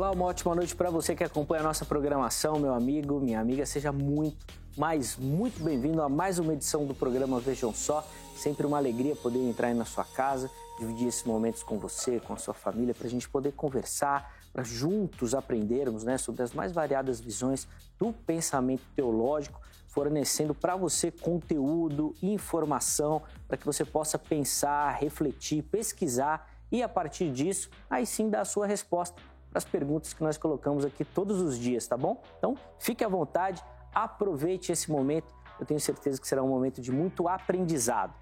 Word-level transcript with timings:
Olá, 0.00 0.12
uma 0.12 0.24
ótima 0.24 0.54
noite 0.54 0.74
para 0.74 0.88
você 0.88 1.14
que 1.14 1.22
acompanha 1.22 1.60
a 1.60 1.64
nossa 1.64 1.84
programação, 1.84 2.58
meu 2.58 2.72
amigo, 2.72 3.20
minha 3.20 3.38
amiga. 3.38 3.66
Seja 3.66 3.92
muito, 3.92 4.46
mas 4.74 5.14
muito 5.18 5.62
bem-vindo 5.62 6.00
a 6.00 6.08
mais 6.08 6.38
uma 6.38 6.54
edição 6.54 6.86
do 6.86 6.94
programa 6.94 7.38
Vejam 7.38 7.70
Só. 7.74 8.02
Sempre 8.34 8.64
uma 8.64 8.78
alegria 8.78 9.14
poder 9.14 9.40
entrar 9.40 9.68
aí 9.68 9.74
na 9.74 9.84
sua 9.84 10.06
casa, 10.06 10.50
dividir 10.78 11.06
esses 11.06 11.22
momentos 11.24 11.62
com 11.62 11.78
você, 11.78 12.18
com 12.18 12.32
a 12.32 12.38
sua 12.38 12.54
família, 12.54 12.94
para 12.94 13.06
a 13.06 13.10
gente 13.10 13.28
poder 13.28 13.52
conversar, 13.52 14.34
para 14.54 14.64
juntos 14.64 15.34
aprendermos 15.34 16.02
né, 16.02 16.16
sobre 16.16 16.42
as 16.42 16.54
mais 16.54 16.72
variadas 16.72 17.20
visões 17.20 17.68
do 17.98 18.10
pensamento 18.10 18.84
teológico, 18.96 19.60
fornecendo 19.86 20.54
para 20.54 20.76
você 20.76 21.10
conteúdo 21.10 22.14
informação 22.22 23.20
para 23.46 23.58
que 23.58 23.66
você 23.66 23.84
possa 23.84 24.18
pensar, 24.18 24.92
refletir, 24.92 25.62
pesquisar 25.62 26.48
e, 26.72 26.82
a 26.82 26.88
partir 26.88 27.30
disso, 27.30 27.68
aí 27.90 28.06
sim 28.06 28.30
dar 28.30 28.42
a 28.42 28.44
sua 28.46 28.66
resposta 28.66 29.20
para 29.50 29.58
as 29.58 29.64
perguntas 29.64 30.12
que 30.12 30.22
nós 30.22 30.38
colocamos 30.38 30.84
aqui 30.84 31.04
todos 31.04 31.40
os 31.40 31.58
dias, 31.58 31.86
tá 31.86 31.96
bom? 31.96 32.22
Então, 32.38 32.56
fique 32.78 33.04
à 33.04 33.08
vontade, 33.08 33.62
aproveite 33.92 34.72
esse 34.72 34.90
momento. 34.90 35.34
Eu 35.58 35.66
tenho 35.66 35.80
certeza 35.80 36.20
que 36.20 36.26
será 36.26 36.42
um 36.42 36.48
momento 36.48 36.80
de 36.80 36.92
muito 36.92 37.28
aprendizado. 37.28 38.14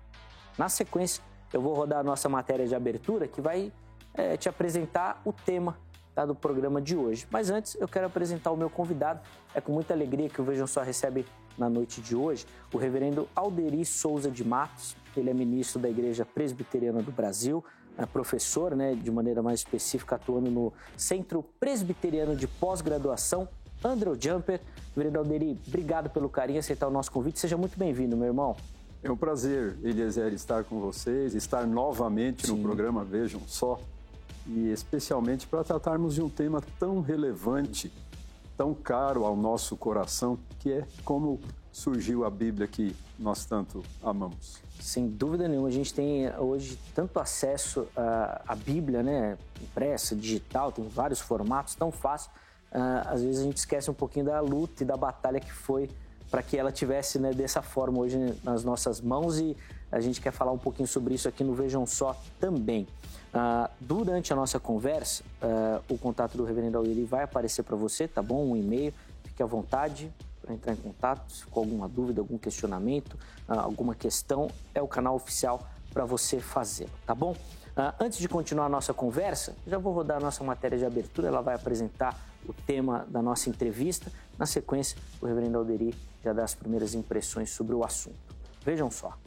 Na 0.56 0.69
sequência, 0.69 1.22
eu 1.53 1.61
vou 1.61 1.75
rodar 1.75 2.00
a 2.00 2.03
nossa 2.03 2.28
matéria 2.28 2.66
de 2.66 2.75
abertura 2.75 3.28
que 3.28 3.41
vai 3.41 3.72
é, 4.14 4.36
te 4.36 4.48
apresentar 4.48 5.20
o 5.25 5.33
tema 5.33 5.78
tá, 6.14 6.27
do 6.27 6.34
programa 6.34 6.80
de 6.80 6.97
hoje. 6.97 7.27
Mas 7.31 7.50
antes, 7.50 7.77
eu 7.81 7.86
quero 7.86 8.06
apresentar 8.06 8.50
o 8.50 8.56
meu 8.56 8.69
convidado. 8.69 9.20
É 9.55 9.60
com 9.60 9.72
muita 9.72 9.94
alegria 9.94 10.28
que 10.28 10.41
o 10.41 10.44
Vejam 10.44 10.66
Só 10.66 10.83
recebe 10.83 11.25
na 11.56 11.69
noite 11.69 12.00
de 12.00 12.16
hoje 12.16 12.47
o 12.72 12.78
reverendo 12.78 13.28
Alderi 13.34 13.84
Souza 13.84 14.31
de 14.31 14.44
Matos. 14.44 14.97
Ele 15.16 15.31
é 15.31 15.34
ministro 15.34 15.81
da 15.81 15.88
Igreja 15.88 16.25
Presbiteriana 16.25 17.03
do 17.03 17.10
Brasil, 17.12 17.64
professor, 18.06 18.74
né, 18.77 18.94
de 18.94 19.10
maneira 19.10 19.42
mais 19.42 19.60
específica, 19.60 20.16
atuando 20.16 20.50
no 20.50 20.72
Centro 20.96 21.42
Presbiteriano 21.58 22.36
de 22.36 22.46
Pós-Graduação, 22.46 23.48
Andrew 23.84 24.16
Jumper. 24.18 24.60
Vereador 24.96 25.24
Alderi, 25.24 25.58
obrigado 25.66 26.10
pelo 26.10 26.28
carinho, 26.28 26.58
aceitar 26.58 26.88
o 26.88 26.91
nosso 26.91 27.10
convite. 27.12 27.38
Seja 27.38 27.56
muito 27.56 27.78
bem-vindo, 27.78 28.16
meu 28.16 28.26
irmão. 28.26 28.56
É 29.02 29.10
um 29.10 29.16
prazer, 29.16 29.78
Eliezer, 29.82 30.32
estar 30.32 30.64
com 30.64 30.80
vocês, 30.80 31.34
estar 31.34 31.66
novamente 31.66 32.46
Sim. 32.46 32.56
no 32.56 32.62
programa 32.62 33.04
Vejam 33.04 33.41
Só, 33.46 33.78
e 34.46 34.70
especialmente 34.72 35.46
para 35.46 35.62
tratarmos 35.62 36.14
de 36.14 36.22
um 36.22 36.28
tema 36.28 36.60
tão 36.80 37.00
relevante, 37.00 37.92
tão 38.56 38.74
caro 38.74 39.24
ao 39.24 39.36
nosso 39.36 39.76
coração, 39.76 40.36
que 40.58 40.72
é 40.72 40.86
como 41.04 41.38
surgiu 41.70 42.24
a 42.24 42.30
Bíblia 42.30 42.66
que 42.66 42.94
nós 43.16 43.44
tanto 43.44 43.84
amamos. 44.02 44.67
Sem 44.81 45.09
dúvida 45.09 45.48
nenhuma, 45.48 45.69
a 45.69 45.73
gente 45.73 45.93
tem 45.93 46.31
hoje 46.37 46.79
tanto 46.95 47.19
acesso 47.19 47.89
à, 47.97 48.55
Bíblia, 48.55 49.03
né, 49.03 49.37
impressa, 49.61 50.15
digital, 50.15 50.71
tem 50.73 50.87
vários 50.89 51.21
formatos, 51.21 51.75
tão 51.75 51.91
fácil. 51.91 52.31
Uh, 52.73 53.09
às 53.09 53.23
vezes 53.23 53.41
a 53.41 53.45
gente 53.45 53.56
esquece 53.56 53.91
um 53.91 53.95
pouquinho 53.95 54.27
da 54.27 54.41
luta 54.41 54.83
e 54.83 54.87
da 54.87 54.97
batalha 54.97 55.41
que 55.41 55.53
foi 55.53 55.91
para 56.31 56.43
que 56.43 56.56
ela 56.56 56.71
tivesse 56.71 57.19
né, 57.19 57.33
dessa 57.33 57.62
forma 57.62 57.99
hoje 57.99 58.39
nas 58.45 58.62
nossas 58.62 59.01
mãos 59.01 59.39
e 59.39 59.56
a 59.91 60.01
gente 60.01 60.21
quer 60.21 60.33
falar 60.33 60.53
um 60.53 60.59
pouquinho 60.59 60.87
sobre 60.87 61.15
isso 61.15 61.27
aqui 61.29 61.43
no 61.43 61.55
Vejam 61.55 61.87
Só 61.87 62.15
também. 62.39 62.87
Uh, 63.33 63.71
durante 63.81 64.33
a 64.33 64.37
nossa 64.37 64.61
conversa, 64.61 65.22
uh, 65.43 65.83
o 65.93 65.99
contato 65.99 66.37
do 66.37 66.44
Reverendo 66.44 66.78
Aliri 66.78 67.05
vai 67.05 67.25
aparecer 67.25 67.62
para 67.62 67.77
você, 67.77 68.06
tá 68.06 68.22
bom? 68.22 68.53
Um 68.53 68.56
e-mail, 68.56 68.93
fique 69.25 69.43
à 69.43 69.47
vontade, 69.47 70.12
para 70.48 70.54
entrar 70.54 70.72
em 70.72 70.76
contato, 70.76 71.31
se 71.31 71.42
ficou 71.42 71.62
alguma 71.62 71.86
dúvida, 71.86 72.22
algum 72.22 72.38
questionamento, 72.38 73.19
ah, 73.47 73.60
alguma 73.60 73.94
questão, 73.94 74.50
é 74.75 74.81
o 74.81 74.88
canal 74.88 75.14
oficial 75.14 75.69
para 75.92 76.06
você 76.06 76.41
fazê-lo, 76.41 76.91
tá 77.06 77.14
bom? 77.14 77.36
Ah, 77.76 77.94
antes 78.00 78.19
de 78.19 78.28
continuar 78.28 78.64
a 78.64 78.69
nossa 78.69 78.94
conversa, 78.94 79.54
já 79.66 79.76
vou 79.76 79.92
rodar 79.92 80.16
a 80.16 80.20
nossa 80.20 80.42
matéria 80.42 80.78
de 80.78 80.87
abertura, 80.87 81.28
ela 81.28 81.42
vai 81.42 81.54
apresentar 81.54 82.19
o 82.48 82.53
tema 82.53 83.06
da 83.10 83.20
nossa 83.20 83.50
entrevista. 83.50 84.10
Na 84.38 84.47
sequência, 84.47 84.97
o 85.20 85.26
reverendo 85.26 85.58
Alderi 85.58 85.94
já 86.25 86.32
dá 86.32 86.44
as 86.44 86.54
primeiras 86.54 86.94
impressões 86.94 87.50
sobre 87.50 87.75
o 87.75 87.84
assunto. 87.84 88.19
Vejam 88.64 88.91
só. 88.91 89.19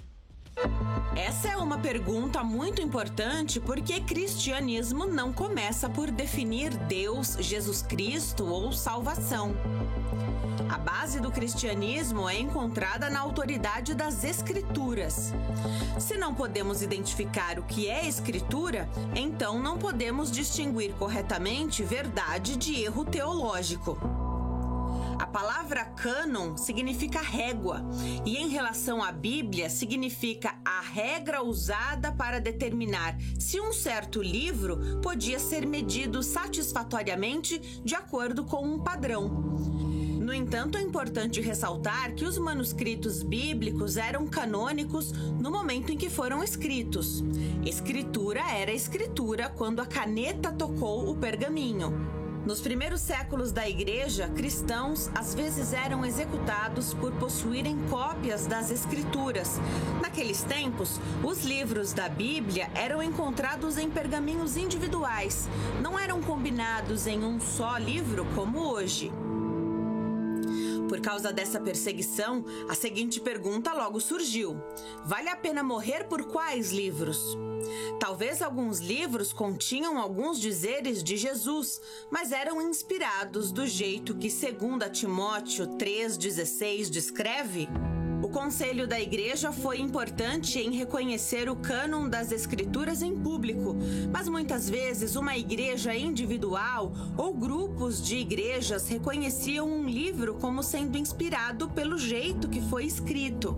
Essa 1.15 1.49
é 1.49 1.57
uma 1.57 1.77
pergunta 1.77 2.43
muito 2.43 2.81
importante 2.81 3.59
porque 3.59 4.01
cristianismo 4.01 5.05
não 5.05 5.31
começa 5.31 5.89
por 5.89 6.09
definir 6.09 6.75
Deus, 6.87 7.37
Jesus 7.39 7.81
Cristo 7.81 8.45
ou 8.45 8.71
salvação. 8.71 9.53
A 10.71 10.77
base 10.77 11.19
do 11.19 11.29
cristianismo 11.29 12.29
é 12.29 12.39
encontrada 12.39 13.09
na 13.09 13.19
autoridade 13.19 13.93
das 13.93 14.23
Escrituras. 14.23 15.33
Se 15.99 16.15
não 16.15 16.33
podemos 16.33 16.81
identificar 16.81 17.59
o 17.59 17.63
que 17.63 17.89
é 17.89 18.07
Escritura, 18.07 18.87
então 19.13 19.61
não 19.61 19.77
podemos 19.77 20.31
distinguir 20.31 20.93
corretamente 20.93 21.83
verdade 21.83 22.55
de 22.55 22.81
erro 22.81 23.03
teológico. 23.03 23.97
A 25.19 25.27
palavra 25.27 25.83
cânon 25.83 26.55
significa 26.55 27.19
régua 27.19 27.85
e, 28.25 28.37
em 28.37 28.47
relação 28.47 29.03
à 29.03 29.11
Bíblia, 29.11 29.69
significa 29.69 30.55
a 30.63 30.79
regra 30.79 31.43
usada 31.43 32.13
para 32.13 32.39
determinar 32.39 33.17
se 33.37 33.59
um 33.59 33.73
certo 33.73 34.21
livro 34.21 35.01
podia 35.01 35.37
ser 35.37 35.67
medido 35.67 36.23
satisfatoriamente 36.23 37.59
de 37.83 37.93
acordo 37.93 38.45
com 38.45 38.65
um 38.65 38.79
padrão. 38.79 39.51
No 40.31 40.35
entanto, 40.35 40.77
é 40.77 40.81
importante 40.81 41.41
ressaltar 41.41 42.13
que 42.13 42.23
os 42.23 42.37
manuscritos 42.37 43.21
bíblicos 43.21 43.97
eram 43.97 44.25
canônicos 44.25 45.11
no 45.11 45.51
momento 45.51 45.91
em 45.91 45.97
que 45.97 46.09
foram 46.09 46.41
escritos. 46.41 47.21
Escritura 47.65 48.39
era 48.49 48.71
escritura 48.71 49.49
quando 49.49 49.81
a 49.81 49.85
caneta 49.85 50.49
tocou 50.49 51.09
o 51.09 51.17
pergaminho. 51.17 51.91
Nos 52.45 52.61
primeiros 52.61 53.01
séculos 53.01 53.51
da 53.51 53.67
igreja, 53.67 54.29
cristãos 54.29 55.11
às 55.13 55.35
vezes 55.35 55.73
eram 55.73 56.05
executados 56.05 56.93
por 56.93 57.11
possuírem 57.15 57.77
cópias 57.89 58.47
das 58.47 58.71
Escrituras. 58.71 59.59
Naqueles 60.01 60.43
tempos, 60.43 60.97
os 61.25 61.43
livros 61.43 61.91
da 61.91 62.07
Bíblia 62.07 62.71
eram 62.73 63.03
encontrados 63.03 63.77
em 63.77 63.89
pergaminhos 63.89 64.55
individuais, 64.55 65.49
não 65.81 65.99
eram 65.99 66.21
combinados 66.21 67.05
em 67.05 67.21
um 67.21 67.37
só 67.37 67.77
livro 67.77 68.25
como 68.33 68.59
hoje. 68.59 69.11
Por 70.91 70.99
causa 70.99 71.31
dessa 71.31 71.57
perseguição, 71.57 72.43
a 72.67 72.75
seguinte 72.75 73.21
pergunta 73.21 73.71
logo 73.71 74.01
surgiu: 74.01 74.61
Vale 75.05 75.29
a 75.29 75.37
pena 75.37 75.63
morrer 75.63 76.09
por 76.09 76.25
quais 76.25 76.73
livros? 76.73 77.17
Talvez 77.97 78.41
alguns 78.41 78.79
livros 78.79 79.31
continham 79.31 79.97
alguns 79.97 80.37
dizeres 80.37 81.01
de 81.01 81.15
Jesus, 81.15 81.79
mas 82.11 82.33
eram 82.33 82.61
inspirados 82.61 83.53
do 83.53 83.65
jeito 83.65 84.17
que 84.17 84.27
2 84.27 84.91
Timóteo 84.91 85.65
3,16 85.77 86.89
descreve 86.89 87.69
o 88.21 88.29
conselho 88.29 88.87
da 88.87 88.99
igreja 88.99 89.51
foi 89.51 89.79
importante 89.79 90.59
em 90.59 90.71
reconhecer 90.71 91.49
o 91.49 91.55
cânon 91.55 92.07
das 92.07 92.31
escrituras 92.31 93.01
em 93.01 93.15
público, 93.15 93.75
mas 94.11 94.29
muitas 94.29 94.69
vezes 94.69 95.15
uma 95.15 95.35
igreja 95.35 95.95
individual 95.95 96.91
ou 97.17 97.33
grupos 97.33 98.01
de 98.01 98.17
igrejas 98.17 98.87
reconheciam 98.87 99.67
um 99.67 99.87
livro 99.87 100.35
como 100.35 100.61
sendo 100.61 100.97
inspirado 100.97 101.69
pelo 101.69 101.97
jeito 101.97 102.47
que 102.47 102.61
foi 102.61 102.85
escrito. 102.85 103.57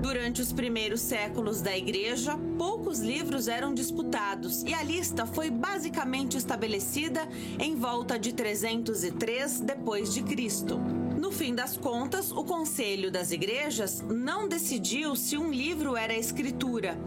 Durante 0.00 0.42
os 0.42 0.52
primeiros 0.52 1.00
séculos 1.00 1.62
da 1.62 1.76
igreja, 1.76 2.38
poucos 2.58 3.00
livros 3.00 3.48
eram 3.48 3.72
disputados 3.72 4.62
e 4.62 4.74
a 4.74 4.82
lista 4.82 5.24
foi 5.24 5.50
basicamente 5.50 6.36
estabelecida 6.36 7.26
em 7.58 7.74
volta 7.74 8.18
de 8.18 8.32
303 8.32 9.60
depois 9.60 10.12
de 10.12 10.22
Cristo. 10.22 11.03
No 11.24 11.32
fim 11.32 11.54
das 11.54 11.74
contas, 11.74 12.30
o 12.30 12.44
Conselho 12.44 13.10
das 13.10 13.32
Igrejas 13.32 14.04
não 14.06 14.46
decidiu 14.46 15.16
se 15.16 15.38
um 15.38 15.50
livro 15.50 15.96
era 15.96 16.14
escritura. 16.14 16.98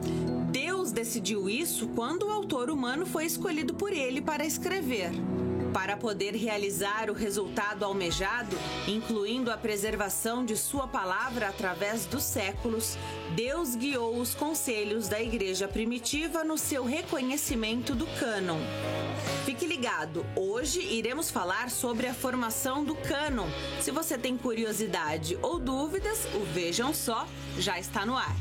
Deus 0.52 0.92
decidiu 0.92 1.48
isso 1.48 1.88
quando 1.90 2.24
o 2.24 2.31
autor 2.31 2.72
humano 2.72 3.06
foi 3.06 3.28
escolhido 3.28 3.75
por 3.75 3.94
ele 3.94 4.19
para 4.19 4.44
escrever. 4.44 5.12
Para 5.78 5.96
poder 5.96 6.36
realizar 6.36 7.08
o 7.08 7.14
resultado 7.14 7.86
almejado, 7.86 8.58
incluindo 8.88 9.52
a 9.52 9.58
preservação 9.58 10.44
de 10.44 10.58
Sua 10.58 10.88
palavra 10.88 11.50
através 11.50 12.08
dos 12.08 12.24
séculos, 12.24 12.98
Deus 13.36 13.76
guiou 13.76 14.20
os 14.20 14.34
conselhos 14.34 15.08
da 15.08 15.22
Igreja 15.22 15.68
primitiva 15.68 16.44
no 16.44 16.58
seu 16.58 16.84
reconhecimento 16.84 17.94
do 17.94 18.08
cânon. 18.20 18.58
Fique 19.46 19.68
ligado, 19.68 20.26
hoje 20.36 20.82
iremos 20.82 21.30
falar 21.30 21.70
sobre 21.70 22.08
a 22.08 22.14
formação 22.14 22.84
do 22.84 22.96
cânon. 22.96 23.48
Se 23.80 23.92
você 23.92 24.18
tem 24.18 24.36
curiosidade 24.36 25.38
ou 25.44 25.60
dúvidas, 25.60 26.26
o 26.34 26.44
Vejam 26.44 26.92
Só 26.92 27.28
já 27.60 27.78
está 27.78 28.04
no 28.04 28.18
ar 28.18 28.36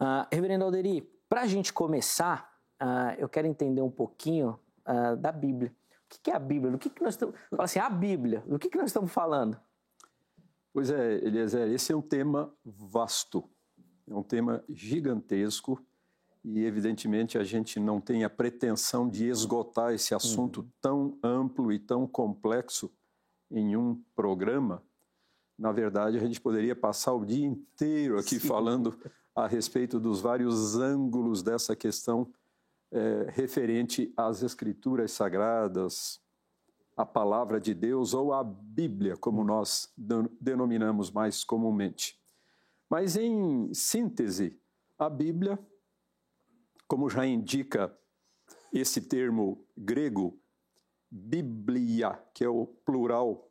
Uh, 0.00 0.26
Reverendo 0.32 0.64
Alderi, 0.64 1.02
para 1.28 1.42
a 1.42 1.46
gente 1.46 1.72
começar, 1.72 2.54
eu 3.18 3.28
quero 3.28 3.48
entender 3.48 3.80
um 3.80 3.90
pouquinho 3.90 4.60
da 5.18 5.32
Bíblia. 5.32 5.74
O 6.14 6.22
que 6.22 6.30
é 6.30 6.36
a 6.36 6.38
Bíblia? 6.38 6.70
Do 6.70 6.78
que, 6.78 6.88
que 6.88 7.02
nós 7.02 7.14
estamos. 7.14 7.34
Fala 7.50 7.64
assim, 7.64 7.78
a 7.78 7.90
Bíblia, 7.90 8.44
do 8.46 8.58
que, 8.58 8.68
que 8.68 8.78
nós 8.78 8.90
estamos 8.90 9.12
falando? 9.12 9.60
Pois 10.72 10.90
é, 10.90 11.24
Eliezer, 11.24 11.68
esse 11.68 11.92
é 11.92 11.96
um 11.96 12.02
tema 12.02 12.52
vasto, 12.64 13.48
é 14.06 14.14
um 14.14 14.22
tema 14.22 14.62
gigantesco 14.68 15.82
e, 16.44 16.64
evidentemente, 16.64 17.38
a 17.38 17.42
gente 17.42 17.80
não 17.80 18.00
tem 18.00 18.22
a 18.22 18.30
pretensão 18.30 19.08
de 19.08 19.26
esgotar 19.26 19.92
esse 19.92 20.14
assunto 20.14 20.60
uhum. 20.60 20.68
tão 20.80 21.18
amplo 21.22 21.72
e 21.72 21.78
tão 21.78 22.06
complexo 22.06 22.92
em 23.50 23.76
um 23.76 24.00
programa. 24.14 24.82
Na 25.58 25.72
verdade, 25.72 26.18
a 26.18 26.20
gente 26.20 26.40
poderia 26.40 26.76
passar 26.76 27.14
o 27.14 27.24
dia 27.24 27.46
inteiro 27.46 28.18
aqui 28.18 28.38
Sim. 28.38 28.46
falando 28.46 28.96
a 29.34 29.46
respeito 29.46 29.98
dos 29.98 30.20
vários 30.20 30.76
ângulos 30.76 31.42
dessa 31.42 31.74
questão 31.74 32.30
é, 32.96 33.30
referente 33.30 34.12
às 34.16 34.42
Escrituras 34.42 35.12
Sagradas, 35.12 36.20
a 36.96 37.04
Palavra 37.04 37.60
de 37.60 37.74
Deus 37.74 38.14
ou 38.14 38.32
a 38.32 38.42
Bíblia, 38.42 39.16
como 39.16 39.44
nós 39.44 39.92
denominamos 40.40 41.10
mais 41.10 41.44
comumente. 41.44 42.18
Mas, 42.88 43.16
em 43.16 43.72
síntese, 43.74 44.58
a 44.98 45.10
Bíblia, 45.10 45.58
como 46.88 47.10
já 47.10 47.26
indica 47.26 47.94
esse 48.72 49.02
termo 49.02 49.66
grego, 49.76 50.40
Biblia, 51.10 52.18
que 52.32 52.44
é 52.44 52.48
o 52.48 52.66
plural 52.66 53.50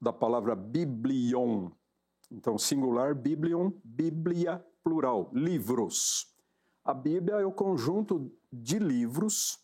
da 0.00 0.12
palavra 0.12 0.54
biblion. 0.54 1.70
Então, 2.30 2.58
singular, 2.58 3.14
biblion, 3.14 3.72
bíblia, 3.82 4.64
plural, 4.82 5.30
livros. 5.32 6.33
A 6.84 6.92
Bíblia 6.92 7.36
é 7.36 7.46
o 7.46 7.50
conjunto 7.50 8.30
de 8.52 8.78
livros 8.78 9.58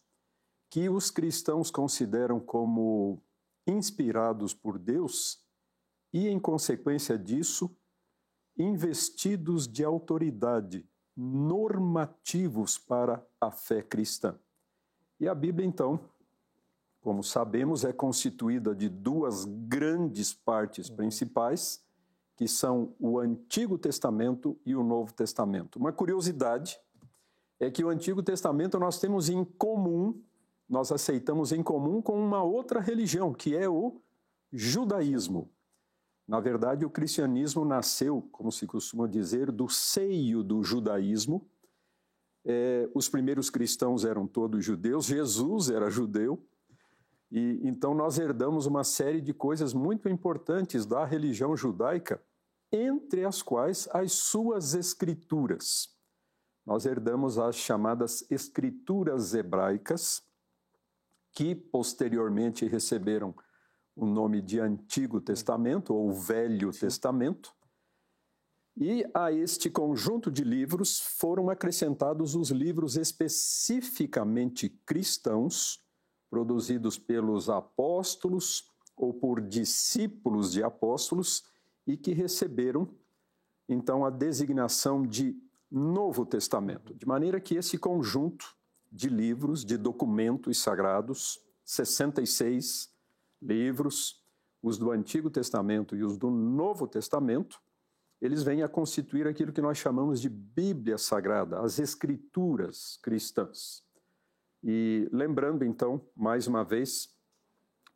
que 0.71 0.89
os 0.89 1.11
cristãos 1.11 1.71
consideram 1.71 2.41
como 2.41 3.21
inspirados 3.67 4.55
por 4.55 4.79
Deus 4.79 5.39
e, 6.15 6.29
em 6.29 6.41
consequência 6.41 7.19
disso, 7.19 7.71
investidos 8.57 9.69
de 9.69 9.85
autoridade, 9.85 10.89
normativos 11.15 12.79
para 12.79 13.23
a 13.39 13.51
fé 13.51 13.83
cristã. 13.83 14.39
E 15.19 15.29
a 15.29 15.35
Bíblia, 15.35 15.67
então, 15.67 16.01
como 17.03 17.23
sabemos, 17.23 17.85
é 17.85 17.93
constituída 17.93 18.75
de 18.75 18.89
duas 18.89 19.45
grandes 19.45 20.33
partes 20.33 20.89
principais, 20.89 21.85
que 22.35 22.49
são 22.49 22.95
o 22.99 23.19
Antigo 23.19 23.77
Testamento 23.77 24.59
e 24.65 24.75
o 24.75 24.83
Novo 24.83 25.13
Testamento. 25.13 25.79
Uma 25.79 25.93
curiosidade 25.93 26.81
é 27.61 27.71
que 27.71 27.85
o 27.85 27.91
Antigo 27.91 28.23
Testamento 28.23 28.79
nós 28.79 28.99
temos 28.99 29.29
em 29.29 29.45
comum, 29.45 30.19
nós 30.67 30.91
aceitamos 30.91 31.53
em 31.53 31.63
comum 31.63 32.01
com 32.01 32.19
uma 32.19 32.43
outra 32.43 32.81
religião, 32.81 33.35
que 33.35 33.55
é 33.55 33.69
o 33.69 34.01
judaísmo. 34.51 35.53
Na 36.27 36.41
verdade, 36.41 36.87
o 36.87 36.91
cristianismo 36.91 37.65
nasceu, 37.65 38.27
como 38.33 38.51
se 38.51 38.67
costuma 38.67 39.07
dizer, 39.07 39.53
do 39.53 39.69
seio 39.69 40.43
do 40.43 40.63
judaísmo. 40.63 41.47
É, 42.47 42.89
os 42.95 43.11
primeiros 43.11 43.51
cristãos 43.51 44.07
eram 44.07 44.27
todos 44.27 44.65
judeus, 44.65 45.05
Jesus 45.05 45.69
era 45.69 45.91
judeu, 45.91 46.43
e 47.31 47.61
então 47.63 47.95
nós 47.95 48.19
herdamos 48.19 48.65
uma 48.65 48.83
série 48.83 49.21
de 49.21 49.35
coisas 49.35 49.75
muito 49.75 50.09
importantes 50.09 50.87
da 50.87 51.05
religião 51.05 51.55
judaica, 51.55 52.23
entre 52.73 53.27
as 53.27 53.43
quais 53.43 53.87
as 53.93 54.13
suas 54.13 54.73
escrituras 54.73 56.00
nós 56.65 56.87
herdamos 56.87 57.39
as 57.39 57.57
chamadas 57.57 58.25
escrituras 58.31 59.35
hebraicas, 59.35 60.23
que 61.33 61.55
posteriormente 61.55 62.67
receberam 62.67 63.35
o 63.95 64.07
nome 64.07 64.41
de 64.41 64.59
Antigo 64.61 65.21
Testamento 65.21 65.95
ou 65.95 66.13
Velho 66.13 66.73
Sim. 66.73 66.81
Testamento. 66.81 67.55
E 68.77 69.05
a 69.13 69.31
este 69.33 69.69
conjunto 69.69 70.31
de 70.31 70.43
livros 70.43 71.01
foram 71.01 71.51
acrescentados 71.51 72.35
os 72.35 72.51
livros 72.51 72.97
especificamente 72.97 74.69
cristãos, 74.87 75.85
produzidos 76.31 76.99
pelos 76.99 77.51
apóstolos 77.51 78.71
ou 78.97 79.13
por 79.13 79.41
discípulos 79.41 80.53
de 80.53 80.63
apóstolos 80.63 81.43
e 81.87 81.97
que 81.97 82.13
receberam 82.13 82.89
então 83.69 84.05
a 84.05 84.11
designação 84.11 85.07
de 85.07 85.37
Novo 85.71 86.27
Testamento, 86.27 86.95
de 86.95 87.07
maneira 87.07 87.41
que 87.41 87.55
esse 87.55 87.79
conjunto 87.79 88.57
de 88.91 89.09
livros, 89.09 89.65
de 89.65 89.77
documentos 89.77 90.59
sagrados, 90.59 91.41
66 91.65 92.93
livros, 93.41 94.25
os 94.63 94.77
do 94.77 94.91
Antigo 94.91 95.31
Testamento 95.31 95.97
e 95.97 96.03
os 96.03 96.19
do 96.19 96.29
Novo 96.29 96.87
Testamento, 96.89 97.61
eles 98.21 98.43
vêm 98.43 98.63
a 98.63 98.69
constituir 98.69 99.27
aquilo 99.27 99.53
que 99.53 99.63
nós 99.63 99.79
chamamos 99.79 100.21
de 100.21 100.29
Bíblia 100.29 100.99
Sagrada, 100.99 101.61
as 101.61 101.79
Escrituras 101.79 102.99
cristãs. 103.03 103.83
E 104.63 105.09
lembrando 105.11 105.65
então, 105.65 106.05
mais 106.15 106.47
uma 106.47 106.63
vez, 106.63 107.09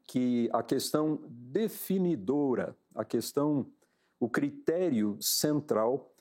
que 0.07 0.49
a 0.53 0.63
questão 0.63 1.21
definidora, 1.29 2.77
a 2.95 3.05
questão, 3.05 3.71
o 4.19 4.29
critério 4.29 5.19
central 5.21 6.14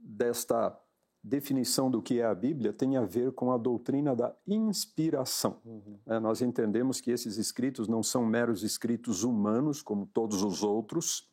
desta 0.00 0.78
definição 1.22 1.90
do 1.90 2.00
que 2.00 2.20
é 2.20 2.24
a 2.24 2.34
Bíblia 2.34 2.72
tem 2.72 2.96
a 2.96 3.04
ver 3.04 3.32
com 3.32 3.52
a 3.52 3.58
doutrina 3.58 4.14
da 4.14 4.34
inspiração. 4.46 5.60
Uhum. 5.64 5.98
É, 6.06 6.18
nós 6.18 6.40
entendemos 6.40 7.00
que 7.00 7.10
esses 7.10 7.36
escritos 7.36 7.88
não 7.88 8.02
são 8.02 8.24
meros 8.24 8.62
escritos 8.62 9.24
humanos, 9.24 9.82
como 9.82 10.06
todos 10.06 10.42
os 10.42 10.62
outros, 10.62 11.28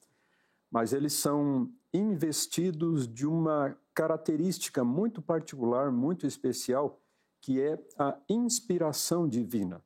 mas 0.69 0.91
eles 0.91 1.13
são 1.13 1.71
investidos 1.93 3.07
de 3.07 3.25
uma 3.25 3.77
característica 3.93 4.83
muito 4.83 5.21
particular, 5.21 5.91
muito 5.91 6.27
especial, 6.27 6.99
que 7.39 7.61
é 7.61 7.79
a 7.97 8.17
inspiração 8.27 9.27
divina. 9.27 9.81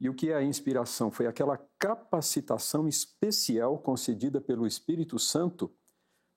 E 0.00 0.08
o 0.08 0.14
que 0.14 0.30
é 0.30 0.34
a 0.34 0.42
inspiração? 0.42 1.10
Foi 1.10 1.26
aquela 1.26 1.58
capacitação 1.78 2.88
especial 2.88 3.78
concedida 3.78 4.40
pelo 4.40 4.66
Espírito 4.66 5.18
Santo 5.18 5.70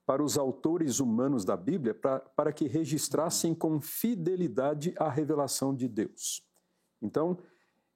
para 0.05 0.23
os 0.23 0.37
autores 0.37 0.99
humanos 0.99 1.45
da 1.45 1.55
Bíblia 1.55 1.93
para, 1.93 2.19
para 2.19 2.53
que 2.53 2.67
registrassem 2.67 3.55
com 3.55 3.79
fidelidade 3.79 4.93
a 4.97 5.09
revelação 5.09 5.73
de 5.73 5.87
Deus. 5.87 6.45
Então, 7.01 7.37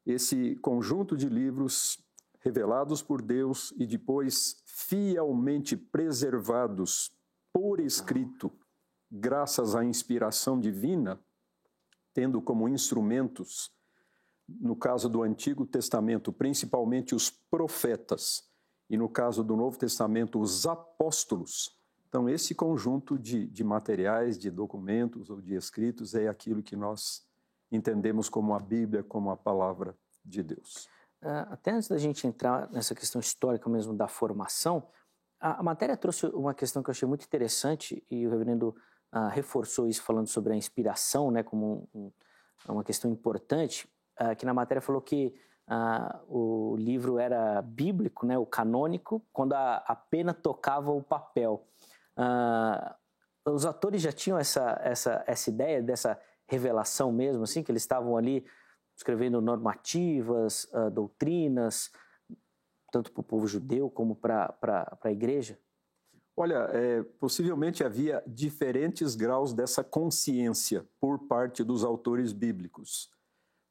esse 0.06 0.56
conjunto 0.58 1.18
de 1.18 1.28
livros 1.28 2.00
revelados 2.40 3.02
por 3.02 3.22
Deus 3.22 3.74
e 3.78 3.86
depois 3.86 4.64
fielmente 4.66 5.76
preservados 5.76 7.12
por 7.52 7.80
escrito, 7.80 8.52
graças 9.12 9.76
à 9.76 9.84
inspiração 9.84 10.60
divina, 10.60 11.20
tendo 12.14 12.42
como 12.42 12.70
instrumentos, 12.70 13.70
no 14.48 14.76
caso 14.76 15.10
do 15.10 15.24
Antigo 15.24 15.66
Testamento, 15.66 16.32
principalmente 16.32 17.14
os 17.14 17.30
profetas, 17.30 18.50
e 18.90 18.96
no 18.96 19.10
caso 19.10 19.44
do 19.44 19.58
Novo 19.58 19.78
Testamento, 19.78 20.40
os 20.40 20.66
apóstolos, 20.66 21.77
então, 22.18 22.28
esse 22.28 22.56
conjunto 22.56 23.16
de, 23.16 23.46
de 23.46 23.64
materiais, 23.64 24.40
de 24.40 24.50
documentos 24.50 25.30
ou 25.30 25.40
de 25.40 25.54
escritos 25.54 26.16
é 26.16 26.28
aquilo 26.28 26.64
que 26.64 26.76
nós 26.76 27.24
entendemos 27.72 28.28
como 28.28 28.56
a 28.56 28.60
Bíblia, 28.60 29.04
como 29.04 29.30
a 29.30 29.38
palavra 29.38 29.96
de 30.26 30.42
Deus. 30.42 30.90
Uh, 31.22 31.46
até 31.52 31.70
antes 31.70 31.88
da 31.88 31.98
gente 32.00 32.26
entrar 32.26 32.72
nessa 32.72 32.96
questão 32.96 33.22
histórica 33.22 33.70
mesmo 33.70 33.94
da 33.94 34.08
formação, 34.08 34.88
a, 35.40 35.62
matéria 35.62 35.96
trouxe 35.96 36.26
uma 36.26 36.56
questão 36.56 36.82
que 36.82 36.90
eu 36.90 36.92
achei 36.92 37.08
muito 37.08 37.24
interessante 37.24 38.04
e 38.10 38.26
o 38.26 38.32
reverendo 38.32 38.76
uh, 39.14 39.28
reforçou 39.30 39.88
isso 39.88 40.02
falando 40.02 40.26
sobre 40.26 40.54
a 40.54 40.56
inspiração, 40.56 41.30
né, 41.30 41.44
como 41.44 41.88
um, 41.94 42.00
um, 42.02 42.74
uma 42.74 42.84
questão 42.84 43.12
importante, 43.12 43.88
uh, 44.20 44.36
que 44.36 44.44
na 44.44 44.56
matéria 44.56 44.82
falou 44.82 45.04
que 45.04 45.36
o 46.30 46.78
livro 46.78 47.20
era 47.20 47.62
bíblico, 47.62 48.26
né, 48.26 48.38
o 48.38 48.46
canônico, 48.46 49.22
quando 49.34 49.52
a, 49.52 49.84
a 49.86 49.96
pena 49.96 50.34
tocava 50.34 50.92
o 50.92 51.04
papel. 51.04 51.68
Uh, 52.18 53.54
os 53.54 53.66
atores 53.66 54.02
já 54.02 54.12
tinham 54.12 54.38
essa, 54.38 54.80
essa, 54.84 55.24
essa 55.28 55.50
ideia 55.50 55.82
dessa 55.82 56.20
revelação 56.50 57.12
mesmo, 57.12 57.44
assim, 57.44 57.64
que 57.64 57.72
eles 57.72 57.84
estavam 57.84 58.18
ali 58.18 58.46
escrevendo 58.96 59.40
normativas, 59.40 60.66
uh, 60.74 60.90
doutrinas, 60.90 61.92
tanto 62.92 63.12
para 63.12 63.22
o 63.22 63.24
povo 63.24 63.48
judeu 63.48 63.90
como 63.90 64.16
para 64.16 64.58
a 65.02 65.12
igreja? 65.12 65.60
Olha, 66.36 66.70
é, 66.72 67.04
possivelmente 67.20 67.84
havia 67.84 68.24
diferentes 68.28 69.16
graus 69.16 69.54
dessa 69.54 69.84
consciência 69.84 70.88
por 71.00 71.28
parte 71.28 71.64
dos 71.64 71.84
autores 71.84 72.32
bíblicos. 72.32 73.10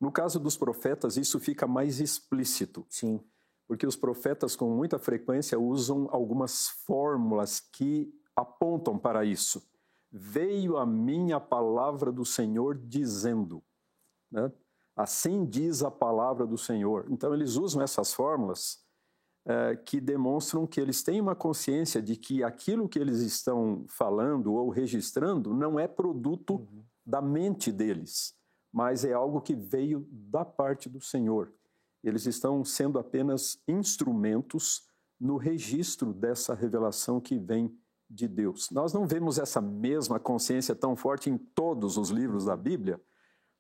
No 0.01 0.11
caso 0.11 0.41
dos 0.41 0.57
profetas, 0.57 1.17
isso 1.17 1.39
fica 1.39 1.67
mais 1.67 2.01
explícito. 2.01 2.85
Sim. 2.91 3.21
Porque 3.69 3.87
os 3.87 3.97
profetas, 3.97 4.55
com 4.55 4.69
muita 4.71 4.99
frequência, 4.99 5.59
usam 5.59 6.09
algumas 6.11 6.69
fórmulas 6.87 7.61
que 7.61 8.13
apontam 8.37 8.99
para 8.99 9.25
isso. 9.25 9.67
Veio 10.13 10.77
a 10.77 10.87
minha 10.87 11.41
palavra 11.41 12.13
do 12.13 12.25
Senhor 12.25 12.77
dizendo. 12.77 13.63
Né? 14.31 14.53
Assim 14.95 15.45
diz 15.45 15.83
a 15.83 15.91
palavra 15.91 16.47
do 16.47 16.57
Senhor. 16.57 17.07
Então, 17.11 17.35
eles 17.35 17.57
usam 17.57 17.83
essas 17.83 18.15
fórmulas 18.15 18.85
é, 19.47 19.77
que 19.77 20.01
demonstram 20.01 20.67
que 20.67 20.81
eles 20.81 21.03
têm 21.03 21.21
uma 21.21 21.35
consciência 21.35 22.03
de 22.03 22.17
que 22.17 22.43
aquilo 22.43 22.89
que 22.89 22.99
eles 22.99 23.21
estão 23.21 23.85
falando 23.89 24.53
ou 24.53 24.71
registrando 24.71 25.55
não 25.55 25.79
é 25.79 25.87
produto 25.87 26.55
uhum. 26.57 26.85
da 27.05 27.23
mente 27.23 27.71
deles, 27.71 28.35
mas 28.73 29.05
é 29.05 29.13
algo 29.13 29.41
que 29.41 29.55
veio 29.55 30.07
da 30.11 30.45
parte 30.45 30.89
do 30.89 31.01
Senhor. 31.01 31.53
Eles 32.03 32.27
estão 32.27 32.65
sendo 32.65 32.99
apenas 32.99 33.63
instrumentos 33.69 34.89
no 35.19 35.37
registro 35.37 36.13
dessa 36.13 36.55
revelação 36.55 37.21
que 37.21 37.39
vem 37.39 37.77
de 38.09 38.29
Deus. 38.29 38.71
Nós 38.71 38.93
não 38.93 39.07
vemos 39.07 39.39
essa 39.39 39.61
mesma 39.61 40.19
consciência 40.21 40.75
tão 40.75 40.95
forte 40.97 41.29
em 41.29 41.37
todos 41.37 41.97
os 41.97 42.11
livros 42.11 42.45
da 42.45 42.57
Bíblia, 42.57 43.01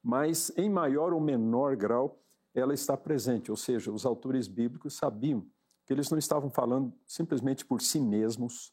mas 0.02 0.52
em 0.56 0.70
maior 0.70 1.12
ou 1.12 1.20
menor 1.20 1.76
grau 1.76 2.22
ela 2.54 2.72
está 2.72 2.96
presente, 2.96 3.50
ou 3.50 3.56
seja, 3.56 3.92
os 3.92 4.06
autores 4.06 4.48
bíblicos 4.48 4.94
sabiam 4.94 5.46
que 5.84 5.92
eles 5.92 6.10
não 6.10 6.18
estavam 6.18 6.50
falando 6.50 6.92
simplesmente 7.06 7.64
por 7.64 7.82
si 7.82 8.00
mesmos, 8.00 8.72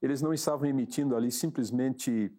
eles 0.00 0.22
não 0.22 0.32
estavam 0.32 0.68
emitindo 0.68 1.16
ali 1.16 1.32
simplesmente 1.32 2.32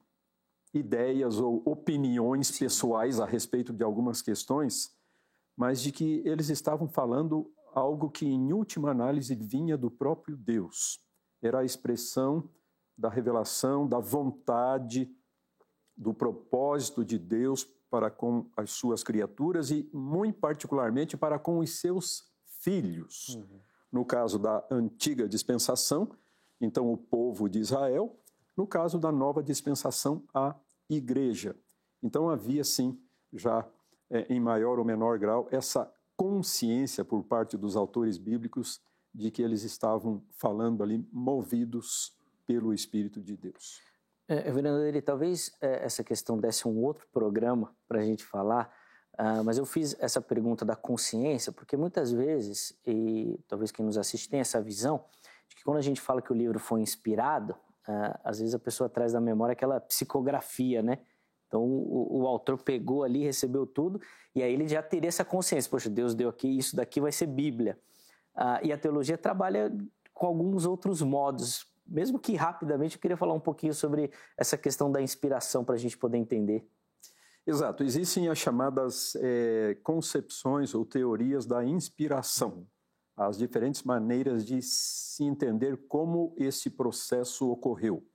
ideias 0.74 1.40
ou 1.40 1.62
opiniões 1.66 2.58
pessoais 2.58 3.20
a 3.20 3.26
respeito 3.26 3.74
de 3.74 3.84
algumas 3.84 4.22
questões, 4.22 4.96
mas 5.58 5.82
de 5.82 5.92
que 5.92 6.22
eles 6.26 6.50
estavam 6.50 6.88
falando 6.88 7.52
algo 7.74 8.10
que, 8.10 8.26
em 8.26 8.54
última 8.54 8.92
análise, 8.92 9.36
vinha 9.36 9.78
do 9.78 9.92
próprio 9.92 10.38
Deus. 10.38 11.00
Era 11.42 11.60
a 11.60 11.66
expressão 11.66 12.50
da 13.00 13.10
revelação, 13.10 13.88
da 13.88 14.00
vontade, 14.00 15.10
do 15.96 16.14
propósito 16.14 17.04
de 17.04 17.18
Deus 17.18 17.68
para 17.90 18.12
com 18.12 18.46
as 18.56 18.72
suas 18.72 19.04
criaturas 19.04 19.72
e, 19.72 19.90
muito 19.92 20.40
particularmente, 20.40 21.18
para 21.18 21.40
com 21.40 21.60
os 21.60 21.80
seus 21.80 22.30
filhos. 22.46 23.36
Uhum 23.36 23.60
no 23.92 24.06
caso 24.06 24.38
da 24.38 24.64
antiga 24.70 25.28
dispensação, 25.28 26.10
então 26.62 26.92
o 26.92 26.98
povo 26.98 27.50
de 27.50 27.60
Israel, 27.60 28.16
no 28.56 28.68
caso 28.68 29.00
da 29.00 29.12
nova 29.12 29.42
dispensação, 29.42 30.24
a 30.34 30.56
igreja. 30.90 31.56
Então 32.02 32.30
havia 32.30 32.64
sim, 32.64 33.00
já 33.34 33.66
é, 34.10 34.32
em 34.34 34.40
maior 34.40 34.80
ou 34.80 34.86
menor 34.86 35.18
grau, 35.18 35.48
essa 35.52 35.92
consciência 36.16 37.06
por 37.06 37.24
parte 37.24 37.58
dos 37.58 37.76
autores 37.76 38.18
bíblicos 38.18 38.82
de 39.14 39.32
que 39.32 39.42
eles 39.42 39.64
estavam 39.64 40.22
falando 40.32 40.84
ali 40.84 41.08
movidos 41.12 42.14
pelo 42.50 42.74
Espírito 42.74 43.22
de 43.22 43.38
Deus. 43.38 43.80
É, 44.28 44.52
Vereador, 44.52 45.00
talvez 45.04 45.52
é, 45.62 45.86
essa 45.86 46.04
questão 46.04 46.36
desse 46.40 46.68
um 46.68 46.84
outro 46.84 47.08
programa 47.14 47.76
para 47.88 48.00
a 48.00 48.04
gente 48.04 48.26
falar, 48.26 48.74
Uh, 49.20 49.44
mas 49.44 49.58
eu 49.58 49.66
fiz 49.66 49.98
essa 50.00 50.22
pergunta 50.22 50.64
da 50.64 50.78
consciência 50.78 51.52
porque 51.52 51.76
muitas 51.76 52.10
vezes, 52.10 52.74
e 52.88 53.38
talvez 53.50 53.70
quem 53.70 53.86
nos 53.86 53.98
assiste 53.98 54.30
tenha 54.30 54.40
essa 54.40 54.62
visão, 54.62 55.04
de 55.50 55.58
que 55.58 55.64
quando 55.66 55.76
a 55.76 55.82
gente 55.82 56.00
fala 56.00 56.22
que 56.22 56.32
o 56.32 56.34
livro 56.34 56.58
foi 56.58 56.80
inspirado, 56.80 57.52
uh, 57.52 58.18
às 58.24 58.40
vezes 58.40 58.56
a 58.56 58.60
pessoa 58.60 58.88
traz 58.88 59.12
da 59.12 59.20
memória 59.20 59.52
aquela 59.52 59.78
psicografia, 59.82 60.82
né? 60.82 61.00
Então 61.48 61.62
o, 61.62 62.22
o, 62.22 62.28
autor 62.28 62.64
pegou 62.64 63.04
ali, 63.04 63.22
recebeu 63.22 63.68
tudo, 63.68 64.00
e 64.34 64.42
aí 64.42 64.54
ele 64.54 64.70
já 64.70 64.82
teria 64.82 65.10
essa 65.10 65.26
consciência: 65.26 65.70
poxa, 65.70 65.90
Deus 65.90 66.16
deu 66.16 66.30
aqui, 66.30 66.48
isso 66.58 66.78
daqui 66.78 67.02
vai 67.02 67.12
ser 67.12 67.26
Bíblia. 67.26 67.78
Uh, 68.38 68.68
e 68.68 68.72
a 68.72 68.78
teologia 68.78 69.18
trabalha 69.18 69.70
com 70.14 70.28
alguns 70.28 70.66
outros 70.66 71.02
modos. 71.02 71.66
Mesmo 71.90 72.20
que 72.20 72.36
rapidamente, 72.36 72.96
eu 72.96 73.02
queria 73.02 73.18
falar 73.18 73.34
um 73.34 73.40
pouquinho 73.40 73.74
sobre 73.74 74.12
essa 74.38 74.58
questão 74.58 74.92
da 74.92 75.02
inspiração 75.02 75.66
para 75.66 75.76
a 75.76 75.78
gente 75.78 75.98
poder 75.98 76.18
entender. 76.18 76.68
Exato. 77.46 77.84
Existem 77.84 78.30
as 78.30 78.38
chamadas 78.38 79.16
é, 79.16 79.76
concepções 79.84 80.76
ou 80.76 80.86
teorias 80.86 81.46
da 81.46 81.66
inspiração, 81.66 82.68
as 83.18 83.38
diferentes 83.38 83.82
maneiras 83.84 84.46
de 84.46 84.62
se 84.62 85.24
entender 85.24 85.76
como 85.88 86.36
esse 86.38 86.70
processo 86.70 87.50
ocorreu 87.50 88.06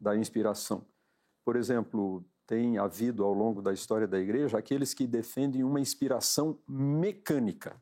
da 0.00 0.16
inspiração. 0.16 0.86
Por 1.44 1.56
exemplo, 1.56 2.24
tem 2.46 2.78
havido 2.78 3.22
ao 3.22 3.34
longo 3.34 3.60
da 3.60 3.72
história 3.72 4.08
da 4.08 4.18
igreja 4.18 4.58
aqueles 4.58 4.94
que 4.94 5.06
defendem 5.06 5.62
uma 5.62 5.78
inspiração 5.78 6.58
mecânica, 6.66 7.80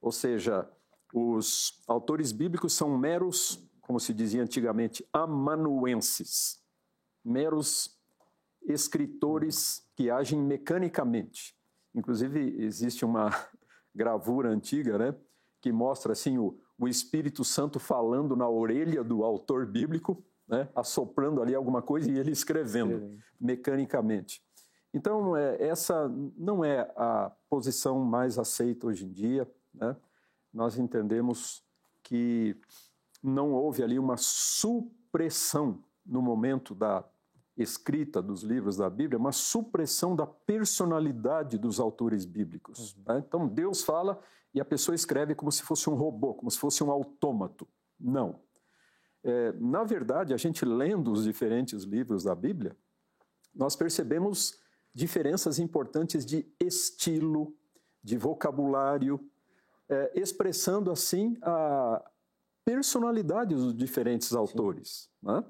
ou 0.00 0.10
seja, 0.10 0.68
os 1.14 1.80
autores 1.86 2.32
bíblicos 2.32 2.72
são 2.72 2.98
meros, 2.98 3.64
como 3.82 4.00
se 4.00 4.14
dizia 4.14 4.42
antigamente, 4.42 5.06
amanuenses, 5.12 6.62
meros 7.24 7.98
escritores 8.62 9.86
que 9.94 10.08
agem 10.08 10.40
mecanicamente. 10.40 11.54
Inclusive, 11.94 12.62
existe 12.62 13.04
uma 13.04 13.30
gravura 13.94 14.48
antiga, 14.48 14.96
né, 14.96 15.14
que 15.60 15.70
mostra 15.70 16.12
assim 16.12 16.38
o, 16.38 16.58
o 16.78 16.88
Espírito 16.88 17.44
Santo 17.44 17.78
falando 17.78 18.34
na 18.34 18.48
orelha 18.48 19.04
do 19.04 19.24
autor 19.24 19.66
bíblico, 19.66 20.24
né, 20.48 20.68
assoprando 20.74 21.42
ali 21.42 21.54
alguma 21.54 21.82
coisa 21.82 22.10
e 22.10 22.18
ele 22.18 22.30
escrevendo 22.30 23.18
mecanicamente. 23.38 24.42
Então, 24.94 25.36
é, 25.36 25.56
essa 25.62 26.08
não 26.36 26.64
é 26.64 26.80
a 26.96 27.32
posição 27.48 27.98
mais 28.04 28.38
aceita 28.38 28.86
hoje 28.86 29.06
em 29.06 29.12
dia. 29.12 29.50
Né? 29.72 29.96
Nós 30.52 30.78
entendemos 30.78 31.64
que 32.02 32.56
não 33.22 33.52
houve 33.52 33.82
ali 33.82 33.98
uma 33.98 34.16
supressão 34.16 35.82
no 36.04 36.20
momento 36.20 36.74
da 36.74 37.04
escrita 37.56 38.20
dos 38.20 38.42
livros 38.42 38.78
da 38.78 38.88
Bíblia, 38.88 39.18
uma 39.18 39.32
supressão 39.32 40.16
da 40.16 40.26
personalidade 40.26 41.58
dos 41.58 41.78
autores 41.78 42.24
bíblicos. 42.24 42.94
Uhum. 42.94 43.02
Né? 43.06 43.24
Então 43.26 43.46
Deus 43.46 43.82
fala 43.82 44.20
e 44.54 44.60
a 44.60 44.64
pessoa 44.64 44.94
escreve 44.94 45.34
como 45.34 45.52
se 45.52 45.62
fosse 45.62 45.88
um 45.88 45.94
robô, 45.94 46.34
como 46.34 46.50
se 46.50 46.58
fosse 46.58 46.82
um 46.82 46.90
autômato. 46.90 47.68
Não. 47.98 48.40
É, 49.22 49.52
na 49.52 49.84
verdade, 49.84 50.34
a 50.34 50.36
gente 50.36 50.64
lendo 50.64 51.12
os 51.12 51.24
diferentes 51.24 51.84
livros 51.84 52.24
da 52.24 52.34
Bíblia, 52.34 52.76
nós 53.54 53.76
percebemos 53.76 54.58
diferenças 54.92 55.58
importantes 55.58 56.26
de 56.26 56.46
estilo, 56.60 57.54
de 58.02 58.16
vocabulário, 58.16 59.20
é, 59.88 60.12
expressando 60.14 60.90
assim 60.90 61.36
a 61.42 62.02
personalidade 62.64 63.54
dos 63.54 63.74
diferentes 63.74 64.32
autores. 64.34 65.10
Né? 65.22 65.44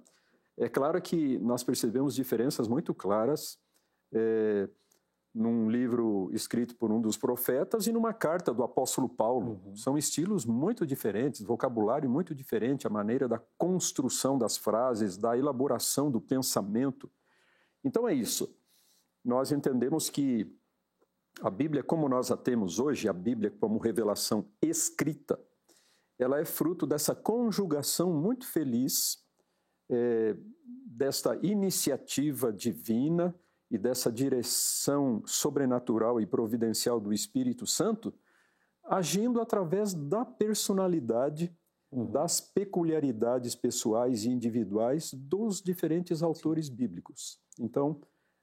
É 0.57 0.69
claro 0.69 1.00
que 1.00 1.38
nós 1.38 1.62
percebemos 1.64 2.14
diferenças 2.14 2.69
muito 2.69 2.95
claras 2.95 3.59
é, 4.12 4.69
num 5.35 5.71
livro 5.71 6.31
escrito 6.33 6.76
por 6.76 6.90
um 6.90 7.00
dos 7.00 7.16
profetas 7.16 7.87
e 7.87 7.92
numa 7.92 8.12
carta 8.12 8.52
do 8.52 8.62
apóstolo 8.62 9.09
Paulo. 9.09 9.61
Uhum. 9.64 9.76
São 9.76 9.97
estilos 9.97 10.45
muito 10.45 10.87
diferentes, 10.87 11.40
vocabulário 11.40 12.09
muito 12.09 12.35
diferente, 12.35 12.87
a 12.87 12.90
maneira 12.90 13.26
da 13.26 13.38
construção 13.57 14.37
das 14.37 14.57
frases, 14.57 15.16
da 15.16 15.37
elaboração 15.37 16.11
do 16.11 16.21
pensamento. 16.21 17.11
Então 17.83 18.07
é 18.07 18.14
isso. 18.14 18.54
Nós 19.25 19.52
entendemos 19.52 20.11
que 20.11 20.54
a 21.40 21.49
Bíblia, 21.49 21.83
como 21.83 22.09
nós 22.09 22.31
a 22.31 22.37
temos 22.37 22.78
hoje, 22.78 23.09
a 23.09 23.12
Bíblia 23.12 23.50
como 23.50 23.78
revelação 23.78 24.47
escrita, 24.61 25.40
ela 26.19 26.38
é 26.38 26.45
fruto 26.45 26.87
dessa 26.87 27.14
conjugação 27.14 28.12
muito 28.12 28.47
feliz 28.47 29.23
é, 29.90 30.37
desta 30.87 31.38
iniciativa 31.42 32.52
divina 32.52 33.35
e 33.71 33.78
dessa 33.78 34.12
direção 34.12 35.23
sobrenatural 35.26 36.21
e 36.21 36.26
providencial 36.26 37.00
do 37.00 37.12
Espírito 37.12 37.66
Santo, 37.66 38.12
agindo 38.85 39.40
através 39.40 39.95
da 39.95 40.25
personalidade, 40.25 41.54
uhum. 41.90 42.11
das 42.11 42.40
peculiaridades 42.40 43.54
pessoais 43.54 44.25
e 44.25 44.31
individuais 44.31 45.14
dos 45.14 45.62
diferentes 45.62 46.23
autores 46.23 46.69
bíblicos. 46.69 47.40
Então, 47.59 48.00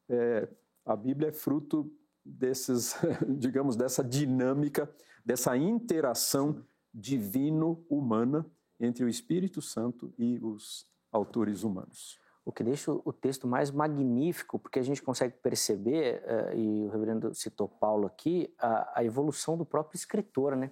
é, 0.10 0.50
a 0.86 0.96
Bíblia 0.96 1.30
é 1.30 1.32
fruto 1.32 1.92
desses, 2.26 2.96
digamos, 3.38 3.76
dessa 3.76 4.04
dinâmica, 4.04 4.92
dessa 5.24 5.56
interação 5.56 6.66
divino-humana 6.94 8.46
entre 8.80 9.04
o 9.04 9.10
Espírito 9.10 9.62
Santo 9.62 10.14
e 10.18 10.40
os 10.40 10.88
autores 11.12 11.64
humanos. 11.64 12.20
o 12.46 12.52
que 12.52 12.64
deixa 12.64 12.92
o 12.92 13.14
texto 13.14 13.48
mais 13.48 13.70
magnífico, 13.70 14.58
porque 14.58 14.80
a 14.80 14.84
gente 14.84 15.04
consegue 15.04 15.36
perceber, 15.38 16.24
uh, 16.24 16.58
e 16.58 16.86
o 16.86 16.90
reverendo 16.90 17.36
citou 17.36 17.68
Paulo 17.68 18.08
aqui, 18.08 18.52
a, 18.58 19.04
evolução 19.04 19.56
do 19.56 19.64
próprio 19.64 19.98
escritor, 19.98 20.56
né? 20.56 20.72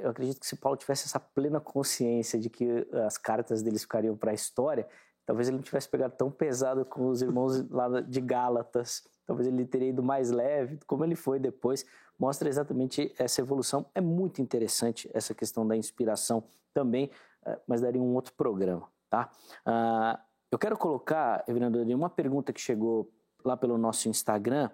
Eu 0.00 0.10
acredito 0.10 0.38
que 0.38 0.46
se 0.46 0.56
Paulo 0.56 0.76
tivesse 0.76 1.06
essa 1.06 1.18
plena 1.18 1.60
consciência 1.60 2.38
de 2.38 2.50
que 2.50 2.86
as 3.06 3.16
cartas 3.16 3.62
deles 3.62 3.82
ficariam 3.82 4.14
para 4.14 4.32
a 4.32 4.34
história, 4.34 4.86
talvez 5.24 5.48
ele 5.48 5.56
não 5.56 5.64
tivesse 5.64 5.88
pegado 5.88 6.14
tão 6.14 6.30
pesado 6.30 6.84
com 6.84 7.08
os 7.08 7.22
irmãos 7.22 7.66
lá 7.70 8.02
de 8.02 8.20
Gálatas, 8.20 9.08
talvez 9.26 9.48
ele 9.48 9.64
teria 9.64 9.88
ido 9.88 10.02
mais 10.02 10.30
leve, 10.30 10.78
como 10.86 11.04
ele 11.04 11.14
foi 11.14 11.38
depois, 11.38 11.86
mostra 12.18 12.48
exatamente 12.48 13.14
essa 13.18 13.40
evolução. 13.40 13.86
É 13.94 14.00
muito 14.00 14.42
interessante 14.42 15.10
essa 15.14 15.34
questão 15.34 15.66
da 15.66 15.76
inspiração 15.76 16.42
também, 16.74 17.10
uh, 17.46 17.60
mas 17.66 17.80
daria 17.80 18.00
um 18.00 18.14
outro 18.14 18.34
programa, 18.34 18.88
tá? 19.08 19.30
Uh, 19.66 20.18
eu 20.50 20.58
quero 20.58 20.76
colocar, 20.76 21.44
Reverendo, 21.46 21.78
uma 21.94 22.08
pergunta 22.08 22.52
que 22.52 22.60
chegou 22.60 23.10
lá 23.44 23.56
pelo 23.56 23.76
nosso 23.76 24.08
Instagram, 24.08 24.70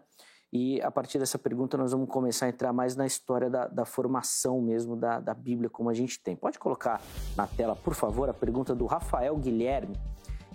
e 0.54 0.80
a 0.82 0.90
partir 0.90 1.18
dessa 1.18 1.36
pergunta 1.36 1.76
nós 1.76 1.90
vamos 1.90 2.08
começar 2.08 2.46
a 2.46 2.48
entrar 2.48 2.72
mais 2.72 2.94
na 2.94 3.04
história 3.04 3.50
da, 3.50 3.66
da 3.66 3.84
formação 3.84 4.60
mesmo 4.60 4.94
da, 4.94 5.18
da, 5.18 5.34
Bíblia 5.34 5.68
como 5.68 5.90
a 5.90 5.94
gente 5.94 6.22
tem. 6.22 6.36
Pode 6.36 6.60
colocar 6.60 7.02
na 7.36 7.44
tela, 7.44 7.74
por 7.74 7.92
favor, 7.92 8.28
a 8.28 8.32
pergunta 8.32 8.72
do 8.72 8.86
Rafael 8.86 9.36
Guilherme. 9.36 9.96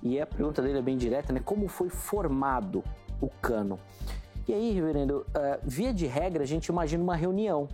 E 0.01 0.17
a 0.17 0.25
pergunta 0.25 0.61
dele 0.61 0.79
é 0.79 0.81
bem 0.81 0.95
direta, 0.95 1.33
né? 1.33 1.41
Como 1.43 1.67
foi 1.67 1.89
formado 1.89 2.81
o 3.19 3.29
cano? 3.41 3.77
E 4.49 4.53
aí, 4.53 4.71
reverendo, 4.71 5.19
uh, 5.19 5.61
via 5.63 5.93
de 5.93 6.07
regra, 6.07 6.41
a 6.41 6.45
gente 6.47 6.65
imagina 6.65 7.03
uma 7.03 7.15
reunião, 7.15 7.67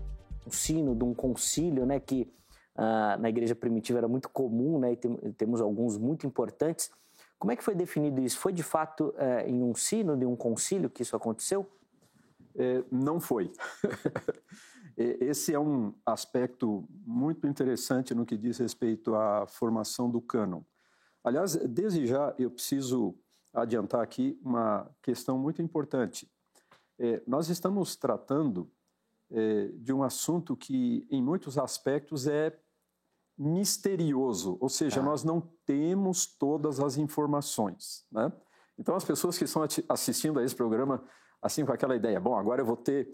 um 0.45 0.51
sino 0.51 0.93
de 0.93 1.05
um 1.05 1.13
concílio, 1.13 1.85
né? 1.85 2.01
Que 2.01 2.29
uh, 2.75 3.17
na 3.17 3.29
igreja 3.29 3.55
primitiva 3.55 3.99
era 3.99 4.09
muito 4.09 4.27
comum, 4.27 4.77
né? 4.77 4.91
E 4.91 4.97
tem, 4.97 5.15
temos 5.37 5.61
alguns 5.61 5.97
muito 5.97 6.27
importantes. 6.27 6.91
Como 7.39 7.53
é 7.53 7.55
que 7.55 7.63
foi 7.63 7.75
definido 7.75 8.19
isso? 8.19 8.37
Foi 8.37 8.51
de 8.51 8.61
fato 8.61 9.15
é, 9.17 9.49
em 9.49 9.63
um 9.63 9.73
sino 9.73 10.17
de 10.17 10.25
um 10.25 10.35
concílio 10.35 10.89
que 10.89 11.01
isso 11.01 11.15
aconteceu? 11.15 11.65
É, 12.53 12.83
não 12.91 13.21
foi. 13.21 13.53
Esse 14.97 15.53
é 15.53 15.59
um 15.59 15.93
aspecto 16.05 16.85
muito 17.05 17.47
interessante 17.47 18.13
no 18.13 18.25
que 18.25 18.37
diz 18.37 18.57
respeito 18.57 19.15
à 19.15 19.47
formação 19.47 20.09
do 20.09 20.19
cânon. 20.19 20.61
Aliás, 21.23 21.55
desde 21.55 22.05
já 22.05 22.35
eu 22.37 22.51
preciso 22.51 23.15
adiantar 23.53 24.01
aqui 24.01 24.37
uma 24.43 24.89
questão 25.01 25.37
muito 25.37 25.61
importante. 25.61 26.29
É, 26.99 27.21
nós 27.27 27.49
estamos 27.49 27.95
tratando 27.95 28.71
é, 29.31 29.67
de 29.75 29.91
um 29.93 30.03
assunto 30.03 30.55
que, 30.55 31.07
em 31.09 31.21
muitos 31.21 31.57
aspectos, 31.57 32.27
é 32.27 32.57
misterioso, 33.37 34.57
ou 34.61 34.69
seja, 34.69 35.01
ah. 35.01 35.03
nós 35.03 35.23
não 35.23 35.41
temos 35.65 36.25
todas 36.25 36.79
as 36.79 36.97
informações. 36.97 38.05
Né? 38.11 38.31
Então, 38.77 38.95
as 38.95 39.03
pessoas 39.03 39.37
que 39.37 39.43
estão 39.43 39.63
assistindo 39.89 40.39
a 40.39 40.43
esse 40.43 40.55
programa, 40.55 41.03
assim 41.41 41.65
com 41.65 41.71
aquela 41.71 41.95
ideia, 41.95 42.19
bom, 42.19 42.35
agora 42.35 42.61
eu 42.61 42.65
vou 42.65 42.77
ter 42.77 43.13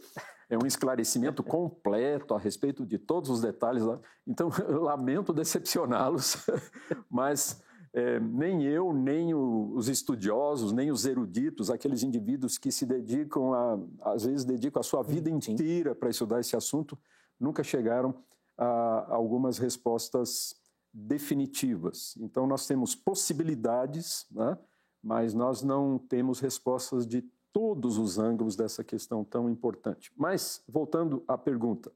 é, 0.50 0.58
um 0.58 0.66
esclarecimento 0.66 1.42
completo 1.44 2.36
a 2.36 2.40
respeito 2.40 2.86
de 2.86 3.00
todos 3.00 3.30
os 3.30 3.42
detalhes. 3.42 3.84
Lá. 3.84 4.00
Então, 4.28 4.50
eu 4.68 4.84
lamento 4.84 5.34
decepcioná-los, 5.34 6.38
mas 7.10 7.64
é, 7.94 8.20
nem 8.20 8.64
eu, 8.64 8.94
nem 8.94 9.34
o, 9.34 9.74
os 9.76 9.90
estudiosos, 9.90 10.72
nem 10.72 10.92
os 10.92 11.06
eruditos, 11.06 11.70
aqueles 11.70 12.04
indivíduos 12.04 12.58
que 12.58 12.72
se 12.72 12.86
dedicam 12.86 13.54
a, 13.54 13.80
às 14.14 14.26
vezes 14.26 14.46
dedicam 14.46 14.80
a 14.80 14.84
sua 14.84 15.04
vida 15.04 15.30
inteira 15.30 15.94
para 15.94 16.10
estudar 16.10 16.40
esse 16.40 16.56
assunto, 16.56 16.98
nunca 17.40 17.64
chegaram 17.64 18.16
a 18.58 19.14
algumas 19.14 19.58
respostas 19.58 20.56
definitivas. 20.94 22.16
Então, 22.20 22.46
nós 22.46 22.66
temos 22.68 22.96
possibilidades, 22.96 24.26
né? 24.32 24.58
mas 25.02 25.34
nós 25.34 25.62
não 25.62 25.98
temos 25.98 26.40
respostas 26.40 27.08
de 27.08 27.24
todos 27.52 27.98
os 27.98 28.18
ângulos 28.18 28.56
dessa 28.56 28.84
questão 28.84 29.24
tão 29.24 29.50
importante. 29.50 30.12
Mas, 30.16 30.64
voltando 30.68 31.24
à 31.28 31.38
pergunta. 31.38 31.92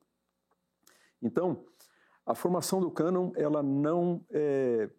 Então, 1.22 1.64
a 2.26 2.36
formação 2.36 2.82
do 2.82 2.92
cânon, 2.92 3.32
ela 3.36 3.62
não, 3.62 4.26
é, 4.30 4.90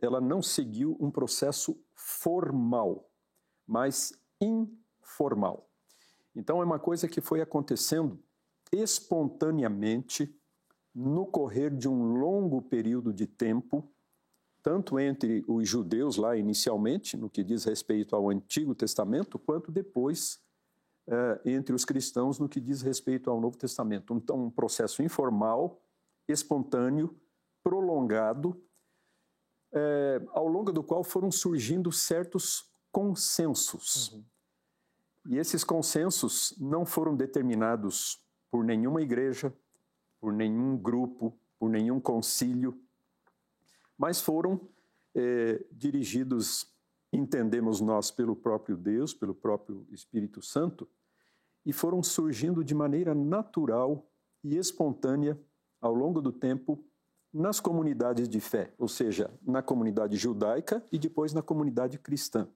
ela 0.00 0.20
não 0.20 0.42
seguiu 0.42 0.96
um 1.00 1.10
processo 1.10 1.78
formal, 1.94 3.10
mas 3.66 4.12
informal. 4.40 5.68
Então, 6.34 6.60
é 6.60 6.64
uma 6.64 6.78
coisa 6.78 7.08
que 7.08 7.20
foi 7.20 7.40
acontecendo 7.40 8.18
espontaneamente 8.72 10.34
no 10.94 11.26
correr 11.26 11.70
de 11.70 11.88
um 11.88 12.14
longo 12.14 12.62
período 12.62 13.12
de 13.12 13.26
tempo, 13.26 13.88
tanto 14.62 14.98
entre 14.98 15.44
os 15.46 15.68
judeus 15.68 16.16
lá 16.16 16.36
inicialmente, 16.36 17.16
no 17.16 17.30
que 17.30 17.42
diz 17.42 17.64
respeito 17.64 18.14
ao 18.14 18.30
Antigo 18.30 18.74
Testamento, 18.74 19.38
quanto 19.38 19.72
depois 19.72 20.40
eh, 21.06 21.40
entre 21.46 21.74
os 21.74 21.84
cristãos 21.84 22.38
no 22.38 22.48
que 22.48 22.60
diz 22.60 22.82
respeito 22.82 23.30
ao 23.30 23.40
Novo 23.40 23.56
Testamento. 23.56 24.14
Então, 24.14 24.44
um 24.44 24.50
processo 24.50 25.02
informal, 25.02 25.80
espontâneo, 26.28 27.18
prolongado, 27.62 28.60
eh, 29.72 30.22
ao 30.30 30.48
longo 30.48 30.72
do 30.72 30.82
qual 30.82 31.04
foram 31.04 31.30
surgindo 31.30 31.92
certos 31.92 32.68
consensos. 32.90 34.12
Uhum. 34.12 34.24
E 35.28 35.38
esses 35.38 35.62
consensos 35.62 36.54
não 36.58 36.84
foram 36.84 37.14
determinados 37.14 38.22
por 38.50 38.64
nenhuma 38.64 39.02
igreja, 39.02 39.54
por 40.20 40.32
nenhum 40.32 40.76
grupo, 40.76 41.38
por 41.58 41.70
nenhum 41.70 42.00
concílio, 42.00 42.80
mas 43.96 44.20
foram 44.20 44.60
é, 45.14 45.62
dirigidos, 45.70 46.72
entendemos 47.12 47.80
nós, 47.80 48.10
pelo 48.10 48.34
próprio 48.34 48.76
Deus, 48.76 49.12
pelo 49.12 49.34
próprio 49.34 49.86
Espírito 49.90 50.40
Santo, 50.40 50.88
e 51.64 51.72
foram 51.72 52.02
surgindo 52.02 52.64
de 52.64 52.74
maneira 52.74 53.14
natural 53.14 54.10
e 54.42 54.56
espontânea 54.56 55.38
ao 55.80 55.94
longo 55.94 56.20
do 56.20 56.32
tempo 56.32 56.82
nas 57.32 57.60
comunidades 57.60 58.28
de 58.28 58.40
fé, 58.40 58.72
ou 58.78 58.88
seja, 58.88 59.30
na 59.42 59.62
comunidade 59.62 60.16
judaica 60.16 60.84
e 60.90 60.98
depois 60.98 61.32
na 61.32 61.42
comunidade 61.42 61.98
cristã. 61.98 62.48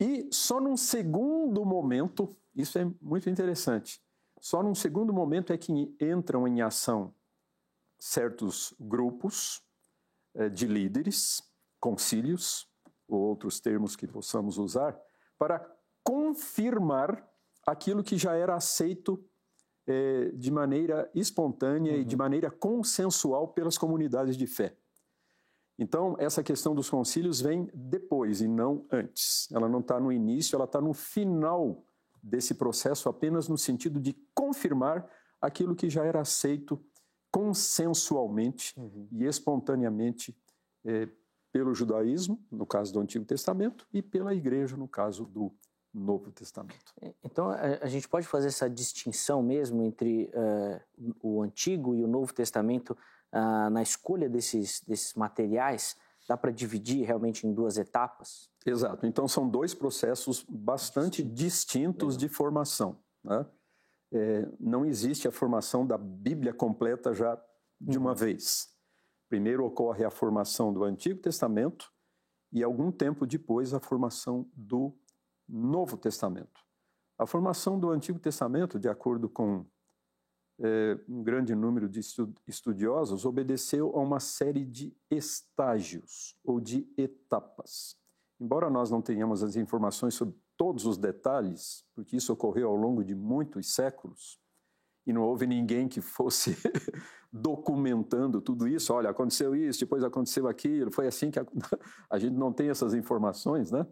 E 0.00 0.28
só 0.32 0.60
num 0.60 0.76
segundo 0.76 1.64
momento, 1.64 2.28
isso 2.54 2.78
é 2.78 2.90
muito 3.00 3.30
interessante, 3.30 4.02
só 4.40 4.62
num 4.62 4.74
segundo 4.74 5.12
momento 5.12 5.52
é 5.52 5.56
que 5.56 5.72
entram 6.00 6.46
em 6.46 6.60
ação 6.60 7.14
certos 7.98 8.74
grupos 8.78 9.62
eh, 10.34 10.48
de 10.48 10.66
líderes, 10.66 11.42
concílios, 11.80 12.68
ou 13.08 13.20
outros 13.20 13.60
termos 13.60 13.94
que 13.96 14.06
possamos 14.06 14.58
usar, 14.58 14.98
para 15.38 15.64
confirmar 16.02 17.26
aquilo 17.66 18.02
que 18.02 18.16
já 18.16 18.34
era 18.34 18.54
aceito 18.54 19.24
eh, 19.86 20.30
de 20.34 20.50
maneira 20.50 21.10
espontânea 21.14 21.92
uhum. 21.92 21.98
e 22.00 22.04
de 22.04 22.14
uhum. 22.14 22.18
maneira 22.18 22.50
consensual 22.50 23.48
pelas 23.48 23.76
comunidades 23.76 24.36
de 24.36 24.46
fé. 24.46 24.76
Então, 25.78 26.14
essa 26.18 26.42
questão 26.42 26.74
dos 26.74 26.88
concílios 26.88 27.40
vem 27.40 27.68
depois 27.74 28.40
e 28.40 28.48
não 28.48 28.86
antes. 28.90 29.50
Ela 29.52 29.68
não 29.68 29.80
está 29.80 29.98
no 29.98 30.12
início, 30.12 30.54
ela 30.54 30.66
está 30.66 30.80
no 30.80 30.94
final 30.94 31.84
desse 32.22 32.54
processo 32.54 33.08
apenas 33.08 33.48
no 33.48 33.58
sentido 33.58 34.00
de 34.00 34.16
confirmar 34.34 35.08
aquilo 35.40 35.74
que 35.74 35.90
já 35.90 36.04
era 36.04 36.20
aceito 36.20 36.82
consensualmente 37.30 38.72
uhum. 38.78 39.08
e 39.10 39.24
espontaneamente 39.24 40.36
é, 40.84 41.08
pelo 41.52 41.74
judaísmo, 41.74 42.42
no 42.50 42.64
caso 42.64 42.92
do 42.92 43.00
Antigo 43.00 43.24
Testamento, 43.24 43.86
e 43.92 44.00
pela 44.00 44.34
igreja, 44.34 44.76
no 44.76 44.88
caso 44.88 45.24
do 45.26 45.52
Novo 45.94 46.32
Testamento. 46.32 46.92
É, 47.00 47.14
então, 47.22 47.50
a, 47.50 47.86
gente 47.86 48.08
pode 48.08 48.26
fazer 48.26 48.48
essa 48.48 48.68
distinção 48.68 49.42
mesmo 49.42 49.82
entre 49.84 50.30
uh, 50.34 51.14
o 51.22 51.42
Antigo 51.42 51.94
e 51.94 52.02
o 52.02 52.08
Novo 52.08 52.34
Testamento 52.34 52.96
uh, 53.32 53.70
na 53.70 53.80
escolha 53.80 54.28
desses, 54.28 54.80
desses 54.80 55.14
materiais? 55.14 55.96
Dá 56.28 56.36
para 56.36 56.50
dividir 56.50 57.06
realmente 57.06 57.46
em 57.46 57.52
duas 57.52 57.76
etapas? 57.76 58.50
Exato. 58.66 59.06
Então, 59.06 59.28
são 59.28 59.48
dois 59.48 59.74
processos 59.74 60.44
bastante 60.48 61.22
distintos 61.22 62.16
de 62.16 62.28
formação. 62.28 62.98
Né? 63.22 63.46
É, 64.12 64.48
não 64.58 64.84
existe 64.84 65.28
a 65.28 65.32
formação 65.32 65.86
da 65.86 65.98
Bíblia 65.98 66.52
completa 66.52 67.12
já 67.12 67.40
de 67.80 67.98
uma 67.98 68.10
uhum. 68.10 68.16
vez. 68.16 68.68
Primeiro 69.28 69.64
ocorre 69.64 70.04
a 70.04 70.10
formação 70.10 70.72
do 70.72 70.82
Antigo 70.82 71.20
Testamento 71.20 71.92
e, 72.52 72.62
algum 72.62 72.90
tempo 72.90 73.26
depois, 73.26 73.74
a 73.74 73.80
formação 73.80 74.48
do 74.54 74.96
Novo 75.48 75.96
Testamento. 75.96 76.60
A 77.18 77.26
formação 77.26 77.78
do 77.78 77.90
Antigo 77.90 78.18
Testamento, 78.18 78.78
de 78.78 78.88
acordo 78.88 79.28
com 79.28 79.64
é, 80.60 80.98
um 81.08 81.22
grande 81.22 81.54
número 81.54 81.88
de 81.88 82.00
estudiosos, 82.46 83.24
obedeceu 83.24 83.96
a 83.96 84.00
uma 84.00 84.20
série 84.20 84.64
de 84.64 84.96
estágios 85.10 86.36
ou 86.44 86.60
de 86.60 86.88
etapas. 86.96 87.96
Embora 88.40 88.68
nós 88.68 88.90
não 88.90 89.00
tenhamos 89.00 89.42
as 89.42 89.56
informações 89.56 90.14
sobre 90.14 90.36
todos 90.56 90.86
os 90.86 90.96
detalhes, 90.96 91.84
porque 91.94 92.16
isso 92.16 92.32
ocorreu 92.32 92.68
ao 92.68 92.76
longo 92.76 93.04
de 93.04 93.14
muitos 93.14 93.74
séculos, 93.74 94.38
e 95.06 95.12
não 95.12 95.22
houve 95.22 95.46
ninguém 95.46 95.86
que 95.86 96.00
fosse 96.00 96.56
documentando 97.30 98.40
tudo 98.40 98.66
isso. 98.66 98.92
Olha, 98.92 99.10
aconteceu 99.10 99.54
isso, 99.54 99.80
depois 99.80 100.02
aconteceu 100.02 100.48
aquilo, 100.48 100.90
foi 100.90 101.06
assim 101.06 101.30
que 101.30 101.38
a, 101.38 101.44
a 102.10 102.18
gente 102.18 102.34
não 102.34 102.52
tem 102.52 102.70
essas 102.70 102.94
informações, 102.94 103.70
né? 103.70 103.86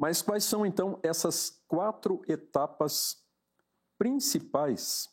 Mas 0.00 0.22
quais 0.22 0.44
são 0.44 0.64
então 0.64 0.98
essas 1.02 1.62
quatro 1.68 2.22
etapas 2.26 3.22
principais 3.98 5.10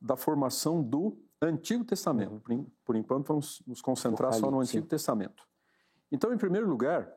da 0.00 0.16
formação 0.16 0.82
do 0.82 1.22
Antigo 1.42 1.84
Testamento? 1.84 2.32
Uhum. 2.32 2.40
Por, 2.40 2.72
por, 2.82 2.96
enquanto, 2.96 3.26
vamos 3.26 3.62
nos 3.66 3.82
concentrar 3.82 4.32
só 4.32 4.50
no 4.50 4.60
Antigo 4.60 4.86
Testamento. 4.86 5.46
Então, 6.10 6.32
em 6.32 6.38
primeiro 6.38 6.66
lugar, 6.66 7.12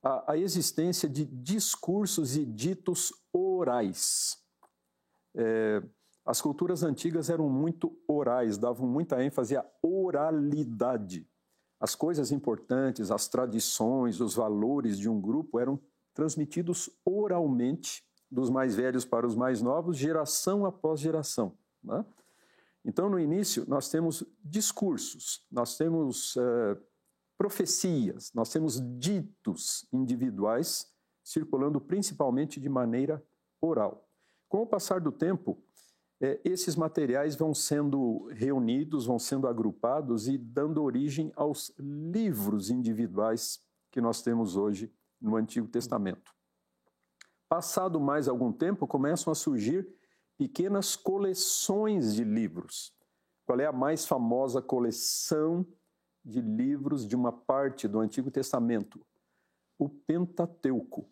a, 0.00 0.34
a 0.34 0.38
existência 0.38 1.08
de 1.08 1.24
discursos 1.24 2.36
e 2.36 2.46
ditos 2.46 3.12
orais. 3.32 4.36
É, 5.34 5.82
as 6.24 6.40
culturas 6.40 6.84
antigas 6.84 7.30
eram 7.30 7.48
muito 7.48 8.00
orais, 8.06 8.56
davam 8.56 8.86
muita 8.86 9.20
ênfase 9.24 9.56
à 9.56 9.66
oralidade. 9.82 11.28
As 11.80 11.96
coisas 11.96 12.30
importantes, 12.30 13.10
as 13.10 13.26
tradições, 13.26 14.20
os 14.20 14.36
valores 14.36 14.96
de 14.96 15.08
um 15.08 15.20
grupo 15.20 15.58
eram 15.58 15.80
transmitidos 16.14 16.90
oralmente 17.04 18.04
dos 18.30 18.48
mais 18.48 18.74
velhos 18.74 19.04
para 19.04 19.26
os 19.26 19.34
mais 19.34 19.60
novos, 19.60 19.96
geração 19.96 20.64
após 20.64 21.00
geração. 21.00 21.56
Né? 21.82 22.04
Então, 22.84 23.08
no 23.08 23.18
início, 23.18 23.64
nós 23.68 23.88
temos 23.88 24.24
discursos, 24.42 25.46
nós 25.50 25.76
temos 25.76 26.34
uh, 26.36 26.76
profecias, 27.36 28.32
nós 28.34 28.50
temos 28.50 28.80
ditos 28.98 29.86
individuais 29.92 30.90
circulando 31.22 31.80
principalmente 31.80 32.60
de 32.60 32.68
maneira 32.68 33.22
oral. 33.60 34.08
Com 34.48 34.62
o 34.62 34.66
passar 34.66 35.00
do 35.00 35.12
tempo, 35.12 35.62
é, 36.20 36.40
esses 36.44 36.76
materiais 36.76 37.36
vão 37.36 37.54
sendo 37.54 38.28
reunidos, 38.32 39.06
vão 39.06 39.18
sendo 39.18 39.46
agrupados 39.46 40.28
e 40.28 40.38
dando 40.38 40.82
origem 40.82 41.32
aos 41.34 41.72
livros 41.78 42.70
individuais 42.70 43.60
que 43.90 44.00
nós 44.00 44.22
temos 44.22 44.56
hoje 44.56 44.92
no 45.22 45.36
Antigo 45.36 45.68
Testamento. 45.68 46.34
Passado 47.48 48.00
mais 48.00 48.28
algum 48.28 48.52
tempo, 48.52 48.86
começam 48.86 49.30
a 49.30 49.36
surgir 49.36 49.86
pequenas 50.36 50.96
coleções 50.96 52.14
de 52.14 52.24
livros. 52.24 52.92
Qual 53.44 53.60
é 53.60 53.66
a 53.66 53.72
mais 53.72 54.06
famosa 54.06 54.60
coleção 54.60 55.66
de 56.24 56.40
livros 56.40 57.06
de 57.06 57.14
uma 57.14 57.32
parte 57.32 57.86
do 57.86 58.00
Antigo 58.00 58.30
Testamento? 58.30 59.04
O 59.78 59.88
Pentateuco. 59.88 61.08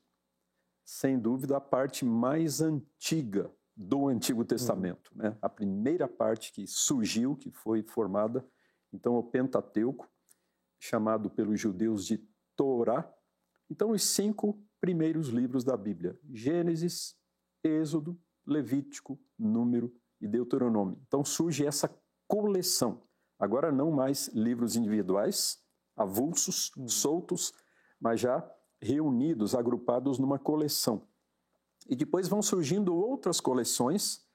Sem 0.84 1.18
dúvida, 1.18 1.56
a 1.56 1.60
parte 1.60 2.04
mais 2.04 2.60
antiga 2.60 3.52
do 3.76 4.08
Antigo 4.08 4.44
Testamento, 4.44 5.10
uhum. 5.14 5.22
né? 5.22 5.38
a 5.40 5.48
primeira 5.48 6.06
parte 6.08 6.52
que 6.52 6.66
surgiu, 6.66 7.36
que 7.36 7.50
foi 7.50 7.82
formada, 7.82 8.46
então 8.92 9.14
o 9.14 9.22
Pentateuco, 9.22 10.08
chamado 10.78 11.30
pelos 11.30 11.60
judeus 11.60 12.06
de 12.06 12.18
Torá. 12.56 13.10
Então, 13.70 13.92
os 13.92 14.02
cinco 14.02 14.60
primeiros 14.80 15.28
livros 15.28 15.62
da 15.62 15.76
Bíblia: 15.76 16.18
Gênesis, 16.32 17.14
Êxodo, 17.62 18.18
Levítico, 18.46 19.18
Número 19.38 19.94
e 20.20 20.26
Deuteronômio. 20.26 21.00
Então 21.06 21.24
surge 21.24 21.64
essa 21.64 21.90
coleção. 22.26 23.02
Agora 23.38 23.72
não 23.72 23.90
mais 23.90 24.28
livros 24.28 24.76
individuais, 24.76 25.58
avulsos, 25.96 26.70
uhum. 26.76 26.88
soltos, 26.88 27.52
mas 27.98 28.20
já 28.20 28.48
reunidos, 28.80 29.54
agrupados 29.54 30.18
numa 30.18 30.38
coleção. 30.38 31.06
E 31.88 31.96
depois 31.96 32.28
vão 32.28 32.42
surgindo 32.42 32.94
outras 32.94 33.40
coleções. 33.40 34.26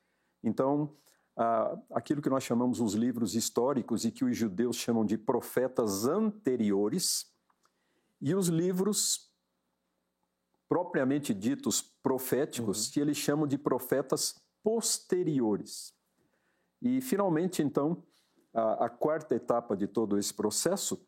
Então, 0.44 0.96
ah, 1.38 1.80
aquilo 1.92 2.22
que 2.22 2.30
nós 2.30 2.44
chamamos 2.44 2.80
os 2.80 2.94
livros 2.94 3.36
históricos 3.36 4.06
e 4.06 4.12
que 4.12 4.26
os 4.26 4.36
judeus 4.36 4.76
chamam 4.76 5.06
de 5.06 5.18
profetas 5.18 6.06
anteriores, 6.06 7.34
e 8.22 8.34
os 8.34 8.48
livros 8.48 9.25
propriamente 10.68 11.34
ditos 11.34 11.82
proféticos, 11.82 12.88
uhum. 12.88 12.94
que 12.94 13.00
eles 13.00 13.18
chamam 13.18 13.48
de 13.48 13.58
profetas 13.58 14.36
posteriores. 14.64 15.94
E, 16.82 17.02
finalmente, 17.02 17.62
então, 17.62 18.04
a, 18.54 18.86
a 18.86 18.90
quarta 18.90 19.36
etapa 19.36 19.76
de 19.76 19.88
todo 19.88 20.18
esse 20.18 20.34
processo, 20.34 21.06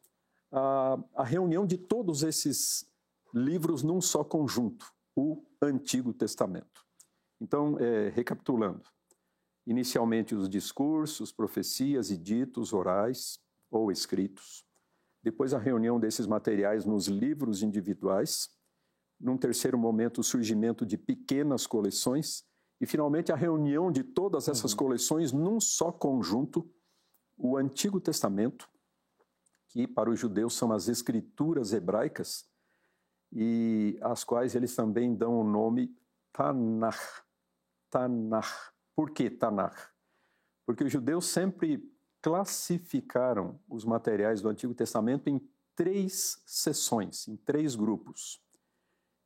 a, 0.52 1.00
a 1.16 1.24
reunião 1.24 1.66
de 1.66 1.78
todos 1.78 2.24
esses 2.24 2.86
livros 3.34 3.84
num 3.84 4.02
só 4.02 4.24
conjunto 4.24 4.94
o 5.16 5.44
Antigo 5.62 6.14
Testamento. 6.14 6.86
Então, 7.42 7.78
é, 7.80 8.10
recapitulando, 8.10 8.84
inicialmente 9.66 10.36
os 10.36 10.48
discursos, 10.48 11.32
profecias 11.32 12.12
e 12.12 12.18
ditos 12.18 12.72
orais 12.72 13.40
ou 13.70 13.92
escritos, 13.92 14.66
depois 15.24 15.54
a 15.54 15.58
reunião 15.58 16.00
desses 16.00 16.28
materiais 16.28 16.86
nos 16.86 17.08
livros 17.08 17.64
individuais, 17.64 18.50
num 19.20 19.38
terceiro 19.38 19.78
momento 19.78 20.20
o 20.20 20.24
surgimento 20.24 20.86
de 20.86 20.98
pequenas 20.98 21.66
coleções 21.66 22.46
e 22.80 22.86
finalmente 22.86 23.32
a 23.32 23.36
reunião 23.36 23.92
de 23.92 24.04
todas 24.04 24.48
essas 24.48 24.72
uhum. 24.72 24.78
coleções 24.78 25.32
num 25.32 25.60
só 25.60 25.92
conjunto, 25.92 26.70
o 27.36 27.58
Antigo 27.58 28.00
Testamento, 28.00 28.70
que 29.70 29.88
para 29.88 30.10
os 30.10 30.20
judeus 30.20 30.56
são 30.56 30.72
as 30.72 30.88
escrituras 30.88 31.74
hebraicas, 31.74 32.48
e 33.32 33.98
às 34.02 34.24
quais 34.24 34.56
eles 34.56 34.76
também 34.76 35.14
dão 35.16 35.40
o 35.40 35.44
nome 35.44 35.96
Tanakh. 36.32 37.26
Tanakh. 37.90 38.74
Por 38.96 39.12
que 39.12 39.30
Tanakh? 39.30 39.92
Porque 40.66 40.84
os 40.84 40.92
judeus 40.92 41.26
sempre 41.26 41.84
classificaram 42.22 43.60
os 43.70 43.86
materiais 43.86 44.42
do 44.42 44.50
Antigo 44.50 44.74
Testamento 44.74 45.30
em 45.30 45.40
três 45.76 46.42
seções, 46.46 47.28
em 47.28 47.36
três 47.38 47.76
grupos. 47.76 48.42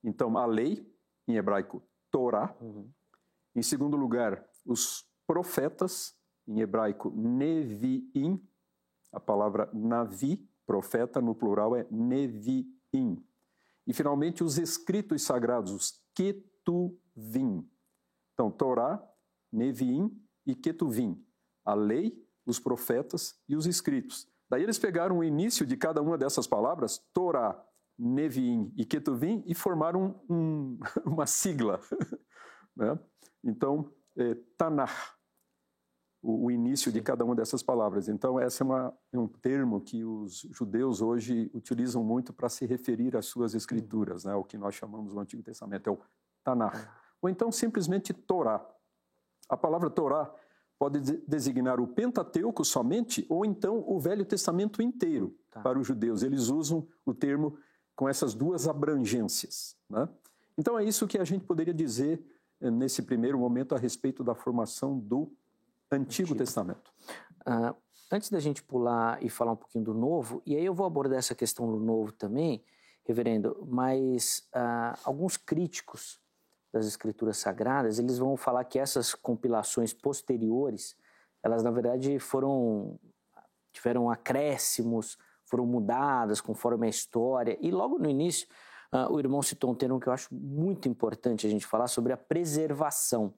Então, 0.03 0.37
a 0.37 0.45
lei, 0.45 0.85
em 1.27 1.35
hebraico, 1.35 1.83
Torá. 2.09 2.55
Uhum. 2.59 2.89
Em 3.55 3.61
segundo 3.61 3.95
lugar, 3.95 4.45
os 4.65 5.05
profetas, 5.27 6.15
em 6.47 6.59
hebraico, 6.59 7.11
Neviim. 7.11 8.41
A 9.11 9.19
palavra 9.19 9.69
Navi, 9.73 10.47
profeta, 10.65 11.21
no 11.21 11.35
plural 11.35 11.75
é 11.75 11.85
Neviim. 11.91 13.23
E, 13.85 13.93
finalmente, 13.93 14.43
os 14.43 14.57
escritos 14.57 15.21
sagrados, 15.21 15.71
os 15.71 16.01
Ketuvim. 16.13 17.69
Então, 18.33 18.49
Torá, 18.49 19.01
Neviim 19.51 20.17
e 20.45 20.55
Ketuvim. 20.55 21.23
A 21.63 21.73
lei, 21.73 22.25
os 22.45 22.59
profetas 22.59 23.39
e 23.47 23.55
os 23.55 23.65
escritos. 23.65 24.27
Daí 24.49 24.63
eles 24.63 24.79
pegaram 24.79 25.19
o 25.19 25.23
início 25.23 25.65
de 25.65 25.77
cada 25.77 26.01
uma 26.01 26.17
dessas 26.17 26.47
palavras, 26.47 26.97
Torá, 27.13 27.63
Neviim 28.01 28.73
e 28.75 28.83
Ketuvim, 28.83 29.43
e 29.45 29.53
formaram 29.53 30.19
um, 30.27 30.79
uma 31.05 31.27
sigla. 31.27 31.79
né? 32.75 32.97
Então, 33.43 33.91
é, 34.17 34.35
Tanakh, 34.57 34.91
o, 36.21 36.45
o 36.45 36.51
início 36.51 36.91
de 36.91 37.01
cada 37.01 37.23
uma 37.23 37.35
dessas 37.35 37.61
palavras. 37.61 38.09
Então, 38.09 38.39
esse 38.39 38.61
é, 38.61 38.65
uma, 38.65 38.93
é 39.13 39.19
um 39.19 39.27
termo 39.27 39.79
que 39.81 40.03
os 40.03 40.47
judeus 40.51 41.01
hoje 41.01 41.51
utilizam 41.53 42.03
muito 42.03 42.33
para 42.33 42.49
se 42.49 42.65
referir 42.65 43.15
às 43.15 43.27
suas 43.27 43.53
escrituras, 43.53 44.25
né? 44.25 44.33
o 44.33 44.43
que 44.43 44.57
nós 44.57 44.73
chamamos 44.73 45.13
no 45.13 45.21
Antigo 45.21 45.43
Testamento, 45.43 45.87
é 45.87 45.93
o 45.93 45.99
Tanakh. 46.43 46.89
Ou 47.21 47.29
então, 47.29 47.51
simplesmente 47.51 48.13
Torá. 48.13 48.67
A 49.47 49.55
palavra 49.55 49.89
Torá 49.89 50.33
pode 50.79 50.99
designar 51.27 51.79
o 51.79 51.87
Pentateuco 51.87 52.65
somente, 52.65 53.27
ou 53.29 53.45
então 53.45 53.83
o 53.87 53.99
Velho 53.99 54.25
Testamento 54.25 54.81
inteiro 54.81 55.37
tá. 55.51 55.61
para 55.61 55.77
os 55.77 55.85
judeus. 55.85 56.23
Eles 56.23 56.47
usam 56.47 56.87
o 57.05 57.13
termo 57.13 57.55
com 57.95 58.07
essas 58.07 58.33
duas 58.33 58.67
abrangências. 58.67 59.75
Né? 59.89 60.07
Então, 60.57 60.77
é 60.77 60.83
isso 60.83 61.07
que 61.07 61.17
a 61.17 61.23
gente 61.23 61.45
poderia 61.45 61.73
dizer 61.73 62.23
eh, 62.59 62.69
nesse 62.69 63.01
primeiro 63.01 63.37
momento 63.37 63.75
a 63.75 63.77
respeito 63.77 64.23
da 64.23 64.35
formação 64.35 64.97
do 64.97 65.31
Antigo, 65.91 66.31
Antigo. 66.31 66.35
Testamento. 66.35 66.91
Uh, 67.41 67.75
antes 68.11 68.29
da 68.29 68.39
gente 68.39 68.63
pular 68.63 69.21
e 69.21 69.29
falar 69.29 69.53
um 69.53 69.57
pouquinho 69.57 69.83
do 69.83 69.93
Novo, 69.93 70.41
e 70.45 70.55
aí 70.55 70.65
eu 70.65 70.73
vou 70.73 70.85
abordar 70.85 71.19
essa 71.19 71.35
questão 71.35 71.69
do 71.69 71.79
Novo 71.79 72.11
também, 72.11 72.63
reverendo, 73.03 73.67
mas 73.69 74.47
uh, 74.55 74.97
alguns 75.03 75.35
críticos 75.37 76.21
das 76.71 76.87
Escrituras 76.87 77.37
Sagradas, 77.37 77.99
eles 77.99 78.17
vão 78.17 78.37
falar 78.37 78.63
que 78.63 78.79
essas 78.79 79.13
compilações 79.13 79.93
posteriores, 79.93 80.95
elas 81.43 81.63
na 81.63 81.71
verdade 81.71 82.17
foram 82.19 82.97
tiveram 83.73 84.09
acréscimos, 84.09 85.17
foram 85.51 85.65
mudadas 85.65 86.39
conforme 86.39 86.87
a 86.87 86.89
história. 86.89 87.57
E 87.61 87.69
logo 87.69 87.99
no 87.99 88.09
início, 88.09 88.47
uh, 88.93 89.13
o 89.13 89.19
irmão 89.19 89.41
citou 89.41 89.69
um 89.69 89.75
termo 89.75 89.99
que 89.99 90.07
eu 90.07 90.13
acho 90.13 90.33
muito 90.33 90.87
importante 90.87 91.45
a 91.45 91.49
gente 91.49 91.67
falar 91.67 91.87
sobre 91.87 92.13
a 92.13 92.17
preservação. 92.17 93.33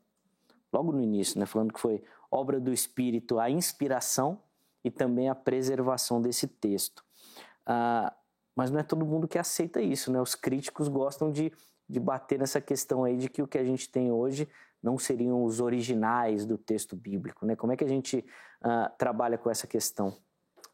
Logo 0.71 0.91
no 0.91 1.01
início, 1.01 1.39
né, 1.39 1.47
falando 1.47 1.73
que 1.73 1.79
foi 1.79 2.03
obra 2.31 2.59
do 2.59 2.71
Espírito, 2.71 3.39
a 3.39 3.49
inspiração 3.49 4.39
e 4.83 4.91
também 4.91 5.27
a 5.27 5.35
preservação 5.35 6.21
desse 6.21 6.47
texto. 6.47 7.03
Ah, 7.65 8.13
mas 8.55 8.69
não 8.69 8.79
é 8.79 8.83
todo 8.83 9.05
mundo 9.05 9.27
que 9.27 9.39
aceita 9.39 9.81
isso, 9.81 10.11
né? 10.11 10.21
Os 10.21 10.35
críticos 10.35 10.87
gostam 10.87 11.31
de, 11.31 11.51
de 11.89 11.99
bater 11.99 12.37
nessa 12.37 12.61
questão 12.61 13.03
aí 13.03 13.17
de 13.17 13.29
que 13.29 13.41
o 13.41 13.47
que 13.47 13.57
a 13.57 13.63
gente 13.63 13.89
tem 13.89 14.11
hoje 14.11 14.47
não 14.81 14.97
seriam 14.97 15.43
os 15.43 15.59
originais 15.59 16.45
do 16.45 16.57
texto 16.57 16.95
bíblico? 16.95 17.45
Né? 17.45 17.55
Como 17.55 17.71
é 17.71 17.77
que 17.77 17.83
a 17.83 17.87
gente 17.87 18.25
uh, 18.63 18.95
trabalha 18.97 19.37
com 19.37 19.49
essa 19.49 19.65
questão? 19.65 20.15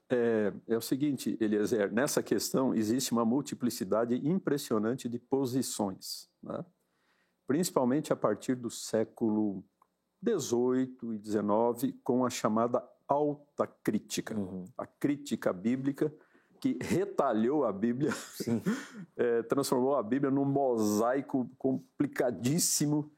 É, 0.10 0.52
é, 0.68 0.76
o 0.76 0.82
seguinte, 0.82 1.38
Eliezer, 1.40 1.94
nessa 1.94 2.24
questão 2.24 2.74
existe 2.74 3.12
uma 3.12 3.24
multiplicidade 3.24 4.16
impressionante 4.28 5.08
de 5.08 5.20
posições, 5.20 6.28
né? 6.42 6.66
principalmente 7.46 8.12
a 8.12 8.16
partir 8.16 8.56
do 8.56 8.72
século 8.72 9.64
XVIII 10.24 10.98
e 11.14 11.20
XIX, 11.24 11.96
com 12.04 12.26
a 12.26 12.30
chamada 12.30 12.84
alta 13.08 13.68
crítica, 13.68 14.36
uhum. 14.36 14.66
a 14.78 14.86
crítica 14.86 15.54
bíblica 15.54 16.14
que 16.60 16.78
retalhou 16.82 17.64
a 17.64 17.72
Bíblia, 17.72 18.12
é, 19.16 19.44
transformou 19.44 19.96
a 19.96 20.04
Bíblia 20.04 20.32
num 20.32 20.44
mosaico 20.44 21.50
complicadíssimo, 21.58 23.12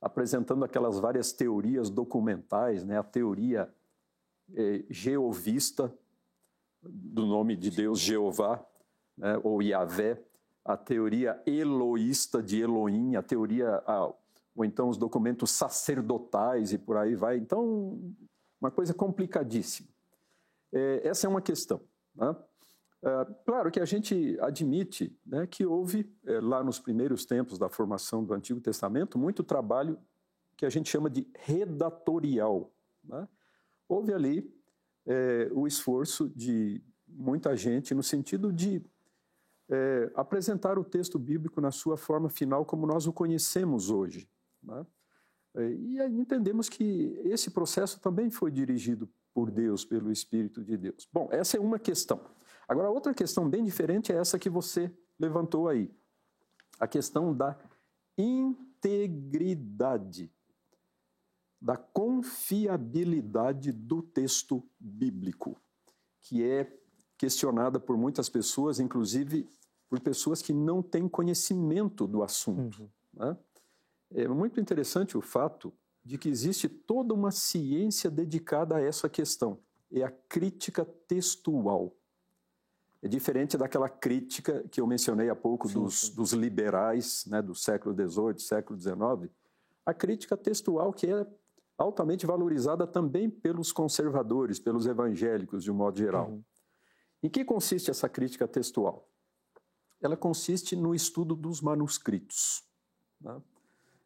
apresentando 0.00 0.64
aquelas 0.64 0.98
várias 0.98 1.32
teorias 1.32 1.90
documentais, 1.90 2.84
né? 2.84 2.98
a 2.98 3.02
teoria 3.02 3.68
é, 4.54 4.84
geovista, 4.88 5.92
do 6.82 7.26
nome 7.26 7.56
de 7.56 7.70
Deus 7.70 7.98
Jeová, 7.98 8.64
né? 9.16 9.38
ou 9.42 9.62
Yahvé, 9.62 10.22
a 10.64 10.76
teoria 10.76 11.40
eloísta 11.46 12.42
de 12.42 12.60
Elohim, 12.60 13.16
a 13.16 13.22
teoria, 13.22 13.82
ou 14.54 14.64
então 14.64 14.88
os 14.88 14.96
documentos 14.96 15.50
sacerdotais 15.50 16.72
e 16.72 16.78
por 16.78 16.96
aí 16.96 17.14
vai. 17.14 17.36
Então, 17.36 17.98
uma 18.60 18.70
coisa 18.70 18.92
complicadíssima. 18.92 19.88
É, 20.72 21.08
essa 21.08 21.26
é 21.26 21.30
uma 21.30 21.40
questão. 21.40 21.80
Né? 22.14 22.36
É, 23.02 23.26
claro 23.44 23.70
que 23.70 23.80
a 23.80 23.84
gente 23.84 24.38
admite 24.40 25.16
né, 25.24 25.46
que 25.46 25.64
houve, 25.64 26.12
é, 26.26 26.40
lá 26.40 26.62
nos 26.62 26.78
primeiros 26.78 27.24
tempos 27.24 27.58
da 27.58 27.68
formação 27.68 28.22
do 28.22 28.34
Antigo 28.34 28.60
Testamento, 28.60 29.18
muito 29.18 29.42
trabalho 29.42 29.98
que 30.56 30.66
a 30.66 30.70
gente 30.70 30.90
chama 30.90 31.08
de 31.08 31.26
redatorial. 31.38 32.70
Né? 33.02 33.26
Houve 33.88 34.12
ali 34.12 34.59
é, 35.10 35.50
o 35.52 35.66
esforço 35.66 36.30
de 36.36 36.80
muita 37.08 37.56
gente 37.56 37.92
no 37.92 38.02
sentido 38.02 38.52
de 38.52 38.80
é, 39.68 40.12
apresentar 40.14 40.78
o 40.78 40.84
texto 40.84 41.18
bíblico 41.18 41.60
na 41.60 41.72
sua 41.72 41.96
forma 41.96 42.28
final 42.28 42.64
como 42.64 42.86
nós 42.86 43.08
o 43.08 43.12
conhecemos 43.12 43.90
hoje. 43.90 44.30
Né? 44.62 44.86
É, 45.56 45.68
e 45.68 45.98
entendemos 46.16 46.68
que 46.68 47.20
esse 47.24 47.50
processo 47.50 47.98
também 48.00 48.30
foi 48.30 48.52
dirigido 48.52 49.10
por 49.34 49.50
Deus, 49.50 49.84
pelo 49.84 50.12
Espírito 50.12 50.62
de 50.64 50.76
Deus. 50.76 51.08
Bom, 51.12 51.28
essa 51.32 51.56
é 51.56 51.60
uma 51.60 51.80
questão. 51.80 52.20
Agora, 52.68 52.88
outra 52.88 53.12
questão 53.12 53.50
bem 53.50 53.64
diferente 53.64 54.12
é 54.12 54.16
essa 54.16 54.38
que 54.38 54.48
você 54.48 54.94
levantou 55.18 55.66
aí. 55.68 55.92
A 56.78 56.86
questão 56.86 57.34
da 57.34 57.58
integridade, 58.16 59.12
da 61.60 61.76
confiabilidade 61.76 63.70
do 63.70 64.00
texto 64.00 64.62
bíblico, 64.78 65.60
que 66.20 66.42
é 66.42 66.72
questionada 67.18 67.78
por 67.78 67.98
muitas 67.98 68.30
pessoas, 68.30 68.80
inclusive 68.80 69.46
por 69.88 70.00
pessoas 70.00 70.40
que 70.40 70.52
não 70.52 70.82
têm 70.82 71.08
conhecimento 71.08 72.06
do 72.06 72.22
assunto. 72.22 72.82
Uhum. 72.82 72.88
Né? 73.12 73.36
É 74.12 74.28
muito 74.28 74.58
interessante 74.58 75.18
o 75.18 75.20
fato 75.20 75.72
de 76.02 76.16
que 76.16 76.28
existe 76.28 76.68
toda 76.68 77.12
uma 77.12 77.30
ciência 77.30 78.10
dedicada 78.10 78.76
a 78.76 78.80
essa 78.80 79.08
questão. 79.08 79.58
É 79.92 80.02
a 80.02 80.10
crítica 80.10 80.84
textual. 80.84 81.94
É 83.02 83.08
diferente 83.08 83.58
daquela 83.58 83.88
crítica 83.88 84.64
que 84.70 84.80
eu 84.80 84.86
mencionei 84.86 85.28
há 85.28 85.36
pouco 85.36 85.68
sim, 85.68 85.74
dos, 85.74 86.00
sim. 86.00 86.14
dos, 86.14 86.32
liberais 86.32 87.26
né, 87.26 87.42
do 87.42 87.54
século 87.54 87.94
XVIII, 87.94 88.38
século 88.38 88.78
XIX. 88.78 89.32
A 89.84 89.92
crítica 89.92 90.36
textual 90.36 90.92
que 90.92 91.06
é 91.06 91.26
altamente 91.82 92.26
valorizada 92.26 92.86
também 92.86 93.30
pelos 93.30 93.72
conservadores, 93.72 94.58
pelos 94.58 94.86
evangélicos, 94.86 95.64
de 95.64 95.70
um 95.70 95.74
modo 95.74 95.98
geral. 95.98 96.28
Uhum. 96.28 96.44
Em 97.22 97.30
que 97.30 97.42
consiste 97.42 97.90
essa 97.90 98.08
crítica 98.08 98.46
textual? 98.46 99.08
Ela 100.00 100.16
consiste 100.16 100.76
no 100.76 100.94
estudo 100.94 101.34
dos 101.34 101.62
manuscritos, 101.62 102.62
né? 103.20 103.40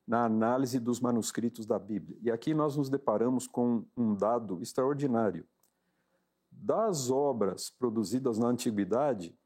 na 0.06 0.24
análise 0.24 0.78
dos 0.78 1.00
manuscritos 1.00 1.66
da 1.66 1.78
Bíblia. 1.78 2.16
E 2.22 2.30
aqui 2.30 2.54
nós 2.54 2.76
nos 2.76 2.88
deparamos 2.88 3.46
com 3.46 3.84
um 3.96 4.14
dado 4.14 4.62
extraordinário 4.62 5.46
das 6.50 7.10
obras 7.10 7.70
produzidas 7.70 8.38
na 8.38 8.46
antiguidade, 8.46 9.36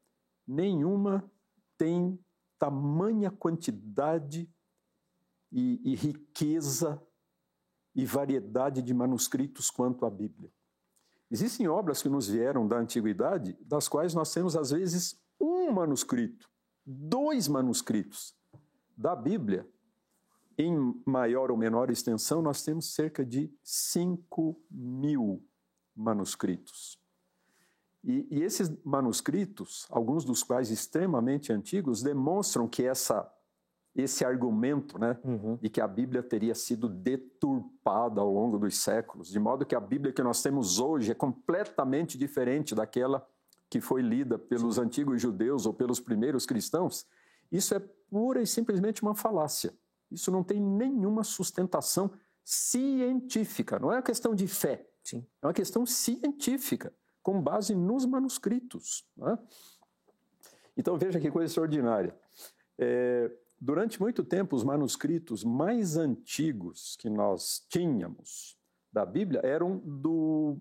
nenhuma 0.47 1.29
tem 1.77 2.19
tamanha 2.59 3.31
quantidade 3.31 4.47
e, 5.51 5.81
e, 5.83 5.95
riqueza 5.95 7.01
e 7.99 8.05
variedade 8.05 8.81
de 8.81 8.93
manuscritos 8.93 9.69
quanto 9.69 10.05
a 10.05 10.09
Bíblia. 10.09 10.49
Existem 11.29 11.67
obras 11.67 12.01
que 12.01 12.07
nos 12.07 12.29
vieram 12.29 12.65
da 12.65 12.77
antiguidade, 12.77 13.57
das 13.61 13.89
quais 13.89 14.13
nós 14.13 14.33
temos 14.33 14.55
às 14.55 14.71
vezes 14.71 15.21
um 15.39 15.69
manuscrito, 15.69 16.49
dois 16.85 17.49
manuscritos. 17.49 18.33
Da 18.95 19.13
Bíblia, 19.15 19.67
em 20.57 20.95
maior 21.05 21.51
ou 21.51 21.57
menor 21.57 21.91
extensão, 21.91 22.41
nós 22.41 22.63
temos 22.63 22.93
cerca 22.93 23.25
de 23.25 23.53
5 23.61 24.57
mil 24.71 25.45
manuscritos. 25.93 26.97
E, 28.01 28.25
e, 28.31 28.41
esses 28.41 28.71
manuscritos, 28.85 29.85
alguns 29.89 30.23
dos 30.23 30.41
quais 30.41 30.71
extremamente 30.71 31.51
antigos, 31.51 32.01
demonstram 32.01 32.65
que 32.65 32.83
essa, 32.83 33.29
esse 33.95 34.23
argumento 34.23 34.97
né, 34.99 35.17
uhum. 35.23 35.57
de 35.61 35.69
que 35.69 35.81
a 35.81 35.87
Bíblia 35.87 36.21
teria 36.23 36.55
sido 36.55 36.87
deturpada 36.87 38.21
ao 38.21 38.31
longo 38.31 38.57
dos 38.57 38.77
séculos, 38.77 39.29
de 39.29 39.39
modo 39.39 39.65
que 39.65 39.75
a 39.75 39.79
Bíblia 39.79 40.13
que 40.13 40.23
nós 40.23 40.41
temos 40.41 40.79
hoje 40.79 41.11
é 41.11 41.15
completamente 41.15 42.17
diferente 42.17 42.75
daquela 42.75 43.25
que 43.69 43.79
foi 43.79 44.01
lida 44.01 44.37
pelos 44.37 44.75
Sim. 44.75 44.81
antigos 44.81 45.21
judeus 45.21 45.65
ou 45.65 45.73
pelos 45.73 45.99
primeiros 45.99 46.45
cristãos, 46.45 47.05
isso 47.51 47.75
é 47.75 47.79
pura 48.09 48.41
e 48.41 48.47
simplesmente 48.47 49.01
uma 49.03 49.13
falácia. 49.13 49.73
Isso 50.09 50.31
não 50.31 50.43
tem 50.43 50.59
nenhuma 50.59 51.23
sustentação 51.23 52.11
científica, 52.43 53.77
não 53.77 53.91
é 53.91 53.97
uma 53.97 54.01
questão 54.01 54.33
de 54.33 54.47
fé, 54.47 54.87
Sim. 55.03 55.25
é 55.41 55.45
uma 55.45 55.53
questão 55.53 55.85
científica 55.85 56.91
com 57.21 57.39
base 57.41 57.75
nos 57.75 58.05
manuscritos. 58.05 59.05
Né? 59.15 59.37
Então 60.75 60.97
veja 60.97 61.19
que 61.19 61.29
coisa 61.29 61.45
extraordinária. 61.45 62.17
É, 62.77 63.31
durante 63.59 63.99
muito 63.99 64.23
tempo, 64.23 64.55
os 64.55 64.63
manuscritos 64.63 65.43
mais 65.43 65.97
antigos 65.97 66.95
que 66.97 67.09
nós 67.09 67.65
tínhamos 67.69 68.57
da 68.91 69.05
Bíblia 69.05 69.41
eram 69.43 69.77
do 69.77 70.57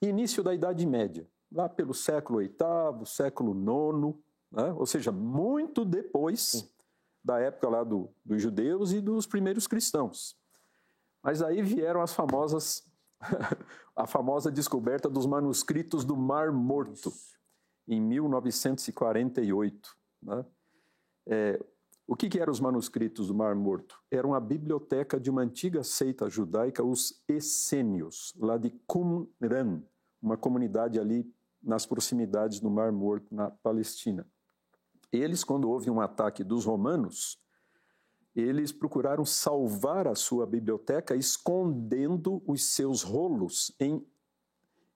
início 0.00 0.42
da 0.42 0.54
Idade 0.54 0.86
Média, 0.86 1.28
lá 1.50 1.68
pelo 1.68 1.94
século 1.94 2.38
VIII, 2.38 3.06
século 3.06 3.52
IX, 3.52 4.16
né? 4.50 4.72
ou 4.72 4.86
seja, 4.86 5.12
muito 5.12 5.84
depois 5.84 6.40
Sim. 6.40 6.68
da 7.22 7.38
época 7.40 7.68
lá 7.68 7.84
do, 7.84 8.08
dos 8.24 8.40
judeus 8.40 8.92
e 8.92 9.00
dos 9.00 9.26
primeiros 9.26 9.66
cristãos. 9.66 10.36
Mas 11.22 11.42
aí 11.42 11.62
vieram 11.62 12.02
as 12.02 12.12
famosas 12.12 12.84
a 13.94 14.06
famosa 14.06 14.50
descoberta 14.50 15.08
dos 15.08 15.26
manuscritos 15.26 16.04
do 16.04 16.16
Mar 16.16 16.52
Morto, 16.52 17.12
em 17.86 18.00
1948. 18.00 19.96
Né? 20.22 20.44
É, 21.26 21.64
o 22.12 22.14
que, 22.14 22.28
que 22.28 22.38
eram 22.38 22.52
os 22.52 22.60
manuscritos 22.60 23.28
do 23.28 23.34
Mar 23.34 23.54
Morto? 23.54 23.98
Eram 24.10 24.34
a 24.34 24.38
biblioteca 24.38 25.18
de 25.18 25.30
uma 25.30 25.40
antiga 25.40 25.82
seita 25.82 26.28
judaica, 26.28 26.84
os 26.84 27.24
Essênios, 27.26 28.34
lá 28.38 28.58
de 28.58 28.68
Qumran, 28.86 29.82
uma 30.20 30.36
comunidade 30.36 31.00
ali 31.00 31.26
nas 31.62 31.86
proximidades 31.86 32.60
do 32.60 32.68
Mar 32.68 32.92
Morto, 32.92 33.34
na 33.34 33.50
Palestina. 33.50 34.26
Eles, 35.10 35.42
quando 35.42 35.70
houve 35.70 35.88
um 35.88 36.02
ataque 36.02 36.44
dos 36.44 36.66
romanos, 36.66 37.40
eles 38.36 38.72
procuraram 38.72 39.24
salvar 39.24 40.06
a 40.06 40.14
sua 40.14 40.44
biblioteca 40.44 41.16
escondendo 41.16 42.42
os 42.46 42.62
seus 42.62 43.02
rolos 43.02 43.74
em, 43.80 44.06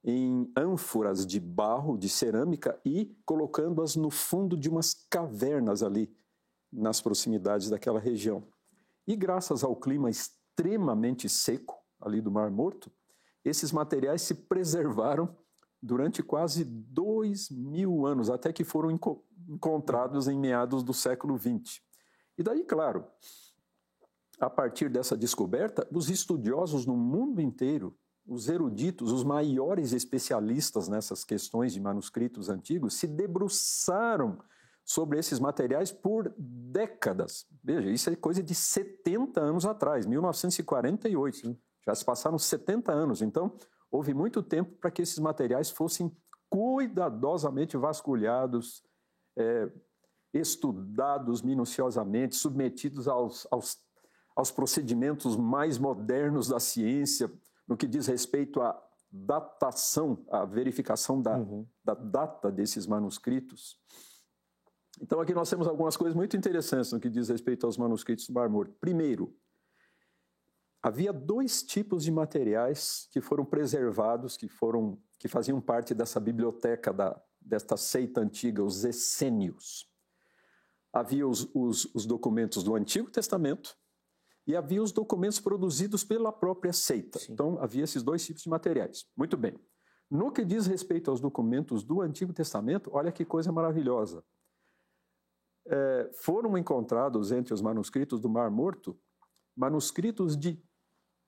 em 0.05 0.53
ânforas 0.55 1.27
de 1.27 1.41
barro, 1.41 1.97
de 1.97 2.11
cerâmica 2.11 2.79
e 2.85 3.17
colocando-as 3.25 3.97
no 3.97 4.11
fundo 4.11 4.55
de 4.55 4.69
umas 4.69 4.93
cavernas 5.09 5.83
ali 5.83 6.15
nas 6.77 7.01
proximidades 7.01 7.71
daquela 7.71 7.99
região. 7.99 8.47
E 9.07 9.17
graças 9.17 9.65
ao 9.65 9.75
clima 9.75 10.11
extremamente 10.11 11.29
seco 11.29 11.83
ali 12.01 12.21
do 12.21 12.31
Mar 12.31 12.51
Morto, 12.51 12.91
esses 13.45 13.73
materiais 13.73 14.23
se 14.23 14.35
preservaram 14.35 15.35
durante 15.83 16.23
quase 16.23 16.65
dois 16.65 17.49
mil 17.51 18.07
anos, 18.07 18.29
até 18.29 18.53
que 18.53 18.65
foram 18.65 18.91
enco 18.91 19.25
encontrados 19.49 20.27
em 20.27 20.37
meados 20.37 20.83
do 20.83 20.93
século 20.93 21.39
XX. 21.39 21.81
E 22.37 22.43
daí, 22.43 22.65
claro, 22.65 23.07
a 24.41 24.51
partir 24.51 24.91
dessa 24.91 25.17
descoberta, 25.17 25.87
os 25.93 26.11
estudiosos 26.11 26.85
no 26.85 26.97
mundo 26.97 27.41
inteiro, 27.41 27.97
os 28.27 28.49
eruditos, 28.49 29.13
os 29.13 29.23
maiores 29.23 29.93
especialistas 29.93 30.89
nessas 30.89 31.23
questões 31.23 31.73
de 31.73 31.81
manuscritos 31.81 32.49
antigos, 32.49 32.95
se 32.95 33.07
debruçaram 33.07 34.39
sobre 34.87 35.19
esses 35.19 35.41
materiais 35.41 35.91
por 35.91 36.33
décadas. 36.39 37.45
Veja, 37.63 37.91
isso 37.91 38.09
é 38.09 38.15
coisa 38.15 38.41
de 38.41 38.55
70 38.55 39.41
anos 39.41 39.67
atrás, 39.67 40.07
1948. 40.07 41.37
Sim. 41.37 41.59
Já 41.85 41.93
se 41.93 42.05
passaram 42.05 42.39
70 42.39 42.93
anos. 42.93 43.21
Então, 43.21 43.53
houve 43.91 44.15
muito 44.15 44.45
tempo 44.45 44.77
para 44.77 44.93
que 44.93 45.03
esses 45.03 45.19
materiais 45.19 45.71
fossem 45.71 46.17
cuidadosamente 46.49 47.77
vasculhados, 47.77 48.85
é, 49.37 49.69
estudados 50.33 51.43
minuciosamente, 51.43 52.37
submetidos 52.37 53.09
aos, 53.09 53.45
aos, 53.51 53.79
aos 54.37 54.53
procedimentos 54.53 55.37
mais 55.37 55.79
modernos 55.79 56.47
da 56.47 56.61
ciência, 56.61 57.29
no 57.67 57.77
que 57.77 57.89
diz 57.89 58.07
respeito 58.07 58.63
à 58.63 58.81
datação, 59.11 60.25
à 60.31 60.45
verificação 60.45 61.21
da, 61.21 61.39
uhum. 61.39 61.67
da 61.85 61.95
data 61.95 62.53
desses 62.53 62.87
manuscritos. 62.87 63.81
Então, 65.01 65.21
aqui 65.21 65.35
nós 65.35 65.51
temos 65.51 65.67
algumas 65.67 65.97
coisas 65.97 66.15
muito 66.15 66.37
interessantes 66.37 66.93
no 66.93 67.01
que 67.01 67.11
diz 67.11 67.29
respeito 67.29 67.67
aos 67.67 67.77
manuscritos 67.77 68.27
do 68.27 68.33
Mar 68.33 68.49
Morto. 68.49 68.75
Primeiro, 68.81 69.37
havia 70.83 71.13
dois 71.13 71.63
tipos 71.63 72.05
de 72.05 72.11
materiais 72.11 73.09
que 73.11 73.21
foram 73.21 73.45
preservados, 73.45 74.37
que 74.37 74.49
foram 74.49 74.99
que 75.19 75.29
faziam 75.29 75.61
parte 75.61 75.95
dessa 75.95 76.21
biblioteca 76.21 76.93
da, 76.93 77.21
desta 77.41 77.77
seita 77.77 78.21
antiga, 78.21 78.63
os 78.63 78.85
essênios. 78.85 79.89
Havia 80.93 81.27
os, 81.27 81.49
os, 81.55 81.87
os 81.95 82.07
documentos 82.07 82.63
do 82.63 82.75
Antigo 82.75 83.11
Testamento 83.11 83.77
e 84.47 84.55
havia 84.55 84.83
os 84.83 84.93
documentos 84.93 85.41
produzidos 85.41 86.05
pela 86.05 86.33
própria 86.33 86.73
seita. 86.73 87.19
Sim. 87.19 87.33
Então, 87.33 87.59
havia 87.61 87.85
esses 87.85 88.03
dois 88.03 88.25
tipos 88.25 88.43
de 88.43 88.49
materiais. 88.49 89.07
Muito 89.17 89.37
bem. 89.37 89.59
No 90.11 90.31
que 90.31 90.45
diz 90.45 90.67
respeito 90.67 91.11
aos 91.11 91.21
documentos 91.21 91.83
do 91.83 92.01
Antigo 92.01 92.33
Testamento, 92.33 92.91
olha 92.93 93.11
que 93.11 93.25
coisa 93.25 93.51
maravilhosa. 93.51 94.23
É, 95.69 96.11
foram 96.13 96.57
encontrados 96.57 97.33
entre 97.33 97.53
os 97.53 97.61
manuscritos 97.61 98.21
do 98.21 98.29
Mar 98.29 98.51
Morto 98.51 98.97
manuscritos 99.57 100.37
de 100.37 100.63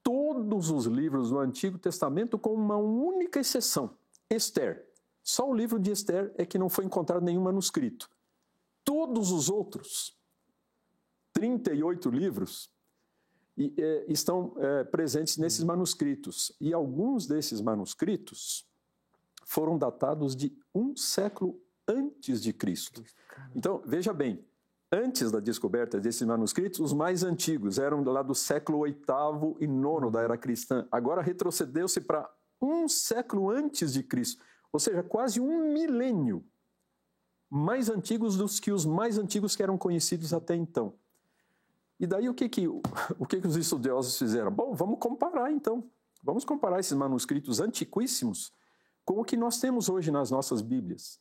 todos 0.03 0.70
os 0.70 0.85
livros 0.85 1.31
do 1.31 1.38
Antigo 1.38 1.79
Testamento, 1.79 2.38
com 2.38 2.55
uma 2.55 2.77
única 2.77 3.40
exceção: 3.40 3.96
Esther. 4.31 4.87
Só 5.22 5.48
o 5.48 5.55
livro 5.55 5.79
de 5.79 5.90
Esther 5.90 6.33
é 6.37 6.46
que 6.46 6.59
não 6.59 6.68
foi 6.68 6.85
encontrado 6.85 7.24
nenhum 7.24 7.42
manuscrito. 7.42 8.09
Todos 8.85 9.31
os 9.31 9.51
outros, 9.51 10.16
38 11.33 12.09
livros, 12.11 12.70
e, 13.57 13.74
é, 13.77 14.05
estão 14.09 14.55
é, 14.57 14.85
presentes 14.85 15.37
nesses 15.37 15.64
manuscritos. 15.64 16.53
E 16.61 16.72
alguns 16.72 17.27
desses 17.27 17.61
manuscritos 17.61 18.66
foram 19.44 19.77
datados 19.77 20.35
de 20.35 20.57
um 20.74 20.96
século 20.96 21.61
antes 21.88 22.42
de 22.42 22.53
Cristo. 22.53 23.03
Então, 23.55 23.83
veja 23.87 24.12
bem, 24.12 24.44
antes 24.92 25.33
da 25.33 25.40
descoberta 25.40 25.98
desses 26.01 26.27
manuscritos, 26.27 26.81
os 26.81 26.92
mais 26.92 27.22
antigos 27.22 27.79
eram 27.79 28.03
lá 28.05 28.22
do 28.22 28.35
século 28.35 28.85
VIII 28.85 29.57
e 29.61 29.64
IX 29.64 30.12
da 30.12 30.20
era 30.20 30.37
cristã. 30.37 30.87
Agora 30.92 31.22
retrocedeu-se 31.22 32.01
para 32.01 32.31
um 32.61 32.88
século 32.88 33.51
antes 33.51 33.92
de 33.92 34.03
Cristo, 34.03 34.42
ou 34.72 34.79
seja, 34.79 35.03
quase 35.03 35.40
um 35.40 35.72
milênio 35.72 36.44
mais 37.48 37.88
antigos 37.88 38.37
do 38.37 38.46
que 38.61 38.70
os 38.70 38.85
mais 38.85 39.16
antigos 39.16 39.57
que 39.57 39.62
eram 39.62 39.79
conhecidos 39.79 40.35
até 40.35 40.55
então. 40.55 40.94
E 41.98 42.07
daí 42.07 42.29
o 42.29 42.35
que 42.35 42.48
que, 42.48 42.68
o 42.68 42.83
que, 43.29 43.40
que 43.40 43.46
os 43.46 43.57
estudiosos 43.57 44.16
fizeram? 44.18 44.51
Bom, 44.51 44.74
vamos 44.74 44.98
comparar 45.01 45.51
então. 45.51 45.90
Vamos 46.22 46.44
comparar 46.44 46.81
esses 46.81 46.92
manuscritos 46.92 47.61
antiquíssimos 47.61 48.53
com 49.05 49.20
o 49.20 49.24
que 49.24 49.37
nós 49.37 49.59
temos 49.59 49.88
hoje 49.88 50.11
nas 50.11 50.31
nossas 50.31 50.61
Bíblias. 50.61 51.20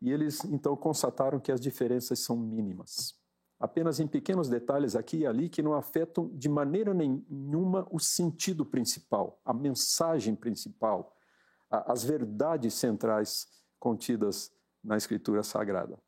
E 0.00 0.10
eles 0.10 0.44
então 0.44 0.76
constataram 0.76 1.38
que 1.38 1.52
as 1.52 1.60
diferenças 1.60 2.18
são 2.20 2.36
mínimas. 2.36 3.14
Apenas 3.58 4.00
em 4.00 4.06
pequenos 4.06 4.48
detalhes 4.48 4.96
aqui 4.96 5.18
e 5.18 5.26
ali 5.26 5.48
que 5.48 5.62
não 5.62 5.74
afetam 5.74 6.28
de 6.32 6.48
maneira 6.48 6.94
nenhuma 6.94 7.86
o 7.90 7.98
sentido 7.98 8.64
principal, 8.64 9.38
a 9.44 9.52
mensagem 9.52 10.34
principal, 10.34 11.14
as 11.70 12.02
verdades 12.02 12.72
centrais 12.74 13.46
contidas 13.78 14.50
na 14.82 14.96
Escritura 14.96 15.42
Sagrada. 15.42 15.98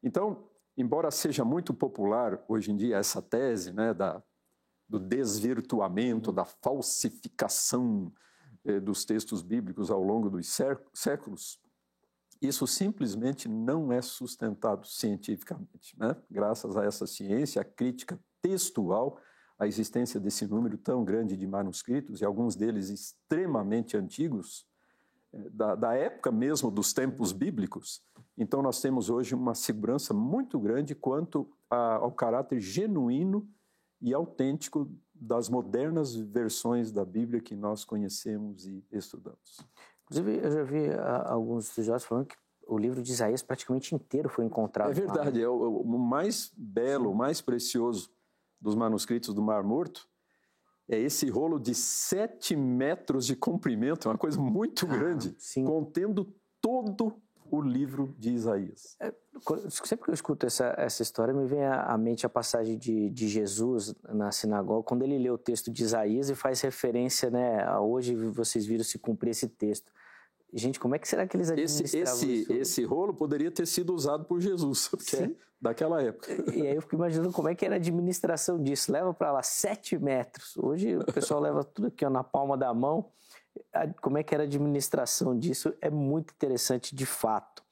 Então, 0.00 0.44
embora 0.76 1.10
seja 1.10 1.44
muito 1.44 1.74
popular 1.74 2.42
hoje 2.48 2.70
em 2.70 2.76
dia 2.76 2.96
essa 2.96 3.20
tese 3.20 3.72
né, 3.72 3.92
da, 3.92 4.22
do 4.88 4.98
desvirtuamento, 4.98 6.30
da 6.30 6.44
falsificação 6.44 8.12
eh, 8.64 8.78
dos 8.78 9.04
textos 9.04 9.42
bíblicos 9.42 9.90
ao 9.90 10.02
longo 10.02 10.30
dos 10.30 10.56
séculos, 10.94 11.60
isso 12.42 12.66
simplesmente 12.66 13.48
não 13.48 13.92
é 13.92 14.02
sustentado 14.02 14.86
cientificamente. 14.86 15.98
Né? 15.98 16.16
Graças 16.30 16.76
a 16.76 16.84
essa 16.84 17.06
ciência, 17.06 17.62
a 17.62 17.64
crítica 17.64 18.18
textual, 18.40 19.18
a 19.58 19.66
existência 19.66 20.18
desse 20.18 20.46
número 20.46 20.76
tão 20.76 21.04
grande 21.04 21.36
de 21.36 21.46
manuscritos, 21.46 22.20
e 22.20 22.24
alguns 22.24 22.56
deles 22.56 22.88
extremamente 22.88 23.96
antigos, 23.96 24.66
eh, 25.32 25.48
da, 25.50 25.74
da 25.76 25.94
época 25.94 26.32
mesmo 26.32 26.70
dos 26.70 26.92
tempos 26.92 27.32
bíblicos, 27.32 28.02
então 28.36 28.62
nós 28.62 28.80
temos 28.80 29.10
hoje 29.10 29.34
uma 29.34 29.54
segurança 29.54 30.12
muito 30.12 30.58
grande 30.58 30.94
quanto 30.94 31.48
a, 31.70 31.96
ao 31.96 32.12
caráter 32.12 32.60
genuíno 32.60 33.48
e 34.00 34.12
autêntico 34.12 34.90
das 35.14 35.48
modernas 35.48 36.14
versões 36.16 36.90
da 36.90 37.04
Bíblia 37.04 37.40
que 37.40 37.54
nós 37.54 37.84
conhecemos 37.84 38.66
e 38.66 38.84
estudamos. 38.90 39.60
Inclusive, 40.18 40.46
eu 40.46 40.50
já 40.50 40.62
vi 40.62 40.88
uh, 40.88 41.26
alguns 41.26 41.68
estudiosos 41.68 42.04
falando 42.04 42.26
que 42.26 42.36
o 42.66 42.78
livro 42.78 43.02
de 43.02 43.10
Isaías 43.10 43.42
praticamente 43.42 43.94
inteiro 43.94 44.28
foi 44.28 44.44
encontrado. 44.44 44.90
É 44.90 44.94
verdade, 44.94 45.38
lá. 45.38 45.44
é 45.44 45.48
o, 45.48 45.80
o, 45.80 45.98
mais 45.98 46.52
belo, 46.56 47.10
o 47.10 47.14
mais 47.14 47.40
precioso 47.40 48.10
dos 48.60 48.74
manuscritos 48.74 49.34
do 49.34 49.42
Mar 49.42 49.62
Morto 49.62 50.08
é 50.88 50.98
esse 50.98 51.28
rolo 51.28 51.58
de 51.58 51.74
sete 51.74 52.54
metros 52.54 53.26
de 53.26 53.36
comprimento, 53.36 54.08
uma 54.08 54.18
coisa 54.18 54.40
muito 54.40 54.84
ah, 54.86 54.88
grande, 54.88 55.36
contendo 55.64 56.34
todo 56.60 57.14
o 57.50 57.60
livro 57.60 58.14
de 58.18 58.32
Isaías. 58.32 58.96
É, 59.00 59.12
sempre 59.68 60.04
que 60.04 60.10
eu 60.10 60.14
escuto 60.14 60.46
essa, 60.46 60.74
essa 60.76 61.02
história, 61.02 61.34
me 61.34 61.46
vem 61.46 61.64
à 61.64 61.96
mente 61.98 62.24
a 62.24 62.28
passagem 62.28 62.78
de, 62.78 63.10
de 63.10 63.28
Jesus 63.28 63.94
na 64.08 64.32
sinagoga, 64.32 64.82
quando 64.82 65.02
ele 65.02 65.18
lê 65.18 65.30
o 65.30 65.38
texto 65.38 65.70
de 65.70 65.82
Isaías 65.82 66.30
e 66.30 66.34
faz 66.34 66.60
referência, 66.62 67.30
né, 67.30 67.62
a 67.64 67.80
hoje 67.80 68.14
vocês 68.14 68.64
viram 68.64 68.84
se 68.84 68.98
cumprir 68.98 69.30
esse 69.30 69.48
texto. 69.48 69.92
Gente, 70.52 70.78
como 70.78 70.94
é 70.94 70.98
que 70.98 71.08
será 71.08 71.26
que 71.26 71.36
eles 71.36 71.50
administravam 71.50 71.92
esse, 71.92 72.42
esse, 72.42 72.52
esse 72.52 72.84
rolo 72.84 73.14
poderia 73.14 73.50
ter 73.50 73.66
sido 73.66 73.94
usado 73.94 74.24
por 74.24 74.38
Jesus, 74.40 74.86
porque 74.90 75.16
é 75.16 75.30
daquela 75.60 76.02
época. 76.02 76.30
E 76.52 76.66
aí 76.66 76.74
eu 76.74 76.82
fico 76.82 76.96
imaginando 76.96 77.32
como 77.32 77.48
é 77.48 77.54
que 77.54 77.64
era 77.64 77.76
a 77.76 77.78
administração 77.78 78.62
disso. 78.62 78.92
Leva 78.92 79.14
para 79.14 79.32
lá 79.32 79.42
sete 79.42 79.96
metros. 79.96 80.56
Hoje 80.56 80.96
o 80.96 81.04
pessoal 81.04 81.40
leva 81.40 81.62
tudo 81.64 81.88
aqui 81.88 82.04
ó, 82.04 82.10
na 82.10 82.24
palma 82.24 82.58
da 82.58 82.74
mão. 82.74 83.10
Como 84.00 84.18
é 84.18 84.22
que 84.22 84.34
era 84.34 84.42
a 84.42 84.46
administração 84.46 85.38
disso 85.38 85.72
é 85.80 85.88
muito 85.88 86.34
interessante 86.34 86.94
de 86.94 87.06
fato. 87.06 87.62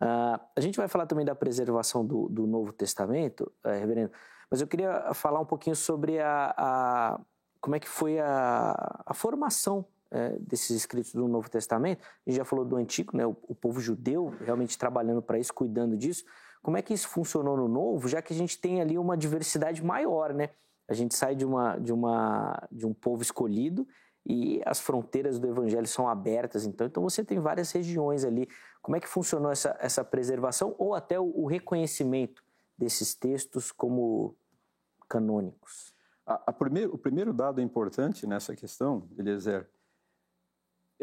Uh, 0.00 0.40
a 0.56 0.60
gente 0.60 0.76
vai 0.76 0.88
falar 0.88 1.06
também 1.06 1.24
da 1.24 1.34
preservação 1.34 2.04
do, 2.04 2.28
do 2.28 2.46
Novo 2.46 2.72
Testamento, 2.72 3.52
uh, 3.64 3.68
reverendo, 3.68 4.10
mas 4.50 4.60
eu 4.60 4.66
queria 4.66 5.14
falar 5.14 5.38
um 5.38 5.44
pouquinho 5.44 5.76
sobre 5.76 6.18
a, 6.18 6.52
a 6.56 7.20
como 7.60 7.76
é 7.76 7.80
que 7.80 7.88
foi 7.88 8.18
a, 8.18 9.02
a 9.06 9.14
formação 9.14 9.86
é, 10.12 10.36
desses 10.38 10.70
escritos 10.76 11.12
do 11.14 11.26
Novo 11.26 11.48
Testamento, 11.48 12.04
a 12.26 12.30
gente 12.30 12.36
já 12.36 12.44
falou 12.44 12.64
do 12.64 12.76
Antigo, 12.76 13.16
né, 13.16 13.26
o, 13.26 13.34
o 13.48 13.54
povo 13.54 13.80
judeu 13.80 14.34
realmente 14.44 14.76
trabalhando 14.76 15.22
para 15.22 15.38
isso, 15.38 15.52
cuidando 15.52 15.96
disso. 15.96 16.24
Como 16.62 16.76
é 16.76 16.82
que 16.82 16.92
isso 16.92 17.08
funcionou 17.08 17.56
no 17.56 17.66
Novo, 17.66 18.06
já 18.06 18.20
que 18.20 18.32
a 18.32 18.36
gente 18.36 18.60
tem 18.60 18.80
ali 18.80 18.98
uma 18.98 19.16
diversidade 19.16 19.82
maior, 19.82 20.32
né? 20.32 20.50
A 20.86 20.94
gente 20.94 21.14
sai 21.14 21.34
de, 21.34 21.44
uma, 21.44 21.78
de, 21.78 21.92
uma, 21.92 22.68
de 22.70 22.86
um 22.86 22.92
povo 22.92 23.22
escolhido 23.22 23.86
e 24.24 24.60
as 24.64 24.78
fronteiras 24.78 25.38
do 25.38 25.48
Evangelho 25.48 25.86
são 25.86 26.08
abertas, 26.08 26.64
então, 26.64 26.86
então 26.86 27.02
você 27.02 27.24
tem 27.24 27.40
várias 27.40 27.72
regiões 27.72 28.24
ali. 28.24 28.48
Como 28.80 28.96
é 28.96 29.00
que 29.00 29.08
funcionou 29.08 29.50
essa, 29.50 29.76
essa 29.80 30.04
preservação 30.04 30.74
ou 30.78 30.94
até 30.94 31.18
o, 31.18 31.24
o 31.24 31.46
reconhecimento 31.46 32.44
desses 32.78 33.14
textos 33.14 33.72
como 33.72 34.36
canônicos? 35.08 35.92
A, 36.26 36.42
a 36.46 36.52
primeiro, 36.52 36.94
o 36.94 36.98
primeiro 36.98 37.32
dado 37.32 37.60
importante 37.60 38.26
nessa 38.26 38.54
questão, 38.54 39.08
Eliezer, 39.18 39.62
é 39.62 39.81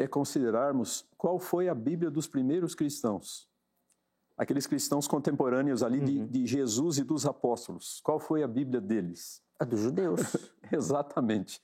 considerarmos 0.06 1.06
qual 1.16 1.38
foi 1.38 1.68
a 1.68 1.74
Bíblia 1.74 2.10
dos 2.10 2.26
primeiros 2.26 2.74
cristãos. 2.74 3.48
Aqueles 4.36 4.66
cristãos 4.66 5.06
contemporâneos 5.06 5.82
ali 5.82 5.98
uhum. 5.98 6.04
de, 6.04 6.26
de, 6.26 6.46
Jesus 6.46 6.98
e 6.98 7.04
dos 7.04 7.26
apóstolos. 7.26 8.00
Qual 8.02 8.18
foi 8.18 8.42
a 8.42 8.48
Bíblia 8.48 8.80
deles? 8.80 9.42
A 9.58 9.64
dos 9.64 9.80
judeus. 9.80 10.20
Exatamente. 10.72 11.60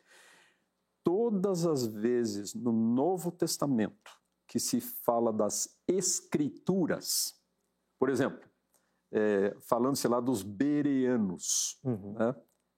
Todas 1.02 1.64
as 1.64 1.86
vezes 1.86 2.54
no 2.54 2.72
Novo 2.72 3.30
Testamento 3.30 4.10
que 4.46 4.60
se 4.60 4.80
fala 4.80 5.32
das 5.32 5.76
Escrituras, 5.88 7.34
por 7.98 8.10
exemplo, 8.10 8.46
é, 9.10 9.56
falando-se 9.60 10.06
lá 10.06 10.20
dos 10.20 10.42
bereanos, 10.42 11.78
uhum. 11.82 12.12
né? 12.12 12.34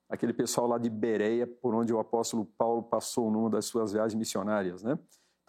aquele 0.09 0.33
pessoal 0.33 0.67
lá 0.67 0.77
de 0.77 0.89
Bereia, 0.89 1.45
por 1.45 1.75
onde 1.75 1.93
o 1.93 1.99
apóstolo 1.99 2.45
Paulo 2.45 2.81
passou 2.83 3.29
numa 3.29 3.49
das 3.49 3.65
suas 3.65 3.91
viagens 3.91 4.17
missionárias, 4.17 4.81
né? 4.81 4.97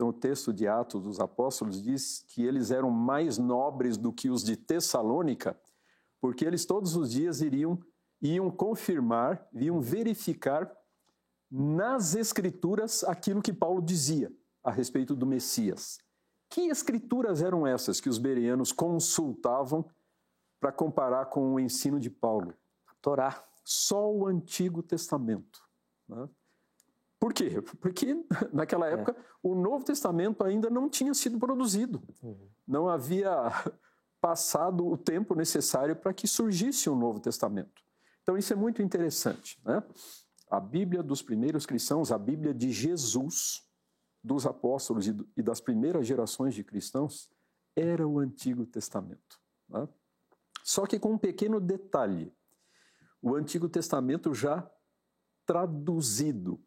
Então, 0.00 0.08
o 0.08 0.14
texto 0.14 0.50
de 0.50 0.66
Atos 0.66 1.02
dos 1.02 1.20
Apóstolos 1.20 1.82
diz 1.82 2.24
que 2.28 2.42
eles 2.42 2.70
eram 2.70 2.90
mais 2.90 3.36
nobres 3.36 3.98
do 3.98 4.10
que 4.10 4.30
os 4.30 4.42
de 4.42 4.56
Tessalônica, 4.56 5.60
porque 6.18 6.42
eles 6.42 6.64
todos 6.64 6.96
os 6.96 7.10
dias 7.10 7.42
iriam 7.42 7.78
iam 8.22 8.50
confirmar, 8.50 9.46
iam 9.52 9.78
verificar 9.78 10.74
nas 11.50 12.14
escrituras 12.14 13.04
aquilo 13.04 13.42
que 13.42 13.52
Paulo 13.52 13.82
dizia 13.82 14.32
a 14.64 14.70
respeito 14.70 15.14
do 15.14 15.26
Messias. 15.26 15.98
Que 16.48 16.70
escrituras 16.70 17.42
eram 17.42 17.66
essas 17.66 18.00
que 18.00 18.08
os 18.08 18.16
bereanos 18.16 18.72
consultavam 18.72 19.84
para 20.58 20.72
comparar 20.72 21.26
com 21.26 21.52
o 21.52 21.60
ensino 21.60 22.00
de 22.00 22.08
Paulo? 22.08 22.54
A 22.86 22.94
Torá. 23.02 23.44
Só 23.62 24.10
o 24.10 24.26
Antigo 24.26 24.82
Testamento. 24.82 25.60
Né? 26.08 26.26
Por 27.20 27.34
quê? 27.34 27.60
Porque 27.80 28.16
naquela 28.50 28.88
é. 28.88 28.94
época 28.94 29.12
é. 29.12 29.24
o 29.42 29.54
Novo 29.54 29.84
Testamento 29.84 30.42
ainda 30.42 30.70
não 30.70 30.88
tinha 30.88 31.12
sido 31.12 31.38
produzido. 31.38 32.02
Uhum. 32.22 32.48
Não 32.66 32.88
havia 32.88 33.30
passado 34.20 34.86
o 34.86 34.96
tempo 34.96 35.34
necessário 35.34 35.94
para 35.94 36.14
que 36.14 36.26
surgisse 36.26 36.88
um 36.88 36.96
Novo 36.96 37.20
Testamento. 37.20 37.82
Então 38.22 38.38
isso 38.38 38.52
é 38.54 38.56
muito 38.56 38.80
interessante. 38.80 39.60
Né? 39.62 39.82
A 40.50 40.58
Bíblia 40.58 41.02
dos 41.02 41.20
primeiros 41.20 41.66
cristãos, 41.66 42.10
a 42.10 42.18
Bíblia 42.18 42.54
de 42.54 42.72
Jesus, 42.72 43.68
dos 44.24 44.46
apóstolos 44.46 45.06
e 45.06 45.42
das 45.42 45.60
primeiras 45.60 46.06
gerações 46.06 46.54
de 46.54 46.64
cristãos, 46.64 47.30
era 47.76 48.06
o 48.06 48.18
Antigo 48.18 48.64
Testamento. 48.66 49.38
Né? 49.68 49.86
Só 50.62 50.86
que 50.86 50.98
com 50.98 51.12
um 51.12 51.18
pequeno 51.18 51.60
detalhe: 51.60 52.32
o 53.20 53.34
Antigo 53.34 53.68
Testamento 53.68 54.34
já 54.34 54.70
traduzido 55.46 56.62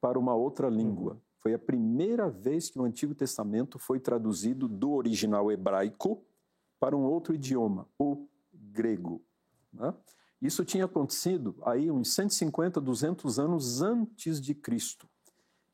para 0.00 0.18
uma 0.18 0.34
outra 0.34 0.68
língua. 0.68 1.12
Uhum. 1.12 1.20
Foi 1.40 1.54
a 1.54 1.58
primeira 1.58 2.28
vez 2.28 2.68
que 2.68 2.78
o 2.78 2.84
Antigo 2.84 3.14
Testamento 3.14 3.78
foi 3.78 3.98
traduzido 3.98 4.68
do 4.68 4.92
original 4.92 5.50
hebraico 5.50 6.22
para 6.78 6.96
um 6.96 7.02
outro 7.02 7.34
idioma, 7.34 7.88
o 7.98 8.26
grego. 8.52 9.22
Né? 9.72 9.94
Isso 10.40 10.64
tinha 10.64 10.86
acontecido 10.86 11.56
aí 11.62 11.90
uns 11.90 12.14
150, 12.14 12.80
200 12.80 13.38
anos 13.38 13.82
antes 13.82 14.40
de 14.40 14.54
Cristo. 14.54 15.08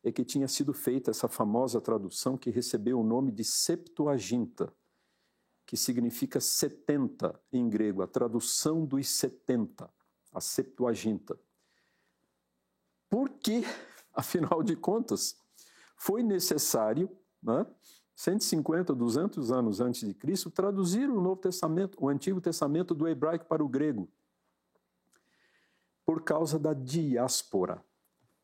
É 0.02 0.12
que 0.12 0.24
tinha 0.24 0.48
sido 0.48 0.72
feita 0.72 1.10
essa 1.10 1.28
famosa 1.28 1.80
tradução 1.80 2.36
que 2.36 2.50
recebeu 2.50 3.00
o 3.00 3.04
nome 3.04 3.32
de 3.32 3.44
Septuaginta, 3.44 4.72
que 5.64 5.76
significa 5.76 6.40
70 6.40 7.40
em 7.52 7.68
grego, 7.68 8.02
a 8.02 8.06
tradução 8.06 8.84
dos 8.84 9.08
70, 9.08 9.90
a 10.32 10.40
Septuaginta. 10.40 11.36
Por 13.08 13.30
que, 13.30 13.64
afinal 14.16 14.62
de 14.62 14.74
contas, 14.74 15.36
foi 15.96 16.22
necessário 16.22 17.10
né, 17.42 17.66
150, 18.14 18.94
200 18.94 19.52
anos 19.52 19.80
antes 19.80 20.06
de 20.06 20.14
Cristo, 20.14 20.50
traduzir 20.50 21.08
o 21.10 21.20
Novo 21.20 21.40
Testamento, 21.40 21.96
o 22.00 22.08
Antigo 22.08 22.40
Testamento 22.40 22.94
do 22.94 23.06
hebraico 23.06 23.46
para 23.46 23.62
o 23.62 23.68
grego, 23.68 24.08
por 26.04 26.22
causa 26.22 26.58
da 26.58 26.72
diáspora. 26.72 27.84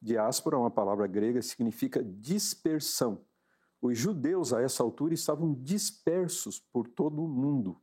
Diáspora 0.01 0.57
é 0.57 0.59
uma 0.59 0.71
palavra 0.71 1.07
grega 1.07 1.41
que 1.41 1.47
significa 1.47 2.03
dispersão. 2.03 3.25
Os 3.81 3.97
judeus 3.97 4.53
a 4.53 4.61
essa 4.61 4.83
altura 4.83 5.15
estavam 5.15 5.55
dispersos 5.55 6.59
por 6.59 6.89
todo 6.89 7.23
o 7.25 7.29
mundo 7.29 7.81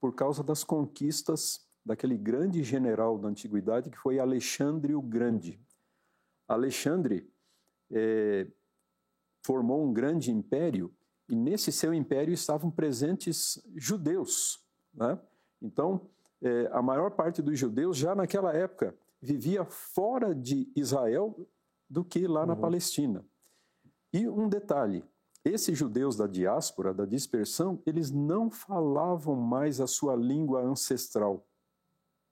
por 0.00 0.14
causa 0.14 0.42
das 0.42 0.62
conquistas 0.64 1.66
daquele 1.84 2.16
grande 2.16 2.62
general 2.62 3.18
da 3.18 3.28
antiguidade 3.28 3.90
que 3.90 3.98
foi 3.98 4.18
Alexandre 4.18 4.94
o 4.94 5.02
Grande. 5.02 5.60
Alexandre 6.48 7.30
é, 7.90 8.46
formou 9.44 9.84
um 9.84 9.92
grande 9.92 10.32
império 10.32 10.92
e 11.28 11.36
nesse 11.36 11.70
seu 11.70 11.92
império 11.92 12.32
estavam 12.32 12.70
presentes 12.70 13.62
judeus. 13.76 14.64
Né? 14.94 15.18
Então, 15.60 16.08
é, 16.40 16.70
a 16.72 16.80
maior 16.80 17.10
parte 17.10 17.42
dos 17.42 17.58
judeus, 17.58 17.98
já 17.98 18.14
naquela 18.14 18.54
época, 18.54 18.96
vivia 19.20 19.64
fora 19.64 20.34
de 20.34 20.72
Israel 20.74 21.46
do 21.88 22.02
que 22.02 22.26
lá 22.26 22.46
na 22.46 22.54
uhum. 22.54 22.60
Palestina. 22.60 23.24
E 24.10 24.26
um 24.26 24.48
detalhe: 24.48 25.04
esses 25.44 25.76
judeus 25.76 26.16
da 26.16 26.26
diáspora, 26.26 26.94
da 26.94 27.04
dispersão, 27.04 27.82
eles 27.84 28.10
não 28.10 28.50
falavam 28.50 29.36
mais 29.36 29.80
a 29.80 29.86
sua 29.86 30.16
língua 30.16 30.62
ancestral, 30.62 31.46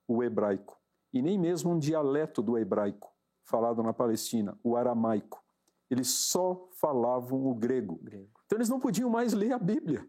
o 0.08 0.22
hebraico, 0.22 0.80
e 1.12 1.20
nem 1.20 1.38
mesmo 1.38 1.72
um 1.72 1.78
dialeto 1.78 2.40
do 2.40 2.56
hebraico 2.56 3.15
falado 3.46 3.82
na 3.82 3.92
Palestina, 3.92 4.58
o 4.62 4.76
aramaico. 4.76 5.42
Eles 5.88 6.08
só 6.08 6.68
falavam 6.72 7.46
o 7.46 7.54
grego. 7.54 7.96
grego. 8.02 8.40
Então 8.44 8.58
eles 8.58 8.68
não 8.68 8.80
podiam 8.80 9.08
mais 9.08 9.32
ler 9.32 9.52
a 9.52 9.58
Bíblia. 9.58 10.06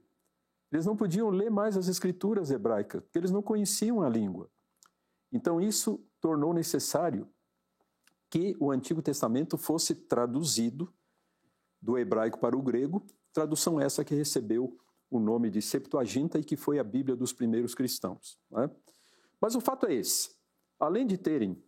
Eles 0.72 0.86
não 0.86 0.98
podiam 0.98 1.30
ler 1.30 1.50
mais 1.50 1.78
as 1.78 1.88
escrituras 1.88 2.52
hebraicas, 2.52 3.02
porque 3.02 3.18
eles 3.18 3.32
não 3.32 3.42
conheciam 3.42 4.02
a 4.02 4.10
língua. 4.10 4.50
Então 5.32 5.62
isso 5.62 6.04
tornou 6.20 6.54
necessário 6.54 7.30
que 8.30 8.56
o 8.60 8.72
Antigo 8.72 9.02
Testamento 9.02 9.58
fosse 9.58 9.96
traduzido 9.96 10.94
do 11.82 11.98
hebraico 11.98 12.40
para 12.40 12.58
o 12.58 12.62
grego, 12.62 13.06
tradução 13.32 13.80
essa 13.80 14.04
que 14.04 14.16
recebeu 14.16 14.78
o 15.10 15.20
nome 15.20 15.50
de 15.50 15.62
Septuaginta 15.62 16.40
e 16.40 16.44
que 16.44 16.58
foi 16.58 16.80
a 16.80 16.84
Bíblia 16.84 17.16
dos 17.16 17.32
primeiros 17.32 17.74
cristãos. 17.74 18.38
Né? 18.52 18.70
Mas 19.40 19.56
o 19.56 19.62
fato 19.62 19.86
é 19.86 19.94
esse: 19.94 20.36
além 20.80 21.06
de 21.06 21.18
terem 21.18 21.64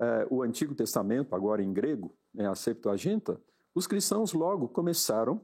é, 0.00 0.26
o 0.30 0.42
Antigo 0.42 0.74
Testamento, 0.74 1.34
agora 1.34 1.62
em 1.62 1.72
grego, 1.72 2.16
né, 2.32 2.48
a 2.48 2.54
Septuaginta, 2.54 3.40
os 3.74 3.86
cristãos 3.86 4.32
logo 4.32 4.68
começaram 4.68 5.40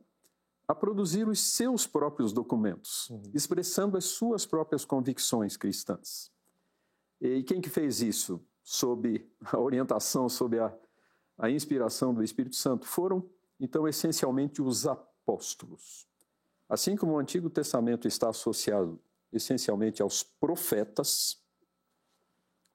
a 0.66 0.74
produzir 0.74 1.26
os 1.26 1.40
seus 1.40 1.86
próprios 1.86 2.32
documentos, 2.32 3.10
uhum. 3.10 3.22
expressando 3.34 3.96
as 3.96 4.04
suas 4.04 4.46
próprias 4.46 4.84
convicções 4.84 5.56
cristãs. 5.56 6.30
E 7.20 7.42
quem 7.42 7.60
que 7.60 7.68
fez 7.68 8.00
isso? 8.00 8.40
Sob 8.62 9.28
a 9.44 9.58
orientação, 9.58 10.28
sob 10.28 10.58
a, 10.58 10.72
a 11.38 11.50
inspiração 11.50 12.14
do 12.14 12.22
Espírito 12.22 12.54
Santo, 12.54 12.86
foram, 12.86 13.28
então, 13.58 13.88
essencialmente 13.88 14.62
os 14.62 14.86
apóstolos. 14.86 16.06
Assim 16.68 16.96
como 16.96 17.14
o 17.14 17.18
Antigo 17.18 17.50
Testamento 17.50 18.06
está 18.06 18.28
associado 18.28 19.00
essencialmente 19.32 20.00
aos 20.00 20.22
profetas, 20.22 21.39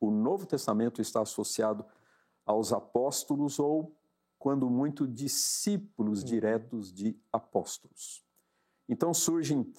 o 0.07 0.11
Novo 0.11 0.45
Testamento 0.45 1.01
está 1.01 1.21
associado 1.21 1.85
aos 2.45 2.71
apóstolos 2.71 3.59
ou 3.59 3.95
quando 4.37 4.69
muito 4.69 5.07
discípulos 5.07 6.19
uhum. 6.19 6.25
diretos 6.25 6.93
de 6.93 7.19
apóstolos. 7.31 8.23
Então 8.87 9.13
surgem 9.13 9.73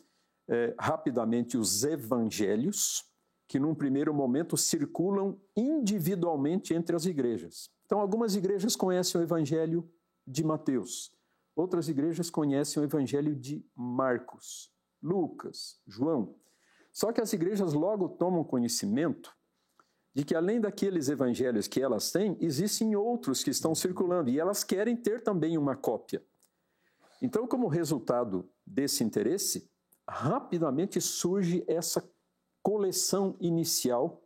é, 0.49 0.75
rapidamente 0.79 1.57
os 1.57 1.85
evangelhos, 1.85 3.05
que 3.49 3.59
num 3.59 3.75
primeiro 3.75 4.13
momento 4.13 4.57
circulam 4.57 5.41
individualmente 5.57 6.75
entre 6.75 6.97
as 6.97 7.05
igrejas. 7.05 7.71
Então, 7.85 8.01
algumas 8.01 8.35
igrejas 8.35 8.75
conhecem 8.75 9.21
o 9.21 9.25
evangelho 9.25 9.89
de 10.27 10.43
Mateus, 10.43 11.13
outras 11.55 11.89
igrejas 11.89 12.29
conhecem 12.29 12.83
o 12.83 12.85
evangelho 12.85 13.35
de 13.37 13.65
Marcos, 13.75 14.73
Lucas, 15.01 15.81
João. 15.87 16.35
Só 16.93 17.13
que 17.13 17.21
as 17.21 17.33
igrejas 17.33 17.73
logo 17.73 18.09
tomam 18.09 18.43
conhecimento 18.43 19.36
de 20.17 20.25
que 20.25 20.35
além 20.35 20.59
daqueles 20.59 21.11
evangelhos 21.11 21.69
que 21.69 21.79
elas 21.79 22.11
têm, 22.11 22.39
existem 22.41 22.97
outros 22.97 23.45
que 23.45 23.51
estão 23.51 23.75
circulando 23.75 24.31
e 24.31 24.41
elas 24.41 24.65
querem 24.65 24.97
ter 24.97 25.23
também 25.23 25.59
uma 25.59 25.77
cópia. 25.77 26.25
Então, 27.21 27.47
como 27.47 27.69
resultado 27.69 28.49
desse 28.67 29.05
interesse, 29.05 29.71
rapidamente 30.09 31.03
surge 31.03 31.63
essa 31.69 32.03
coleção 32.63 33.37
inicial 33.39 34.23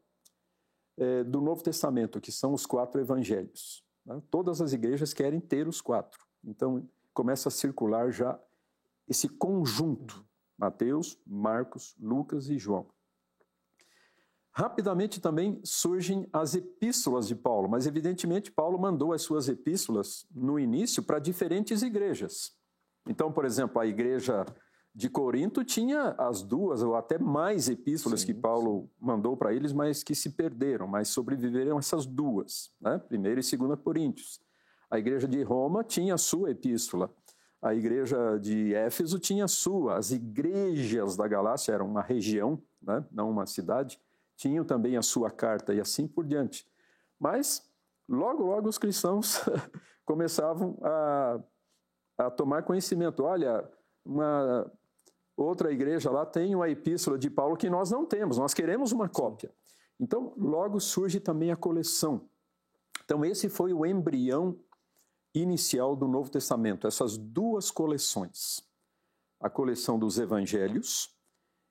é, 0.97 1.24
do 1.24 1.41
Novo 1.41 1.64
Testamento, 1.64 2.20
que 2.20 2.30
são 2.30 2.55
os 2.55 2.64
quatro 2.64 3.01
evangelhos. 3.01 3.84
Né? 4.07 4.22
Todas 4.30 4.61
as 4.61 4.72
igrejas 4.72 5.12
querem 5.12 5.41
ter 5.41 5.66
os 5.66 5.80
quatro. 5.80 6.24
Então, 6.45 6.88
começa 7.12 7.49
a 7.49 7.53
circular 7.53 8.12
já 8.12 8.41
esse 9.09 9.28
conjunto: 9.28 10.24
Mateus, 10.57 11.18
Marcos, 11.26 11.97
Lucas 11.99 12.49
e 12.49 12.57
João. 12.57 12.86
Rapidamente 14.53 15.21
também 15.21 15.61
surgem 15.63 16.29
as 16.33 16.55
epístolas 16.55 17.29
de 17.29 17.37
Paulo, 17.37 17.69
mas 17.69 17.87
evidentemente 17.87 18.51
Paulo 18.51 18.79
mandou 18.79 19.13
as 19.13 19.23
suas 19.23 19.49
epístolas 19.49 20.27
no 20.35 20.59
início 20.59 21.03
para 21.03 21.21
diferentes 21.21 21.83
igrejas. 21.83 22.53
Então, 23.09 23.31
por 23.31 23.45
exemplo, 23.45 23.81
a 23.81 23.87
igreja 23.87 24.45
de 24.93 25.09
Corinto 25.09 25.65
tinha 25.65 26.17
as 26.19 26.43
duas 26.43 26.83
ou 26.83 26.97
até 26.97 27.17
mais 27.17 27.69
epístolas 27.69 28.21
sim, 28.21 28.27
que 28.27 28.35
Paulo 28.35 28.83
sim. 28.83 28.91
mandou 28.99 29.37
para 29.37 29.55
eles, 29.55 29.73
mas 29.73 30.03
que 30.03 30.17
se 30.17 30.31
perderam, 30.31 30.89
mas 30.89 31.09
sobreviveram 31.09 31.79
essas 31.79 32.05
duas, 32.05 32.73
né? 32.81 32.99
Primeira 32.99 33.39
e 33.39 33.45
segunda 33.45 33.77
Coríntios. 33.77 34.41
A 34.91 34.99
igreja 34.99 35.29
de 35.29 35.41
Roma 35.45 35.85
tinha 35.85 36.15
a 36.15 36.19
sua 36.19 36.51
epístola. 36.51 37.09
A 37.63 37.73
igreja 37.73 38.37
de 38.39 38.75
Éfeso 38.75 39.21
tinha 39.21 39.45
a 39.45 39.49
sua. 39.49 39.97
As 39.97 40.11
igrejas 40.11 41.17
da 41.17 41.29
Galácia 41.29 41.73
eram 41.73 41.87
uma 41.87 42.03
região, 42.03 42.61
né? 42.83 43.05
não 43.13 43.31
uma 43.31 43.47
cidade 43.47 44.01
tinham 44.41 44.64
também 44.64 44.97
a 44.97 45.03
sua 45.03 45.30
carta 45.30 45.74
e 45.74 45.80
assim 45.80 46.09
por 46.09 46.24
diante. 46.24 46.66
Mas 47.18 47.62
logo, 48.09 48.43
logo 48.43 48.70
os 48.70 48.78
cristãos 48.78 49.43
começavam 50.03 50.78
a, 50.82 51.41
a 52.16 52.30
tomar 52.30 52.62
conhecimento. 52.62 53.22
Olha, 53.22 53.70
uma, 54.03 54.72
outra 55.36 55.70
igreja 55.70 56.11
lá 56.11 56.24
tem 56.24 56.55
uma 56.55 56.70
epístola 56.70 57.18
de 57.18 57.28
Paulo 57.28 57.55
que 57.55 57.68
nós 57.68 57.91
não 57.91 58.07
temos, 58.07 58.38
nós 58.38 58.55
queremos 58.55 58.93
uma 58.93 59.11
cópia. 59.11 59.53
Então, 60.01 60.32
logo 60.38 60.80
surge 60.80 61.20
também 61.20 61.51
a 61.51 61.57
coleção. 61.57 62.26
Então, 63.05 63.22
esse 63.22 63.51
foi 63.51 63.74
o 63.74 63.84
embrião 63.84 64.59
inicial 65.34 65.95
do 65.95 66.09
Novo 66.09 66.30
Testamento, 66.30 66.86
essas 66.86 67.18
duas 67.18 67.70
coleções. 67.70 68.62
A 69.38 69.51
coleção 69.51 69.99
dos 69.99 70.18
evangelhos 70.18 71.14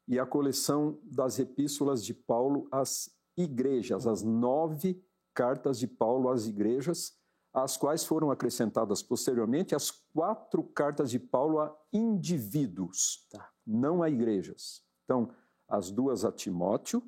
e 0.10 0.18
a 0.18 0.26
coleção 0.26 1.00
das 1.04 1.38
epístolas 1.38 2.04
de 2.04 2.16
Paulo 2.16 2.68
às 2.72 3.16
igrejas, 3.38 4.08
as 4.08 4.24
nove 4.24 5.00
cartas 5.36 5.78
de 5.78 5.88
Paulo 5.88 6.30
às 6.30 6.48
igrejas, 6.48 7.16
às 7.54 7.78
quais 7.78 8.04
foram 8.04 8.32
acrescentadas 8.32 9.04
posteriormente 9.04 9.76
as 9.76 9.92
quatro 9.92 10.64
cartas 10.64 11.12
de 11.12 11.20
Paulo 11.20 11.60
a 11.60 11.78
indivíduos, 11.94 13.28
tá. 13.30 13.52
não 13.66 14.02
a 14.02 14.10
igrejas. 14.10 14.84
Então, 15.06 15.32
as 15.68 15.92
duas 15.92 16.26
a 16.26 16.32
Timóteo, 16.32 17.04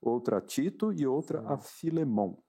outra 0.00 0.38
a 0.38 0.40
Tito 0.40 0.92
e 0.92 1.04
outra 1.04 1.42
a 1.48 1.58
Filemão. 1.58 2.40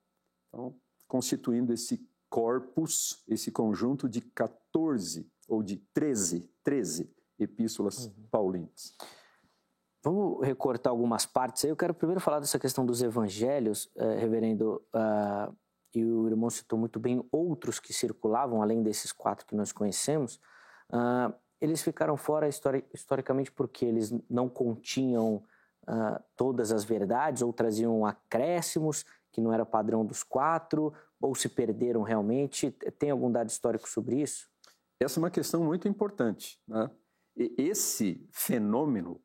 Então, 0.48 0.76
constituindo 1.08 1.72
esse 1.72 2.08
corpus, 2.30 3.24
esse 3.26 3.50
conjunto 3.50 4.08
de 4.08 4.20
14 4.20 5.28
ou 5.48 5.60
de 5.60 5.76
13, 5.92 6.48
13 6.62 7.12
epístolas 7.36 8.06
uhum. 8.06 8.28
paulinas. 8.30 8.94
Vamos 10.02 10.46
recortar 10.46 10.90
algumas 10.90 11.26
partes 11.26 11.64
aí. 11.64 11.70
Eu 11.70 11.76
quero 11.76 11.92
primeiro 11.92 12.20
falar 12.20 12.40
dessa 12.40 12.58
questão 12.58 12.86
dos 12.86 13.02
evangelhos, 13.02 13.90
eh, 13.96 14.16
reverendo, 14.16 14.82
uh, 14.94 15.54
e 15.94 16.04
o 16.04 16.28
irmão 16.28 16.48
citou 16.50 16.78
muito 16.78 17.00
bem 17.00 17.24
outros 17.32 17.80
que 17.80 17.92
circulavam, 17.92 18.62
além 18.62 18.82
desses 18.82 19.10
quatro 19.10 19.44
que 19.44 19.56
nós 19.56 19.72
conhecemos. 19.72 20.36
Uh, 20.90 21.34
eles 21.60 21.82
ficaram 21.82 22.16
fora 22.16 22.48
histori 22.48 22.84
historicamente 22.94 23.50
porque 23.50 23.84
eles 23.84 24.14
não 24.30 24.48
continham 24.48 25.42
uh, 25.88 26.22
todas 26.36 26.70
as 26.70 26.84
verdades 26.84 27.42
ou 27.42 27.52
traziam 27.52 28.06
acréscimos 28.06 29.04
que 29.32 29.40
não 29.40 29.52
era 29.52 29.66
padrão 29.66 30.04
dos 30.04 30.22
quatro, 30.22 30.92
ou 31.20 31.34
se 31.34 31.48
perderam 31.48 32.02
realmente? 32.02 32.70
Tem 32.98 33.10
algum 33.10 33.30
dado 33.30 33.48
histórico 33.48 33.88
sobre 33.88 34.22
isso? 34.22 34.48
Essa 35.00 35.18
é 35.18 35.22
uma 35.22 35.30
questão 35.30 35.62
muito 35.64 35.88
importante. 35.88 36.58
Né? 36.66 36.90
esse 37.56 38.26
fenômeno, 38.32 39.20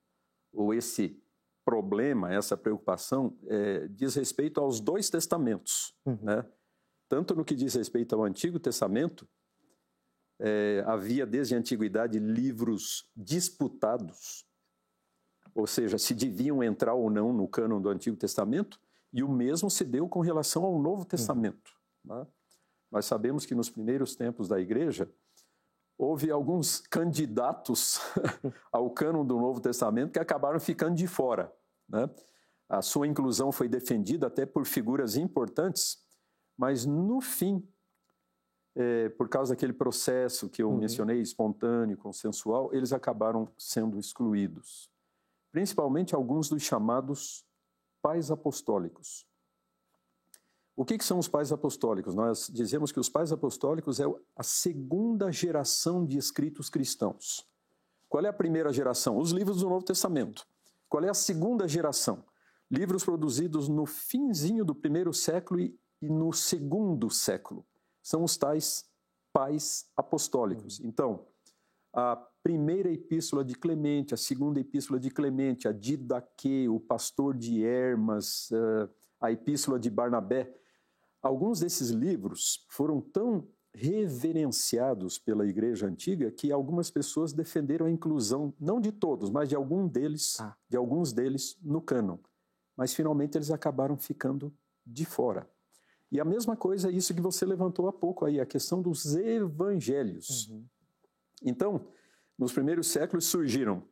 ou 0.54 0.74
esse 0.74 1.20
problema, 1.66 2.34
essa 2.34 2.58
preocupação, 2.58 3.38
é, 3.47 3.88
diz 3.88 4.16
respeito 4.16 4.60
aos 4.60 4.80
dois 4.80 5.10
testamentos. 5.10 5.95
Uhum. 6.06 6.20
Né? 6.22 6.45
Tanto 7.10 7.36
no 7.36 7.45
que 7.45 7.56
diz 7.56 7.74
respeito 7.74 8.16
ao 8.16 8.24
Antigo 8.24 8.60
Testamento, 8.60 9.28
é, 10.39 10.84
havia 10.86 11.26
desde 11.26 11.56
a 11.56 11.58
antiguidade 11.58 12.20
livros 12.20 13.10
disputados, 13.16 14.45
ou 15.56 15.68
seja, 15.68 15.97
se 15.97 16.14
deviam 16.14 16.64
entrar 16.64 16.93
ou 16.95 17.10
não 17.10 17.32
no 17.32 17.47
cânon 17.47 17.82
do 17.82 17.89
Antigo 17.89 18.18
Testamento, 18.18 18.80
e 19.12 19.24
o 19.24 19.30
mesmo 19.30 19.70
se 19.70 19.86
deu 19.86 20.10
com 20.10 20.20
relação 20.20 20.66
ao 20.66 20.82
Novo 20.82 21.06
Testamento. 21.06 21.72
Uhum. 22.04 22.18
Né? 22.18 22.28
Nós 22.91 23.06
sabemos 23.06 23.45
que 23.45 23.56
nos 23.56 23.70
primeiros 23.70 24.16
tempos 24.16 24.47
da 24.47 24.60
igreja, 24.60 25.10
houve 25.98 26.32
alguns 26.32 26.80
candidatos 26.80 28.00
ao 28.72 28.89
cânon 28.89 29.26
do 29.26 29.39
Novo 29.39 29.62
Testamento 29.62 30.12
que 30.12 30.20
acabaram 30.20 30.60
ficando 30.60 30.96
de 30.96 31.08
fora. 31.08 31.54
Né? 31.88 32.10
A 32.68 32.82
sua 32.82 33.08
inclusão 33.08 33.52
foi 33.52 33.68
defendida 33.68 34.28
até 34.28 34.46
por 34.46 34.66
figuras 34.66 35.16
importantes, 35.16 36.02
mas 36.58 36.86
no 36.86 37.22
fim, 37.22 37.68
é, 38.76 39.10
por 39.10 39.30
causa 39.30 39.54
daquele 39.54 39.74
processo 39.74 40.50
que 40.50 40.62
eu 40.64 40.70
uhum. 40.70 40.78
mencionei, 40.78 41.22
espontâneo, 41.22 41.98
consensual, 41.98 42.74
eles 42.74 42.91
acabaram 42.91 43.48
sendo 43.58 44.00
excluídos. 44.00 44.89
Principalmente 45.52 46.16
alguns 46.16 46.50
dos 46.50 46.64
chamados 46.64 47.46
pais 48.02 48.32
apostólicos. 48.32 49.28
O 50.76 50.84
que, 50.84 50.97
que, 50.97 51.05
são 51.05 51.19
os 51.19 51.28
pais 51.28 51.51
apostólicos? 51.51 52.15
Nós 52.15 52.49
dizemos 52.51 52.91
que 52.91 52.99
os 52.99 53.07
pais 53.07 53.32
apostólicos 53.32 53.99
é 53.99 54.05
a 54.36 54.43
segunda 54.43 55.32
geração 55.32 56.03
de 56.05 56.17
escritos 56.17 56.69
cristãos. 56.69 57.47
Qual 58.09 58.26
é 58.26 58.30
a 58.30 58.34
primeira 58.34 58.74
geração? 58.74 59.17
Os 59.17 59.32
livros 59.32 59.59
do 59.59 59.69
Novo 59.69 59.86
Testamento. 59.86 60.47
Qual 60.89 61.03
é 61.03 61.09
a 61.09 61.13
segunda 61.13 61.67
geração? 61.67 62.24
Livros 62.69 63.03
produzidos 63.03 63.67
no 63.67 63.86
finzinho 63.86 64.65
do 64.65 64.74
primeiro 64.74 65.13
século 65.13 65.59
e, 65.59 65.78
no 66.01 66.34
segundo 66.34 67.09
século. 67.09 67.65
São 68.01 68.24
os 68.24 68.36
tais 68.36 68.86
pais 69.32 69.88
apostólicos. 69.95 70.80
Uhum. 70.80 70.88
Então, 70.88 71.28
a 71.93 72.15
primeira 72.41 72.91
epístola 72.91 73.45
de 73.45 73.55
Clemente, 73.55 74.13
a 74.13 74.17
segunda 74.17 74.59
epístola 74.59 74.99
de 74.99 75.09
Clemente, 75.11 75.67
a 75.67 75.71
Didaque, 75.71 76.67
o 76.67 76.80
pastor 76.80 77.38
de 77.38 77.63
Hermas, 77.63 78.51
eh, 78.51 78.89
a 79.21 79.32
epístola 79.32 79.80
de 79.80 79.89
Barnabé, 79.89 80.53
alguns 81.24 81.61
desses 81.61 81.89
livros 81.89 82.65
foram 82.69 82.99
tão 82.99 83.47
reverenciados 83.74 85.17
pela 85.17 85.47
igreja 85.47 85.88
antiga 85.88 86.30
que 86.30 86.51
algumas 86.51 86.91
pessoas 86.91 87.34
defenderam 87.34 87.88
a 87.88 87.91
inclusão 87.91 88.53
não 88.59 88.80
de 88.80 88.91
todos, 88.91 89.32
mas 89.32 89.49
de 89.49 89.55
algum 89.55 89.88
deles, 89.88 90.39
ah. 90.39 90.55
de 90.69 90.78
alguns 90.78 91.11
deles 91.11 91.57
no 91.61 91.82
cânon. 91.82 92.19
Mas 92.78 92.93
finalmente 92.93 93.38
eles 93.38 93.49
acabaram 93.49 93.97
ficando 93.97 94.53
de 94.86 95.05
fora. 95.05 95.49
E 96.11 96.19
a 96.19 96.26
mesma 96.26 96.55
coisa 96.55 96.89
é 96.89 96.91
isso 96.91 97.15
que 97.15 97.21
você 97.21 97.45
levantou 97.45 97.88
há 97.88 97.93
pouco 97.93 98.26
aí, 98.26 98.39
a 98.39 98.45
questão 98.45 98.80
dos 98.80 99.15
evangelhos. 99.15 100.49
Uhum. 100.49 100.65
Então, 101.41 101.88
nos 102.38 102.53
primeiros 102.53 102.88
séculos 102.88 103.26
surgiram, 103.26 103.84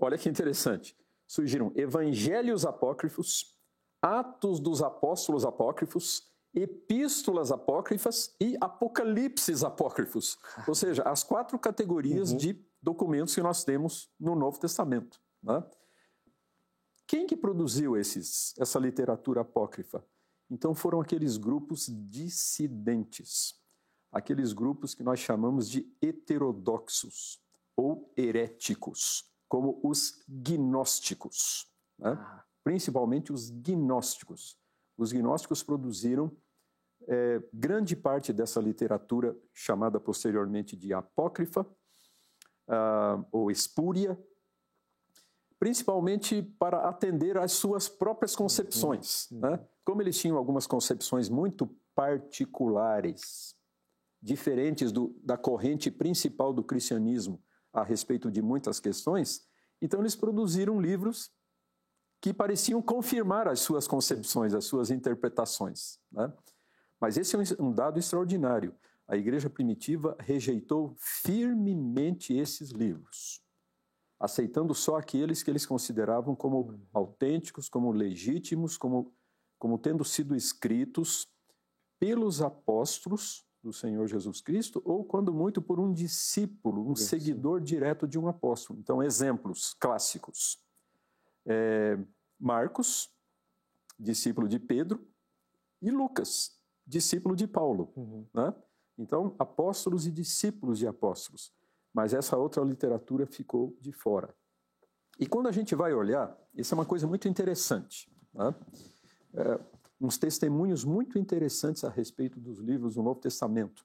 olha 0.00 0.16
que 0.16 0.28
interessante, 0.28 0.96
surgiram 1.26 1.70
evangelhos 1.74 2.64
apócrifos, 2.64 3.54
atos 4.00 4.58
dos 4.58 4.82
apóstolos 4.82 5.44
apócrifos, 5.44 6.31
epístolas 6.54 7.50
apócrifas 7.50 8.34
e 8.40 8.56
apocalipses 8.60 9.64
apócrifos. 9.64 10.38
Ou 10.68 10.74
seja, 10.74 11.02
as 11.04 11.24
quatro 11.24 11.58
categorias 11.58 12.30
uhum. 12.32 12.36
de 12.36 12.66
documentos 12.80 13.34
que 13.34 13.42
nós 13.42 13.64
temos 13.64 14.10
no 14.18 14.34
Novo 14.34 14.58
Testamento. 14.58 15.20
Né? 15.42 15.64
Quem 17.06 17.26
que 17.26 17.36
produziu 17.36 17.96
esses, 17.96 18.54
essa 18.58 18.78
literatura 18.78 19.40
apócrifa? 19.42 20.04
Então 20.50 20.74
foram 20.74 21.00
aqueles 21.00 21.38
grupos 21.38 21.86
dissidentes, 21.86 23.54
aqueles 24.10 24.52
grupos 24.52 24.94
que 24.94 25.02
nós 25.02 25.18
chamamos 25.18 25.68
de 25.68 25.90
heterodoxos 26.02 27.40
ou 27.74 28.12
heréticos, 28.16 29.24
como 29.48 29.80
os 29.82 30.22
gnósticos, 30.28 31.66
né? 31.98 32.12
Ah. 32.12 32.44
principalmente 32.62 33.32
os 33.32 33.48
gnósticos. 33.50 34.58
Os 34.96 35.10
gnósticos 35.10 35.62
produziram 35.62 36.30
é, 37.08 37.42
grande 37.52 37.96
parte 37.96 38.32
dessa 38.32 38.60
literatura 38.60 39.36
chamada 39.52 40.00
posteriormente 40.00 40.76
de 40.76 40.92
apócrifa 40.92 41.62
uh, 42.68 43.24
ou 43.30 43.50
espúria, 43.50 44.18
principalmente 45.58 46.42
para 46.58 46.88
atender 46.88 47.36
às 47.38 47.52
suas 47.52 47.88
próprias 47.88 48.34
concepções. 48.34 49.30
Uhum. 49.30 49.40
Né? 49.40 49.68
Como 49.84 50.02
eles 50.02 50.18
tinham 50.18 50.36
algumas 50.36 50.66
concepções 50.66 51.28
muito 51.28 51.68
particulares, 51.94 53.54
diferentes 54.20 54.92
do, 54.92 55.14
da 55.22 55.36
corrente 55.36 55.90
principal 55.90 56.52
do 56.52 56.62
cristianismo, 56.62 57.42
a 57.72 57.82
respeito 57.82 58.30
de 58.30 58.42
muitas 58.42 58.78
questões, 58.78 59.46
então 59.80 60.00
eles 60.00 60.14
produziram 60.14 60.80
livros 60.80 61.30
que 62.20 62.32
pareciam 62.32 62.80
confirmar 62.80 63.48
as 63.48 63.60
suas 63.60 63.88
concepções, 63.88 64.54
as 64.54 64.64
suas 64.64 64.90
interpretações. 64.90 65.98
Né? 66.10 66.32
Mas 67.02 67.16
esse 67.16 67.34
é 67.34 67.38
um 67.60 67.72
dado 67.72 67.98
extraordinário. 67.98 68.72
A 69.08 69.16
igreja 69.16 69.50
primitiva 69.50 70.16
rejeitou 70.20 70.94
firmemente 70.96 72.32
esses 72.32 72.70
livros, 72.70 73.42
aceitando 74.20 74.72
só 74.72 74.98
aqueles 74.98 75.42
que 75.42 75.50
eles 75.50 75.66
consideravam 75.66 76.36
como 76.36 76.80
autênticos, 76.92 77.68
como 77.68 77.90
legítimos, 77.90 78.76
como, 78.76 79.12
como 79.58 79.78
tendo 79.78 80.04
sido 80.04 80.36
escritos 80.36 81.26
pelos 81.98 82.40
apóstolos 82.40 83.44
do 83.60 83.72
Senhor 83.72 84.06
Jesus 84.06 84.40
Cristo, 84.40 84.80
ou 84.84 85.04
quando 85.04 85.34
muito 85.34 85.60
por 85.60 85.80
um 85.80 85.92
discípulo, 85.92 86.88
um 86.88 86.94
seguidor 86.94 87.60
direto 87.60 88.06
de 88.06 88.16
um 88.16 88.28
apóstolo. 88.28 88.78
Então, 88.78 89.02
exemplos 89.02 89.74
clássicos. 89.74 90.62
É, 91.44 91.98
Marcos, 92.38 93.10
discípulo 93.98 94.46
de 94.46 94.60
Pedro, 94.60 95.04
e 95.80 95.90
Lucas, 95.90 96.61
discípulo 96.86 97.34
de 97.36 97.46
Paulo. 97.46 97.92
Uhum. 97.96 98.26
Né? 98.34 98.54
Então, 98.98 99.34
apóstolos 99.38 100.06
e 100.06 100.10
discípulos 100.10 100.78
de 100.78 100.86
apóstolos. 100.86 101.52
Mas 101.92 102.14
essa 102.14 102.36
outra 102.36 102.62
literatura 102.62 103.26
ficou 103.26 103.76
de 103.80 103.92
fora. 103.92 104.34
E 105.18 105.26
quando 105.26 105.48
a 105.48 105.52
gente 105.52 105.74
vai 105.74 105.92
olhar, 105.92 106.36
isso 106.54 106.74
é 106.74 106.76
uma 106.76 106.86
coisa 106.86 107.06
muito 107.06 107.28
interessante. 107.28 108.10
Né? 108.32 108.54
É, 109.34 109.60
uns 110.00 110.18
testemunhos 110.18 110.84
muito 110.84 111.18
interessantes 111.18 111.84
a 111.84 111.88
respeito 111.88 112.40
dos 112.40 112.58
livros 112.58 112.94
do 112.94 113.02
Novo 113.02 113.20
Testamento. 113.20 113.84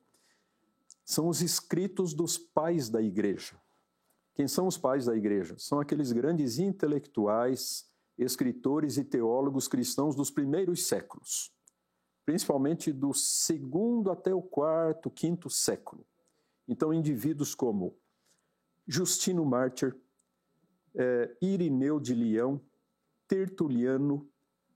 São 1.06 1.28
os 1.28 1.42
escritos 1.42 2.14
dos 2.14 2.38
pais 2.38 2.90
da 2.90 3.02
igreja, 3.02 3.56
Quem 4.34 4.48
são 4.48 4.68
os 4.68 4.78
pais 4.78 5.06
da 5.06 5.16
igreja? 5.16 5.56
São 5.58 5.80
aqueles 5.80 6.12
grandes 6.12 6.60
intelectuais, 6.60 7.90
escritores 8.18 8.98
e 8.98 9.04
teólogos 9.04 9.68
cristãos 9.68 10.16
dos 10.16 10.30
primeiros 10.30 10.86
séculos, 10.86 11.52
principalmente 12.28 12.92
do 12.92 13.14
segundo 13.14 14.12
até 14.12 14.34
o 14.34 14.42
quarto, 14.42 15.10
quinto 15.10 15.50
século. 15.50 16.06
Então, 16.68 16.94
indivíduos 16.94 17.56
como 17.56 17.96
Justino 18.86 19.46
Mártir, 19.46 19.96
é, 20.94 21.38
Irineu 21.42 22.02
de 22.02 22.14
Leão, 22.14 22.60
Tertuliano, 23.30 24.30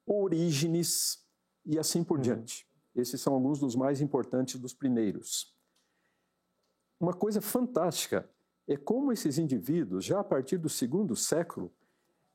Orígenes 0.05 1.27
e 1.65 1.77
assim 1.77 2.05
por 2.05 2.19
uhum. 2.19 2.23
diante. 2.23 2.65
Esses 2.95 3.19
são 3.19 3.33
alguns 3.33 3.59
dos 3.59 3.75
mais 3.75 3.99
importantes 3.99 4.57
dos 4.57 4.73
primeiros. 4.73 5.53
Uma 6.97 7.13
coisa 7.13 7.41
fantástica 7.41 8.29
é 8.65 8.77
como 8.77 9.11
esses 9.11 9.37
indivíduos, 9.37 10.05
já 10.05 10.21
a 10.21 10.23
partir 10.23 10.57
do 10.57 10.69
segundo 10.69 11.17
século, 11.17 11.69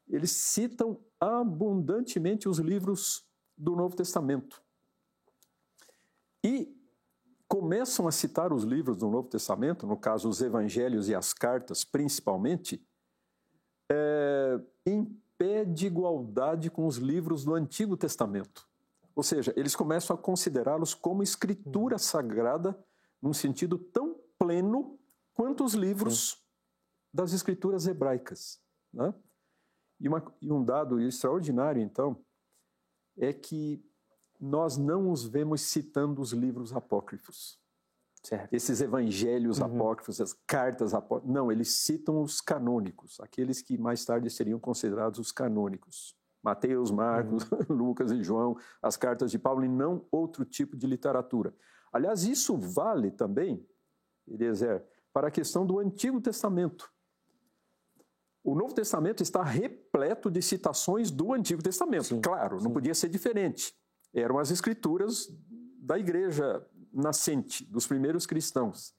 eles 0.06 0.32
citam 0.32 1.00
abundantemente 1.18 2.50
os 2.50 2.58
livros 2.58 3.26
do 3.56 3.74
Novo 3.74 3.96
Testamento. 3.96 4.65
E 6.47 6.72
começam 7.49 8.07
a 8.07 8.12
citar 8.12 8.53
os 8.53 8.62
livros 8.62 8.99
do 8.99 9.11
Novo 9.11 9.28
Testamento, 9.28 9.84
no 9.84 9.97
caso 9.97 10.28
os 10.28 10.40
evangelhos 10.40 11.09
e 11.09 11.14
as 11.14 11.32
cartas 11.32 11.82
principalmente, 11.82 12.86
é, 13.90 14.61
em 14.86 15.05
pé 15.36 15.64
de 15.64 15.88
igualdade 15.88 16.70
com 16.70 16.86
os 16.86 16.99
livros 16.99 17.44
do 17.44 17.53
Antigo 17.53 17.97
Testamento. 17.97 18.68
Ou 19.12 19.24
seja, 19.24 19.53
eles 19.57 19.74
começam 19.74 20.14
a 20.14 20.18
considerá-los 20.18 20.94
como 20.94 21.20
escritura 21.20 21.99
sagrada, 21.99 22.78
num 23.20 23.32
sentido 23.32 23.76
tão 23.76 24.16
pleno 24.38 25.01
quanto 25.34 25.64
os 25.64 25.74
livros 25.74 26.30
Sim. 26.30 26.36
das 27.12 27.32
escrituras 27.32 27.88
hebraicas. 27.88 28.61
Né? 28.92 29.12
E, 29.99 30.07
uma, 30.07 30.22
e 30.40 30.53
um 30.53 30.64
dado 30.64 31.01
extraordinário, 31.01 31.82
então, 31.82 32.24
é 33.18 33.32
que 33.32 33.84
nós 34.41 34.76
não 34.76 35.11
os 35.11 35.24
vemos 35.24 35.62
citando 35.62 36.20
os 36.20 36.32
livros 36.32 36.72
apócrifos. 36.72 37.59
Certo. 38.22 38.53
Esses 38.53 38.80
evangelhos 38.80 39.61
uhum. 39.61 39.66
apócrifos, 39.66 40.20
as 40.20 40.32
cartas 40.32 40.93
apócrifas. 40.93 41.32
Não, 41.32 41.53
eles 41.53 41.68
citam 41.68 42.20
os 42.20 42.41
canônicos, 42.41 43.20
aqueles 43.20 43.62
que 43.62 43.78
mais 43.78 44.05
tarde 44.05 44.28
seriam 44.28 44.59
considerados 44.59 45.20
os 45.20 45.30
canônicos. 45.30 46.16
Mateus, 46.43 46.91
Marcos, 46.91 47.49
uhum. 47.51 47.59
Lucas 47.76 48.11
e 48.11 48.22
João, 48.22 48.57
as 48.82 48.97
cartas 48.97 49.30
de 49.30 49.39
Paulo, 49.39 49.64
e 49.64 49.68
não 49.68 50.05
outro 50.11 50.45
tipo 50.45 50.76
de 50.76 50.87
literatura. 50.87 51.55
Aliás, 51.93 52.24
isso 52.24 52.57
vale 52.57 53.11
também, 53.11 53.64
Eliezer, 54.26 54.84
para 55.12 55.28
a 55.28 55.30
questão 55.30 55.64
do 55.64 55.78
Antigo 55.78 56.20
Testamento. 56.20 56.93
O 58.45 58.55
Novo 58.55 58.74
Testamento 58.74 59.22
está 59.22 59.43
repleto 59.43 60.30
de 60.30 60.41
citações 60.43 61.11
do 61.11 61.32
Antigo 61.32 61.62
Testamento. 61.62 62.07
Sim, 62.07 62.20
claro, 62.20 62.59
sim. 62.59 62.64
não 62.64 62.72
podia 62.72 62.95
ser 62.95 63.09
diferente. 63.09 63.74
Eram 64.16 64.38
as 64.38 64.50
escrituras 64.50 65.28
da 65.78 65.98
igreja 65.98 66.66
nascente, 66.90 67.64
dos 67.66 67.86
primeiros 67.86 68.24
cristãos. 68.24 68.94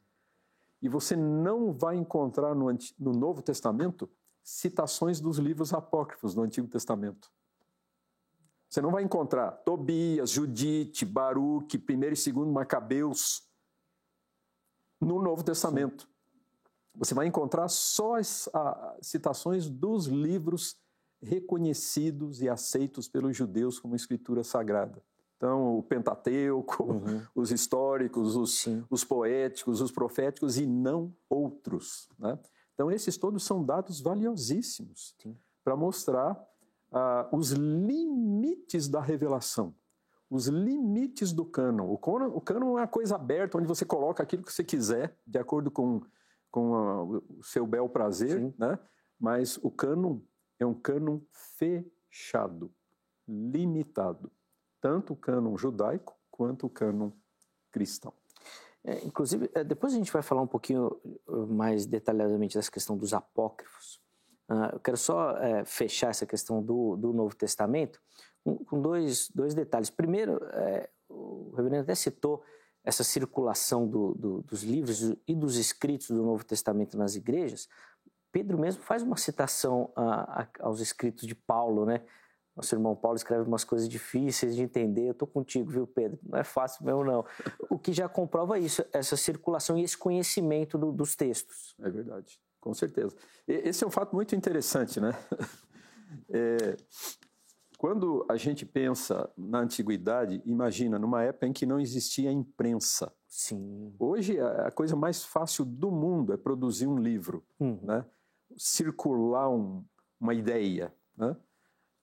E 0.80 0.88
você 0.88 1.16
não 1.16 1.74
vai 1.74 1.96
encontrar 1.96 2.54
no, 2.54 2.68
no 3.00 3.12
Novo 3.14 3.42
Testamento 3.42 4.08
citações 4.44 5.20
dos 5.20 5.40
livros 5.40 5.74
apócrifos 5.74 6.36
do 6.36 6.44
Antigo 6.44 6.68
Testamento. 6.68 7.32
Você 8.70 8.80
não 8.80 8.92
vai 8.92 9.02
encontrar 9.02 9.52
Tobias, 9.52 10.30
Judite, 10.30 11.04
Baruque, 11.04 11.78
1 11.78 11.80
e 11.80 12.32
2 12.32 12.48
Macabeus 12.52 13.50
no 15.02 15.20
Novo 15.20 15.44
Testamento. 15.44 16.08
Você 16.94 17.16
vai 17.16 17.26
encontrar 17.26 17.68
só 17.70 18.18
as 18.18 18.48
a, 18.54 18.98
citações 19.02 19.68
dos 19.68 20.06
livros 20.06 20.78
reconhecidos 21.22 22.42
e 22.42 22.50
aceitos 22.50 23.08
pelos 23.08 23.36
judeus 23.36 23.80
como 23.80 23.96
escritura 23.96 24.44
sagrada. 24.44 25.02
Então, 25.36 25.78
o 25.78 25.84
Pentateuco, 25.84 26.84
uhum. 26.84 27.22
os 27.36 27.52
históricos, 27.52 28.36
os, 28.36 28.68
os, 28.90 29.04
poéticos, 29.04 29.82
os 29.82 29.92
proféticos 29.92 30.58
e 30.58 30.66
não 30.66 31.14
outros. 31.30 32.10
Né? 32.18 32.38
Então, 32.74 32.92
esses 32.92 33.18
todos 33.18 33.44
são 33.44 33.64
dados 33.64 34.02
valiosíssimos 34.02 35.16
para 35.64 35.76
mostrar 35.76 36.34
uh, 36.92 37.36
os 37.36 37.52
limites 37.52 38.88
da 38.88 39.00
revelação, 39.00 39.76
os 40.30 40.48
limites 40.48 41.32
do 41.32 41.46
cânon. 41.46 41.92
O 41.92 41.98
cânon. 41.98 42.32
o 42.36 42.42
cânon 42.42 42.68
é 42.78 42.82
uma 42.82 42.88
coisa 42.88 43.16
aberta, 43.16 43.58
onde 43.58 43.68
você 43.68 43.86
coloca 43.86 44.24
aquilo 44.24 44.44
que 44.44 44.54
você 44.54 44.64
quiser, 44.64 45.16
de 45.26 45.38
acordo 45.38 45.70
com 45.70 46.02
com 46.52 46.76
a, 46.76 47.04
o 47.04 47.44
seu 47.44 47.66
bel 47.66 47.88
prazer, 47.90 48.54
né? 48.58 48.80
mas 49.20 49.58
o 49.62 49.70
cânon 49.70 50.20
é 50.60 50.66
um 50.66 50.74
cânon 50.74 51.20
fechado, 51.32 52.74
limitado, 53.28 54.32
tanto 54.82 55.14
o 55.14 55.16
cânon 55.16 55.58
judaico 55.58 56.18
quanto 56.32 56.68
o 56.68 56.70
cânon 56.70 57.12
cristão. 57.72 58.14
É, 58.84 59.06
inclusive, 59.06 59.50
é, 59.54 59.64
depois 59.64 59.94
a 59.94 59.98
gente 59.98 60.12
vai 60.12 60.22
falar 60.22 60.42
um 60.42 60.48
pouquinho 60.48 60.88
uh, 61.28 61.48
mais 61.48 61.86
detalhadamente 61.86 62.56
dessa 62.56 62.72
questão 62.72 62.98
dos 62.98 63.14
apócrifos. 63.14 64.02
Uh, 64.50 64.74
eu 64.74 64.80
quero 64.80 64.96
só 64.96 65.32
é, 65.38 65.66
fechar 65.66 66.10
essa 66.10 66.26
questão 66.26 66.64
do, 66.64 66.96
do 66.96 67.12
Novo 67.12 67.36
Testamento 67.36 68.02
com, 68.44 68.58
com 68.64 68.82
dois, 68.82 69.30
dois 69.36 69.54
detalhes. 69.54 69.90
Primeiro, 69.90 70.40
é, 70.54 70.90
o 71.10 71.52
reverendo 71.56 71.84
até 71.84 71.96
citou 71.96 72.42
essa 72.84 73.04
circulação 73.04 73.86
do, 73.86 74.14
do, 74.14 74.42
dos 74.44 74.64
livros 74.64 75.14
e 75.28 75.36
dos 75.36 75.58
escritos 75.58 76.08
do 76.08 76.24
Novo 76.24 76.46
Testamento 76.46 76.98
nas 76.98 77.16
igrejas, 77.16 77.68
Pedro 78.32 78.58
mesmo 78.58 78.82
faz 78.84 79.04
uma 79.04 79.18
citação 79.18 79.92
a, 79.96 80.42
a, 80.42 80.48
aos 80.62 80.80
escritos 80.80 81.28
de 81.28 81.36
Paulo, 81.36 81.86
né? 81.86 82.02
Nosso 82.56 82.74
irmão 82.74 82.96
Paulo 82.96 83.16
escreve 83.16 83.48
umas 83.48 83.64
coisas 83.64 83.88
difíceis 83.88 84.56
de 84.56 84.64
entender. 84.64 85.08
Eu 85.08 85.12
estou 85.12 85.28
contigo, 85.28 85.70
viu, 85.70 85.86
Pedro? 85.86 86.20
Não 86.24 86.40
é 86.40 86.44
fácil 86.44 86.84
mesmo, 86.84 87.04
não. 87.04 87.24
O 87.70 87.78
que 87.78 87.94
já 87.94 88.10
comprova 88.10 88.58
isso, 88.58 88.84
essa 88.92 89.16
circulação 89.16 89.78
e 89.78 89.84
esse 89.84 89.96
conhecimento 89.96 90.76
do, 90.76 90.92
dos 90.92 91.16
textos. 91.16 91.76
É 91.80 91.90
verdade, 91.90 92.42
com 92.60 92.74
certeza. 92.74 93.16
Esse 93.48 93.84
é 93.84 93.88
um 93.88 93.92
fato 93.92 94.16
muito 94.16 94.36
interessante, 94.36 95.00
né? 95.00 95.14
É, 96.30 96.78
quando 97.78 98.26
a 98.30 98.36
gente 98.38 98.66
pensa 98.66 99.30
na 99.38 99.60
antiguidade, 99.60 100.42
imagina 100.46 100.98
numa 100.98 101.24
época 101.24 101.48
em 101.48 101.54
que 101.54 101.66
não 101.66 101.80
existia 101.80 102.32
imprensa. 102.32 103.14
Sim. 103.28 103.94
Hoje 104.00 104.40
a 104.40 104.72
coisa 104.72 104.96
mais 104.96 105.24
fácil 105.24 105.64
do 105.64 105.92
mundo 105.92 106.34
é 106.34 106.38
produzir 106.38 106.88
um 106.88 106.98
livro, 106.98 107.46
uhum. 107.60 107.80
né? 107.84 108.06
Circular 108.58 109.50
um, 109.50 109.84
uma 110.20 110.34
ideia, 110.34 110.94
né? 111.16 111.36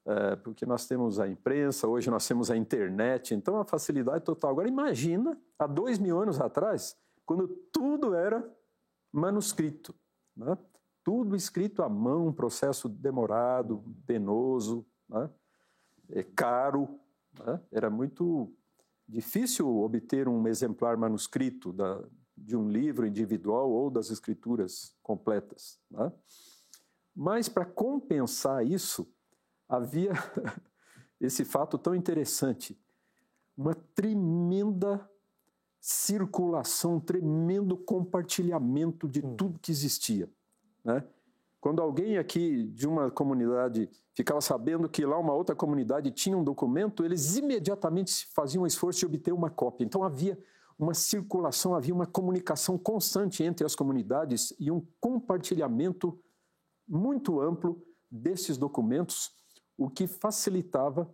É, 0.07 0.36
porque 0.36 0.66
nós 0.66 0.86
temos 0.86 1.18
a 1.18 1.26
imprensa, 1.26 1.88
hoje 1.88 2.11
nós 2.11 2.28
temos 2.28 2.50
a 2.50 2.57
internet, 2.57 3.34
então 3.34 3.59
a 3.59 3.64
facilidade 3.64 4.22
total. 4.22 4.50
Agora 4.50 4.68
imagina 4.68 5.38
há 5.59 5.66
dois 5.66 5.98
mil 5.98 6.20
anos 6.20 6.38
atrás, 6.38 6.94
quando 7.24 7.48
tudo 7.72 8.14
era 8.14 8.46
manuscrito, 9.11 9.94
né? 10.36 10.59
tudo 11.02 11.34
escrito 11.34 11.82
à 11.82 11.88
mão, 11.88 12.26
um 12.26 12.32
processo 12.32 12.86
demorado, 12.86 13.82
penoso, 14.07 14.86
né? 15.09 15.30
é, 16.11 16.22
caro, 16.22 17.00
né? 17.42 17.61
era 17.72 17.88
muito 17.88 18.52
difícil 19.09 19.68
obter 19.78 20.28
um 20.28 20.46
exemplar 20.46 20.98
manuscrito 20.98 21.72
da, 21.72 22.02
de 22.37 22.57
um 22.57 22.68
livro 22.68 23.07
individual 23.07 23.70
ou 23.70 23.91
das 23.91 24.11
escrituras 24.11 24.95
completas. 25.03 25.78
Né? 25.91 26.12
Mas, 27.14 27.49
para 27.49 27.64
compensar 27.64 28.66
isso, 28.66 29.09
havia 29.68 30.12
esse 31.20 31.45
fato 31.45 31.78
tão 31.78 31.95
interessante, 31.95 32.78
uma 33.57 33.74
tremenda 33.74 35.09
circulação, 35.80 36.97
um 36.97 37.01
tremendo 37.01 37.76
compartilhamento 37.76 39.07
de 39.07 39.24
hum. 39.24 39.37
tudo 39.37 39.61
que 39.61 39.70
existia. 39.70 40.28
Né? 40.82 41.05
Quando 41.61 41.80
alguém 41.80 42.18
aqui 42.18 42.64
de 42.68 42.87
uma 42.87 43.11
comunidade 43.11 43.89
ficava 44.14 44.41
sabendo 44.41 44.89
que 44.89 45.05
lá 45.05 45.18
uma 45.18 45.32
outra 45.32 45.55
comunidade 45.55 46.11
tinha 46.11 46.37
um 46.37 46.45
documento, 46.45 47.05
eles 47.05 47.37
imediatamente 47.37 48.26
faziam 48.35 48.64
um 48.64 48.66
esforço 48.66 49.01
de 49.01 49.07
obter 49.07 49.32
uma 49.32 49.51
cópia. 49.51 49.85
Então 49.85 50.03
havia 50.03 50.39
uma 50.78 50.94
circulação, 50.94 51.74
havia 51.74 51.94
uma 51.94 52.06
comunicação 52.06 52.76
constante 52.76 53.42
entre 53.42 53.64
as 53.64 53.74
comunidades 53.74 54.54
e 54.58 54.70
um 54.70 54.84
compartilhamento 55.00 56.18
muito 56.86 57.40
amplo 57.40 57.82
desses 58.10 58.58
documentos, 58.58 59.32
o 59.76 59.88
que 59.88 60.06
facilitava 60.06 61.12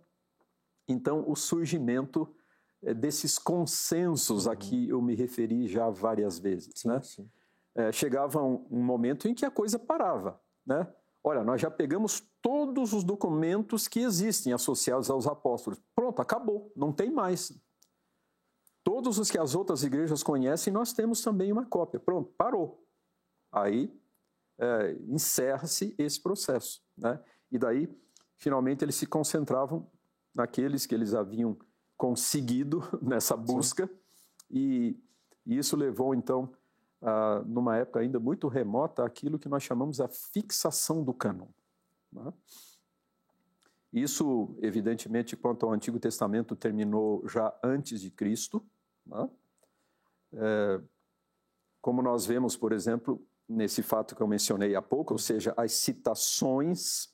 então 0.87 1.23
o 1.27 1.35
surgimento 1.35 2.35
eh, 2.83 2.93
desses 2.93 3.39
consensos 3.39 4.47
a 4.47 4.55
que 4.55 4.89
eu 4.89 5.01
me 5.01 5.15
referi 5.15 5.67
já 5.67 5.89
várias 5.89 6.37
vezes. 6.37 6.73
Sim, 6.75 6.87
né? 6.89 7.01
sim 7.01 7.29
é, 7.75 7.91
chegava 7.91 8.41
um, 8.41 8.65
um, 8.69 8.83
momento 8.83 9.27
em 9.27 9.33
que 9.33 9.45
a 9.45 9.51
coisa 9.51 9.79
parava. 9.79 10.39
Né? 10.65 10.87
Olha, 11.23 11.43
nós 11.43 11.61
já 11.61 11.69
pegamos 11.69 12.21
todos 12.41 12.93
os 12.93 13.03
documentos 13.03 13.87
que 13.87 13.99
existem 13.99 14.51
associados 14.53 15.09
aos 15.09 15.27
apóstolos. 15.27 15.79
Pronto, 15.95 16.21
acabou, 16.21 16.71
não 16.75 16.91
tem 16.91 17.11
mais. 17.11 17.53
Todos 18.83 19.19
os 19.19 19.29
que 19.29 19.37
as 19.37 19.53
outras 19.55 19.83
igrejas 19.83 20.23
conhecem, 20.23 20.73
nós 20.73 20.93
temos 20.93 21.21
também 21.21 21.51
uma 21.51 21.65
cópia. 21.65 21.99
Pronto, 21.99 22.31
parou. 22.37 22.83
Aí 23.51 23.93
é, 24.57 24.95
encerra-se 25.07 25.95
esse 25.97 26.21
processo. 26.21 26.81
Né? 26.97 27.19
E 27.51 27.57
daí, 27.57 27.89
finalmente, 28.37 28.83
eles 28.83 28.95
se 28.95 29.05
concentravam 29.05 29.89
naqueles 30.33 30.85
que 30.85 30.95
eles 30.95 31.13
haviam 31.13 31.57
conseguido 31.97 32.81
nessa 33.01 33.35
busca, 33.35 33.89
e, 34.49 34.97
e, 35.45 35.57
isso 35.57 35.77
levou, 35.77 36.13
então, 36.13 36.51
a, 37.01 37.41
numa 37.45 37.77
época 37.77 37.99
ainda 37.99 38.19
muito 38.19 38.47
remota, 38.47 39.05
aquilo 39.05 39.39
que 39.39 39.47
nós 39.47 39.63
chamamos 39.63 40.01
a 40.01 40.07
fixação 40.07 41.03
do 41.03 41.13
cânon. 41.13 41.47
Né? 42.11 42.33
Isso, 43.93 44.55
evidentemente, 44.61 45.35
quanto 45.35 45.65
ao 45.65 45.73
Antigo 45.73 45.99
Testamento, 45.99 46.55
terminou 46.55 47.27
já 47.27 47.53
antes 47.63 47.99
de 47.99 48.09
Cristo. 48.09 48.63
Né? 49.05 49.29
É, 50.33 50.81
como 51.81 52.01
nós 52.01 52.25
vemos, 52.25 52.55
por 52.55 52.71
exemplo, 52.71 53.21
nesse 53.47 53.83
fato 53.83 54.15
que 54.15 54.21
eu 54.21 54.27
mencionei 54.27 54.75
há 54.75 54.81
pouco, 54.81 55.13
ou 55.13 55.17
seja, 55.17 55.53
as 55.57 55.73
citações 55.73 57.11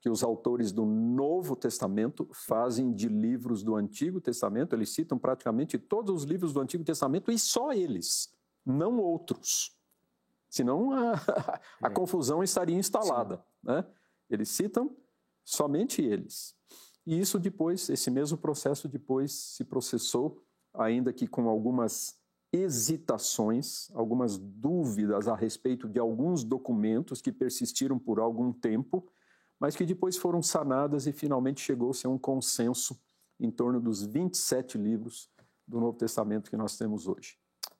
que 0.00 0.08
os 0.08 0.22
autores 0.22 0.72
do 0.72 0.84
Novo 0.84 1.54
Testamento 1.54 2.28
fazem 2.32 2.92
de 2.92 3.08
livros 3.08 3.62
do 3.62 3.76
Antigo 3.76 4.20
Testamento, 4.20 4.74
eles 4.74 4.90
citam 4.90 5.18
praticamente 5.18 5.78
todos 5.78 6.22
os 6.22 6.24
livros 6.24 6.52
do 6.52 6.60
Antigo 6.60 6.82
Testamento 6.82 7.30
e 7.30 7.38
só 7.38 7.72
eles, 7.72 8.34
não 8.64 8.98
outros. 8.98 9.76
Senão 10.48 10.90
a, 10.90 11.12
a 11.82 11.86
é. 11.86 11.90
confusão 11.90 12.42
estaria 12.42 12.76
instalada. 12.76 13.44
Né? 13.62 13.84
Eles 14.28 14.48
citam 14.48 14.96
somente 15.44 16.02
eles. 16.02 16.54
E 17.06 17.18
isso 17.18 17.38
depois, 17.38 17.88
esse 17.88 18.10
mesmo 18.10 18.38
processo 18.38 18.88
depois 18.88 19.32
se 19.32 19.64
processou, 19.64 20.42
ainda 20.74 21.12
que 21.12 21.26
com 21.26 21.48
algumas 21.48 22.18
hesitações, 22.52 23.90
algumas 23.94 24.36
dúvidas 24.36 25.28
a 25.28 25.34
respeito 25.34 25.88
de 25.88 25.98
alguns 25.98 26.42
documentos 26.42 27.22
que 27.22 27.30
persistiram 27.30 27.98
por 27.98 28.18
algum 28.18 28.52
tempo, 28.52 29.06
mas 29.58 29.76
que 29.76 29.84
depois 29.84 30.16
foram 30.16 30.42
sanadas 30.42 31.06
e 31.06 31.12
finalmente 31.12 31.60
chegou-se 31.60 32.06
a 32.06 32.10
um 32.10 32.18
consenso 32.18 32.98
em 33.38 33.50
torno 33.50 33.80
dos 33.80 34.02
27 34.02 34.76
livros 34.76 35.30
do 35.66 35.78
Novo 35.78 35.96
Testamento 35.96 36.50
que 36.50 36.56
nós 36.56 36.76
temos 36.76 37.06
hoje. 37.06 37.38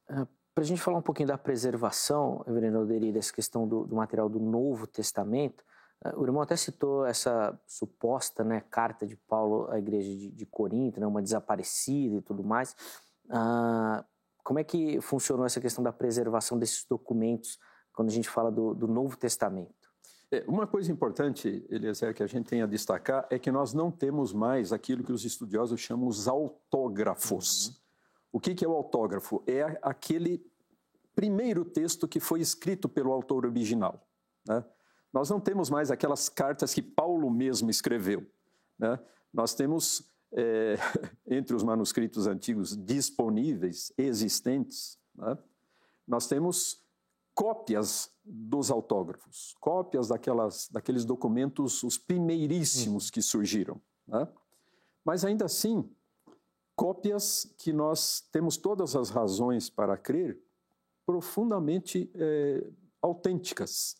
É, 0.08 0.26
Para 0.54 0.64
a 0.64 0.66
gente 0.66 0.80
falar 0.80 0.98
um 0.98 1.02
pouquinho 1.02 1.28
da 1.28 1.38
preservação, 1.38 2.42
Reverendo 2.46 2.78
Alderi, 2.78 3.12
dessa 3.12 3.32
questão 3.32 3.66
do, 3.66 3.84
do 3.84 3.96
material 3.96 4.28
do 4.28 4.38
Novo 4.38 4.86
Testamento, 4.86 5.64
o 6.16 6.24
irmão 6.24 6.40
até 6.40 6.56
citou 6.56 7.04
essa 7.04 7.58
suposta 7.66 8.42
né, 8.42 8.62
carta 8.70 9.06
de 9.06 9.16
Paulo 9.16 9.70
à 9.70 9.78
igreja 9.78 10.08
de, 10.08 10.30
de 10.30 10.46
Corinto, 10.46 10.98
né, 10.98 11.06
uma 11.06 11.20
desaparecida 11.20 12.16
e 12.16 12.22
tudo 12.22 12.42
mais. 12.42 12.74
Ah, 13.28 14.04
como 14.42 14.58
é 14.58 14.64
que 14.64 15.00
funcionou 15.00 15.44
essa 15.44 15.60
questão 15.60 15.84
da 15.84 15.92
preservação 15.92 16.58
desses 16.58 16.84
documentos 16.84 17.58
quando 17.92 18.08
a 18.08 18.12
gente 18.12 18.28
fala 18.28 18.50
do, 18.50 18.74
do 18.74 18.88
Novo 18.88 19.16
Testamento? 19.16 19.74
É, 20.32 20.44
uma 20.46 20.66
coisa 20.66 20.90
importante, 20.90 21.66
Eliezer, 21.68 22.14
que 22.14 22.22
a 22.22 22.26
gente 22.26 22.46
tem 22.48 22.62
a 22.62 22.66
destacar 22.66 23.26
é 23.30 23.38
que 23.38 23.50
nós 23.50 23.74
não 23.74 23.90
temos 23.90 24.32
mais 24.32 24.72
aquilo 24.72 25.04
que 25.04 25.12
os 25.12 25.24
estudiosos 25.24 25.80
chamam 25.80 26.06
os 26.06 26.26
autógrafos. 26.28 27.66
Uhum. 27.66 27.74
O 28.32 28.40
que, 28.40 28.54
que 28.54 28.64
é 28.64 28.68
o 28.68 28.72
autógrafo? 28.72 29.42
É 29.46 29.78
aquele 29.82 30.42
primeiro 31.14 31.64
texto 31.64 32.08
que 32.08 32.20
foi 32.20 32.40
escrito 32.40 32.88
pelo 32.88 33.12
autor 33.12 33.44
original. 33.44 34.06
Né? 34.46 34.64
Nós 35.12 35.28
não 35.28 35.40
temos 35.40 35.70
mais 35.70 35.90
aquelas 35.90 36.28
cartas 36.28 36.72
que 36.72 36.82
Paulo 36.82 37.30
mesmo 37.30 37.70
escreveu. 37.70 38.24
Né? 38.78 38.98
Nós 39.32 39.54
temos 39.54 40.10
é, 40.32 40.76
entre 41.26 41.54
os 41.54 41.62
manuscritos 41.62 42.26
antigos 42.26 42.76
disponíveis, 42.76 43.92
existentes, 43.98 44.98
né, 45.14 45.36
nós 46.06 46.26
temos 46.26 46.82
cópias 47.34 48.12
dos 48.24 48.70
autógrafos, 48.70 49.54
cópias 49.60 50.08
daquelas, 50.08 50.68
daqueles 50.68 51.04
documentos, 51.04 51.82
os 51.82 51.96
primeiríssimos 51.96 53.10
que 53.10 53.22
surgiram. 53.22 53.80
Né? 54.06 54.28
Mas 55.04 55.24
ainda 55.24 55.44
assim, 55.44 55.88
cópias 56.74 57.54
que 57.58 57.72
nós 57.72 58.20
temos 58.32 58.56
todas 58.56 58.96
as 58.96 59.10
razões 59.10 59.70
para 59.70 59.96
crer 59.96 60.38
profundamente 61.06 62.10
é, 62.14 62.70
autênticas, 63.00 63.96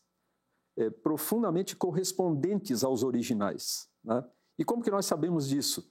é, 0.77 0.91
profundamente 0.91 1.77
correspondentes 1.77 2.85
aos 2.85 3.03
originais. 3.03 3.89
Né? 4.05 4.25
E 4.59 4.65
como 4.65 4.83
que 4.83 4.91
nós 4.91 5.07
sabemos 5.07 5.49
disso? 5.49 5.91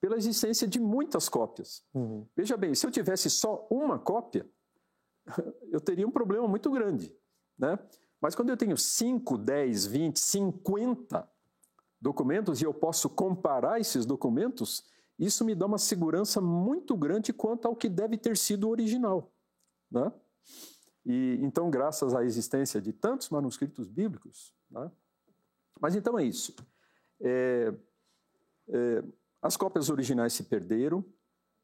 pela 0.00 0.16
existência 0.16 0.68
de 0.68 0.78
muitas 0.78 1.28
cópias. 1.28 1.82
Uhum. 1.94 2.26
Veja 2.36 2.56
bem, 2.56 2.74
se 2.74 2.86
eu 2.86 2.90
tivesse 2.90 3.28
só 3.30 3.66
uma 3.70 3.98
cópia, 3.98 4.48
eu 5.70 5.80
teria 5.80 6.06
um 6.06 6.10
problema 6.10 6.46
muito 6.46 6.70
grande. 6.70 7.14
Né? 7.58 7.78
Mas 8.20 8.34
quando 8.34 8.50
eu 8.50 8.56
tenho 8.56 8.76
5, 8.76 9.38
10, 9.38 9.86
20, 9.86 10.20
50 10.20 11.28
documentos 12.00 12.60
e 12.60 12.64
eu 12.64 12.74
posso 12.74 13.08
comparar 13.08 13.80
esses 13.80 14.04
documentos, 14.06 14.84
isso 15.18 15.44
me 15.44 15.54
dá 15.54 15.66
uma 15.66 15.78
segurança 15.78 16.40
muito 16.40 16.96
grande 16.96 17.32
quanto 17.32 17.66
ao 17.66 17.74
que 17.74 17.88
deve 17.88 18.16
ter 18.16 18.36
sido 18.36 18.68
o 18.68 18.70
original. 18.70 19.32
Né? 19.90 20.12
E, 21.06 21.38
então, 21.40 21.70
graças 21.70 22.14
à 22.14 22.24
existência 22.24 22.82
de 22.82 22.92
tantos 22.92 23.30
manuscritos 23.30 23.86
bíblicos. 23.86 24.52
Né? 24.68 24.90
Mas 25.80 25.94
então 25.94 26.18
é 26.18 26.24
isso. 26.24 26.52
É, 27.20 27.72
é, 28.68 29.04
as 29.40 29.56
cópias 29.56 29.88
originais 29.88 30.32
se 30.32 30.42
perderam, 30.42 31.04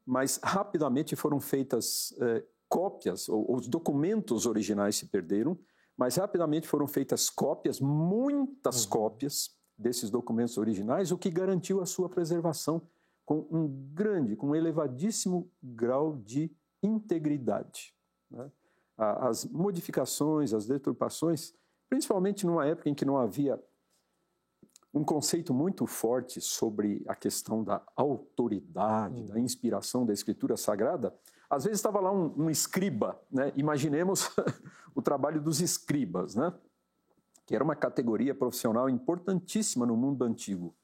mas 0.05 0.39
rapidamente 0.41 1.13
foram 1.17 1.41
feitas 1.41 2.15
é, 2.21 2.43
cópias, 2.69 3.27
ou, 3.27 3.53
os 3.53 3.67
documentos 3.67 4.45
originais 4.45 4.95
se 4.95 5.07
perderam, 5.07 5.59
mas 5.97 6.15
rapidamente 6.15 6.65
foram 6.65 6.87
feitas 6.87 7.29
cópias, 7.29 7.81
muitas 7.81 8.85
uhum. 8.85 8.89
cópias 8.89 9.57
desses 9.77 10.09
documentos 10.09 10.57
originais, 10.57 11.11
o 11.11 11.17
que 11.17 11.29
garantiu 11.29 11.81
a 11.81 11.85
sua 11.85 12.07
preservação 12.07 12.81
com 13.25 13.45
um 13.51 13.67
grande, 13.93 14.37
com 14.37 14.49
um 14.51 14.55
elevadíssimo 14.55 15.51
grau 15.61 16.15
de 16.15 16.49
integridade. 16.81 17.93
Né? 18.31 18.49
As 18.97 19.45
modificações, 19.45 20.53
as 20.53 20.67
deturpações, 20.67 21.53
principalmente 21.89 22.45
numa 22.45 22.65
época 22.65 22.89
em 22.89 22.93
que 22.93 23.05
não 23.05 23.17
havia 23.17 23.59
um 24.93 25.03
conceito 25.03 25.53
muito 25.53 25.87
forte 25.87 26.39
sobre 26.39 27.03
a 27.07 27.15
questão 27.15 27.63
da 27.63 27.81
autoridade, 27.95 29.21
uhum. 29.21 29.25
da 29.25 29.39
inspiração 29.39 30.05
da 30.05 30.13
Escritura 30.13 30.55
Sagrada. 30.55 31.13
Às 31.49 31.63
vezes 31.63 31.79
estava 31.79 31.99
lá 31.99 32.11
um, 32.11 32.43
um 32.43 32.49
escriba, 32.49 33.19
né? 33.31 33.51
imaginemos 33.55 34.29
o 34.93 35.01
trabalho 35.01 35.41
dos 35.41 35.61
escribas, 35.61 36.35
né? 36.35 36.53
que 37.45 37.55
era 37.55 37.63
uma 37.63 37.75
categoria 37.75 38.35
profissional 38.35 38.87
importantíssima 38.87 39.85
no 39.85 39.97
mundo 39.97 40.23
antigo. 40.23 40.75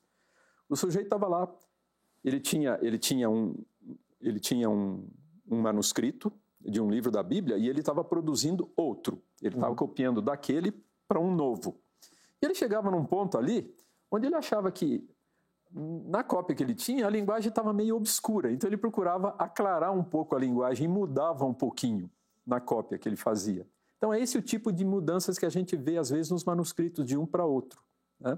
O 0.67 0.75
sujeito 0.75 1.05
estava 1.05 1.27
lá, 1.27 1.47
ele 2.23 2.39
tinha, 2.39 2.79
ele 2.81 2.97
tinha, 2.97 3.29
um, 3.29 3.55
ele 4.19 4.39
tinha 4.39 4.69
um, 4.69 5.07
um 5.49 5.61
manuscrito 5.61 6.33
de 6.59 6.81
um 6.81 6.89
livro 6.89 7.11
da 7.11 7.23
Bíblia 7.23 7.57
e 7.57 7.67
ele 7.67 7.79
estava 7.79 8.03
produzindo 8.03 8.71
outro. 8.75 9.21
Ele 9.41 9.55
estava 9.55 9.71
uhum. 9.71 9.75
copiando 9.75 10.21
daquele 10.21 10.73
para 11.07 11.19
um 11.19 11.33
novo. 11.33 11.79
E 12.41 12.45
ele 12.45 12.55
chegava 12.55 12.91
num 12.91 13.05
ponto 13.05 13.37
ali 13.37 13.73
onde 14.11 14.27
ele 14.27 14.35
achava 14.35 14.71
que 14.71 15.07
na 15.71 16.23
cópia 16.23 16.55
que 16.55 16.63
ele 16.63 16.73
tinha, 16.73 17.05
a 17.05 17.09
linguagem 17.09 17.49
estava 17.49 17.71
meio 17.71 17.95
obscura, 17.95 18.51
então 18.51 18.67
ele 18.67 18.77
procurava 18.77 19.35
aclarar 19.37 19.93
um 19.93 20.03
pouco 20.03 20.35
a 20.35 20.39
linguagem 20.39 20.85
e 20.85 20.87
mudava 20.87 21.45
um 21.45 21.53
pouquinho 21.53 22.09
na 22.45 22.59
cópia 22.59 22.97
que 22.97 23.07
ele 23.07 23.15
fazia. 23.15 23.67
Então 23.97 24.13
é 24.13 24.19
esse 24.19 24.37
o 24.37 24.41
tipo 24.41 24.71
de 24.71 24.83
mudanças 24.83 25.37
que 25.37 25.45
a 25.45 25.49
gente 25.49 25.75
vê 25.75 25.97
às 25.97 26.09
vezes 26.09 26.31
nos 26.31 26.43
manuscritos 26.43 27.05
de 27.05 27.17
um 27.17 27.25
para 27.25 27.45
outro. 27.45 27.83
Né? 28.19 28.37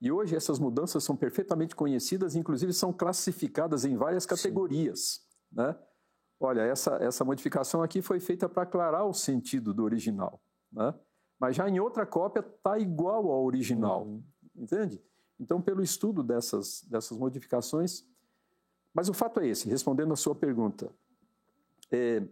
E 0.00 0.10
hoje 0.10 0.34
essas 0.34 0.58
mudanças 0.58 1.04
são 1.04 1.14
perfeitamente 1.14 1.76
conhecidas, 1.76 2.34
inclusive 2.34 2.72
são 2.72 2.92
classificadas 2.92 3.84
em 3.84 3.96
várias 3.96 4.24
categorias. 4.24 5.26
Né? 5.52 5.76
Olha, 6.38 6.60
essa, 6.60 6.96
essa 6.96 7.24
modificação 7.24 7.82
aqui 7.82 8.02
foi 8.02 8.20
feita 8.20 8.48
para 8.48 8.62
aclarar 8.62 9.06
o 9.06 9.14
sentido 9.14 9.72
do 9.72 9.82
original. 9.84 10.40
Né? 10.70 10.94
Mas 11.38 11.56
já 11.56 11.68
em 11.68 11.80
outra 11.80 12.04
cópia 12.04 12.40
está 12.40 12.78
igual 12.78 13.30
ao 13.30 13.44
original. 13.44 14.04
Uhum 14.04 14.22
entende? 14.56 15.00
Então, 15.38 15.60
pelo 15.60 15.82
estudo 15.82 16.22
dessas, 16.22 16.82
dessas 16.88 17.16
modificações. 17.18 18.04
Mas 18.92 19.08
o 19.08 19.14
fato 19.14 19.40
é 19.40 19.48
esse, 19.48 19.68
respondendo 19.68 20.12
a 20.12 20.16
sua 20.16 20.34
pergunta, 20.34 20.90
é, 21.90 22.26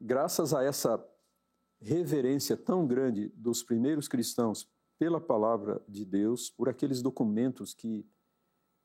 graças 0.00 0.52
a 0.52 0.62
essa 0.62 1.02
reverência 1.80 2.56
tão 2.56 2.86
grande 2.86 3.28
dos 3.36 3.62
primeiros 3.62 4.08
cristãos 4.08 4.68
pela 4.98 5.20
palavra 5.20 5.80
de 5.88 6.04
Deus, 6.04 6.50
por 6.50 6.68
aqueles 6.68 7.02
documentos 7.02 7.72
que, 7.72 8.06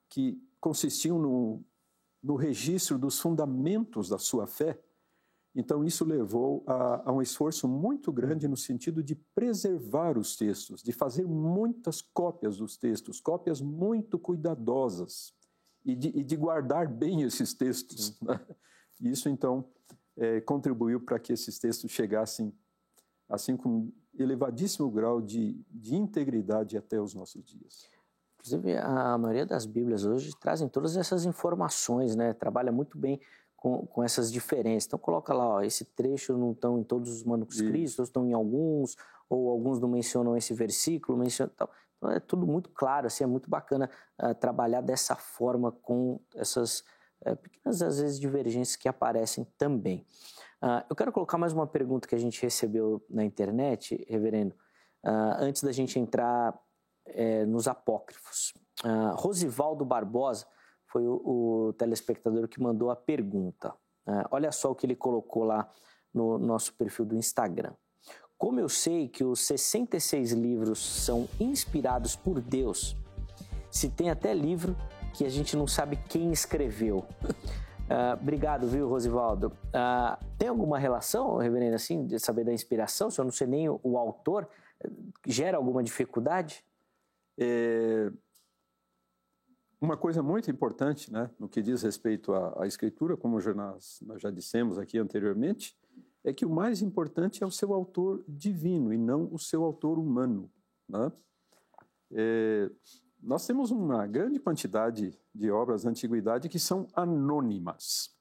que 0.10 0.42
consistiam 0.60 1.20
no, 1.20 1.64
no 2.28 2.36
registro 2.36 2.98
dos 3.00 3.20
fundamentos 3.20 4.10
da 4.10 4.18
sua 4.18 4.46
fé, 4.46 4.80
então, 5.60 5.84
isso 5.84 6.06
levou 6.06 6.64
a, 6.68 7.10
a, 7.10 7.12
um 7.12 7.20
esforço 7.20 7.68
muito 7.68 8.12
grande 8.12 8.48
no 8.48 8.56
sentido 8.56 9.02
de 9.02 9.16
preservar 9.16 10.16
os 10.16 10.36
textos, 10.36 10.84
de 10.84 10.92
fazer 10.92 11.26
muitas 11.26 12.00
cópias 12.00 12.58
dos 12.58 12.78
textos, 12.78 13.20
cópias 13.20 13.60
muito 13.60 14.20
cuidadosas, 14.20 15.34
e 15.84 15.96
de, 15.96 16.10
e 16.10 16.24
de 16.24 16.36
guardar 16.36 16.88
bem 16.88 17.24
esses 17.24 17.56
textos. 17.56 18.22
Né? 18.22 18.40
Isso, 19.02 19.30
então, 19.30 19.68
é, 20.16 20.42
contribuiu 20.42 21.00
para 21.00 21.18
que 21.18 21.34
esses 21.34 21.58
textos 21.58 21.90
chegassem, 21.90 22.54
assim 23.28 23.58
como 23.58 23.92
elevadíssimo 24.14 24.92
grau 24.92 25.20
de, 25.20 25.60
de 25.72 25.96
integridade 25.96 26.78
até 26.78 27.02
os 27.02 27.16
nossos 27.16 27.44
dias. 27.44 27.90
Inclusive, 28.48 28.78
a 28.78 29.18
maioria 29.18 29.46
das 29.46 29.66
Bíblias 29.66 30.06
hoje 30.06 30.32
trazem 30.40 30.70
todas 30.70 30.96
essas 30.96 31.26
informações, 31.26 32.16
né? 32.16 32.34
Trabalha 32.34 32.72
muito 32.72 32.98
bem 32.98 33.20
com, 33.56 33.86
com 33.86 34.04
essas 34.04 34.32
diferenças. 34.32 34.88
Então, 34.88 35.00
coloca 35.00 35.34
lá, 35.34 35.48
ó, 35.48 35.62
esse 35.62 35.84
trecho 35.84 36.38
não 36.38 36.52
estão 36.52 36.80
em 36.80 36.84
todos 36.84 37.12
os 37.12 37.24
manuscritos, 37.24 38.00
estão 38.00 38.26
em 38.26 38.34
alguns, 38.34 38.96
ou 39.30 39.50
alguns 39.50 39.80
não 39.80 39.90
mencionam 39.90 40.38
esse 40.38 40.54
versículo, 40.54 41.18
mencionam 41.18 41.52
tal. 41.58 41.70
Então, 41.98 42.12
é 42.12 42.20
tudo 42.20 42.46
muito 42.46 42.70
claro, 42.70 43.08
assim, 43.08 43.24
é 43.24 43.28
muito 43.28 43.50
bacana 43.50 43.90
uh, 44.22 44.34
trabalhar 44.36 44.82
dessa 44.82 45.16
forma 45.16 45.72
com 45.72 46.20
essas 46.36 46.84
uh, 47.26 47.36
pequenas, 47.36 47.82
às 47.82 48.00
vezes, 48.00 48.20
divergências 48.20 48.76
que 48.76 48.88
aparecem 48.88 49.46
também. 49.58 50.06
Uh, 50.62 50.86
eu 50.90 50.96
quero 50.96 51.12
colocar 51.12 51.38
mais 51.38 51.54
uma 51.54 51.68
pergunta 51.68 52.08
que 52.08 52.16
a 52.16 52.20
gente 52.20 52.42
recebeu 52.42 53.04
na 53.10 53.26
internet, 53.26 54.06
reverendo, 54.08 54.56
antes 55.40 55.64
da 55.64 55.72
gente 55.72 55.98
entrar 55.98 56.54
é, 57.10 57.46
nos 57.46 57.68
apócrifos. 57.68 58.54
Uh, 58.84 59.16
Rosivaldo 59.16 59.84
Barbosa 59.84 60.46
foi 60.88 61.06
o, 61.06 61.22
o, 61.70 61.74
telespectador 61.74 62.48
que 62.48 62.62
mandou 62.62 62.90
a 62.90 62.96
pergunta. 62.96 63.74
Uh, 64.08 64.24
olha 64.32 64.52
só 64.52 64.72
o 64.72 64.76
que 64.76 64.86
ele 64.86 64.96
colocou 64.96 65.44
lá 65.44 65.70
no 66.14 66.38
nosso 66.38 66.74
perfil 66.74 67.06
do 67.06 67.16
Instagram. 67.16 67.74
Como 68.38 68.60
eu 68.60 68.70
sei 68.70 69.08
que 69.08 69.24
os 69.24 69.42
66 69.42 70.32
livros 70.32 70.80
são 70.80 71.28
inspirados 71.40 72.16
por 72.16 72.40
Deus, 72.40 72.96
se 73.72 73.90
tem 73.90 74.10
até 74.10 74.34
livro 74.34 74.76
que 75.14 75.26
a 75.26 75.30
gente 75.30 75.58
não 75.58 75.66
sabe 75.66 75.98
quem 76.08 76.32
escreveu. 76.32 77.00
Uh, 77.00 78.14
obrigado, 78.22 78.68
viu, 78.68 78.88
Rosivaldo? 78.88 79.48
Uh, 79.48 80.24
tem 80.38 80.48
alguma 80.48 80.78
relação, 80.78 81.38
reverendo, 81.38 81.76
assim, 81.76 82.06
de 82.06 82.20
saber 82.20 82.44
da 82.44 82.54
inspiração? 82.54 83.10
Se 83.10 83.20
eu 83.20 83.26
não 83.26 83.32
sei 83.32 83.48
nem 83.48 83.68
o, 83.68 83.80
o 83.84 83.98
autor, 83.98 84.48
gera 85.26 85.58
alguma 85.58 85.84
dificuldade? 85.84 86.64
É... 87.38 88.12
Uma 89.80 89.96
coisa 89.96 90.24
muito 90.24 90.50
importante 90.50 91.14
né, 91.14 91.30
no 91.38 91.48
que 91.48 91.62
diz 91.62 91.84
respeito 91.84 92.34
à, 92.34 92.64
à 92.64 92.68
escritura, 92.68 93.16
como 93.16 93.40
já 93.40 93.54
nós, 93.54 94.00
nós, 94.02 94.20
já 94.20 94.32
dissemos 94.32 94.80
aqui 94.80 94.98
anteriormente, 94.98 95.78
é 96.24 96.34
que 96.34 96.46
o 96.46 96.50
mais 96.50 96.82
importante 96.82 97.44
é 97.44 97.46
o 97.46 97.52
seu 97.52 97.74
autor 97.74 98.24
divino 98.28 98.92
e 98.92 98.98
não 98.98 99.30
o 99.32 99.38
seu 99.38 99.64
autor 99.64 100.00
humano. 100.00 100.52
Né? 100.90 101.12
É... 102.12 102.72
Nós 103.22 103.46
temos 103.46 103.72
uma 103.72 104.06
grande 104.08 104.40
quantidade 104.40 105.18
de 105.34 105.52
obras 105.52 105.84
da 105.84 105.90
antiguidade 105.90 106.50
que 106.50 106.60
são 106.60 106.88
anônimas, 106.94 108.16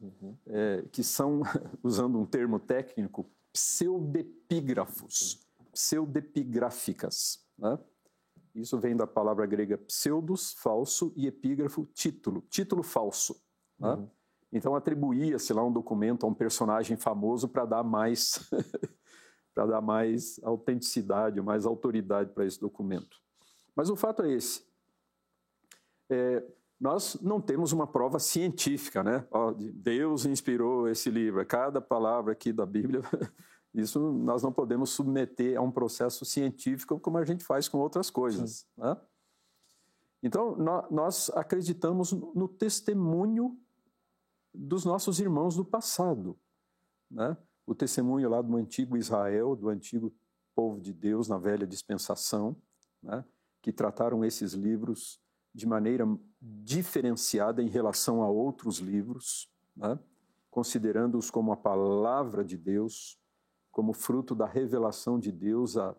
uhum. 0.00 0.36
é, 0.46 0.84
que 0.90 1.02
são, 1.02 1.42
usando 1.82 2.18
um 2.18 2.26
termo 2.26 2.58
técnico, 2.58 3.26
pseudepígrafos, 3.52 5.40
pseudepigráficas. 5.72 7.44
Né? 7.58 7.78
Isso 8.54 8.78
vem 8.78 8.96
da 8.96 9.06
palavra 9.06 9.46
grega 9.46 9.78
pseudos, 9.78 10.52
falso, 10.54 11.12
e 11.16 11.26
epígrafo, 11.26 11.86
título, 11.94 12.42
título 12.50 12.82
falso. 12.82 13.40
Né? 13.78 13.92
Uhum. 13.92 14.08
Então 14.52 14.74
atribuía-se 14.74 15.52
lá 15.52 15.64
um 15.64 15.72
documento 15.72 16.26
a 16.26 16.28
um 16.28 16.34
personagem 16.34 16.96
famoso 16.96 17.48
para 17.48 17.64
dar 17.64 17.84
mais 17.84 18.50
para 19.54 19.66
dar 19.66 19.80
mais 19.80 20.40
autenticidade, 20.42 21.40
mais 21.40 21.66
autoridade 21.66 22.32
para 22.32 22.44
esse 22.44 22.60
documento. 22.60 23.16
Mas 23.74 23.90
o 23.90 23.96
fato 23.96 24.22
é 24.22 24.32
esse: 24.32 24.64
é, 26.08 26.44
nós 26.80 27.18
não 27.20 27.40
temos 27.40 27.72
uma 27.72 27.86
prova 27.86 28.18
científica, 28.18 29.02
né? 29.02 29.26
Ó, 29.30 29.52
Deus 29.52 30.24
inspirou 30.24 30.88
esse 30.88 31.10
livro. 31.10 31.44
Cada 31.44 31.80
palavra 31.80 32.32
aqui 32.32 32.52
da 32.52 32.64
Bíblia 32.64 33.02
Isso 33.72 34.00
nós 34.12 34.42
não 34.42 34.52
podemos 34.52 34.90
submeter 34.90 35.56
a 35.56 35.62
um 35.62 35.70
processo 35.70 36.24
científico 36.24 36.98
como 36.98 37.18
a 37.18 37.24
gente 37.24 37.44
faz 37.44 37.68
com 37.68 37.78
outras 37.78 38.10
coisas. 38.10 38.66
Né? 38.76 38.96
Então, 40.22 40.56
nós 40.90 41.30
acreditamos 41.30 42.12
no 42.12 42.48
testemunho 42.48 43.58
dos 44.52 44.84
nossos 44.84 45.20
irmãos 45.20 45.56
do 45.56 45.64
passado. 45.64 46.38
Né? 47.10 47.36
O 47.66 47.74
testemunho 47.74 48.28
lá 48.28 48.42
do 48.42 48.56
antigo 48.56 48.96
Israel, 48.96 49.54
do 49.54 49.68
antigo 49.68 50.12
povo 50.54 50.80
de 50.80 50.92
Deus 50.92 51.28
na 51.28 51.38
velha 51.38 51.66
dispensação, 51.66 52.56
né? 53.02 53.24
que 53.62 53.72
trataram 53.72 54.24
esses 54.24 54.52
livros 54.52 55.20
de 55.54 55.66
maneira 55.66 56.06
diferenciada 56.40 57.62
em 57.62 57.68
relação 57.68 58.22
a 58.22 58.28
outros 58.28 58.78
livros, 58.78 59.48
né? 59.76 59.98
considerando-os 60.50 61.30
como 61.30 61.52
a 61.52 61.56
palavra 61.56 62.44
de 62.44 62.56
Deus, 62.56 63.19
como 63.70 63.92
fruto 63.92 64.34
da 64.34 64.46
revelação 64.46 65.18
de 65.18 65.30
Deus 65.30 65.76
a, 65.76 65.94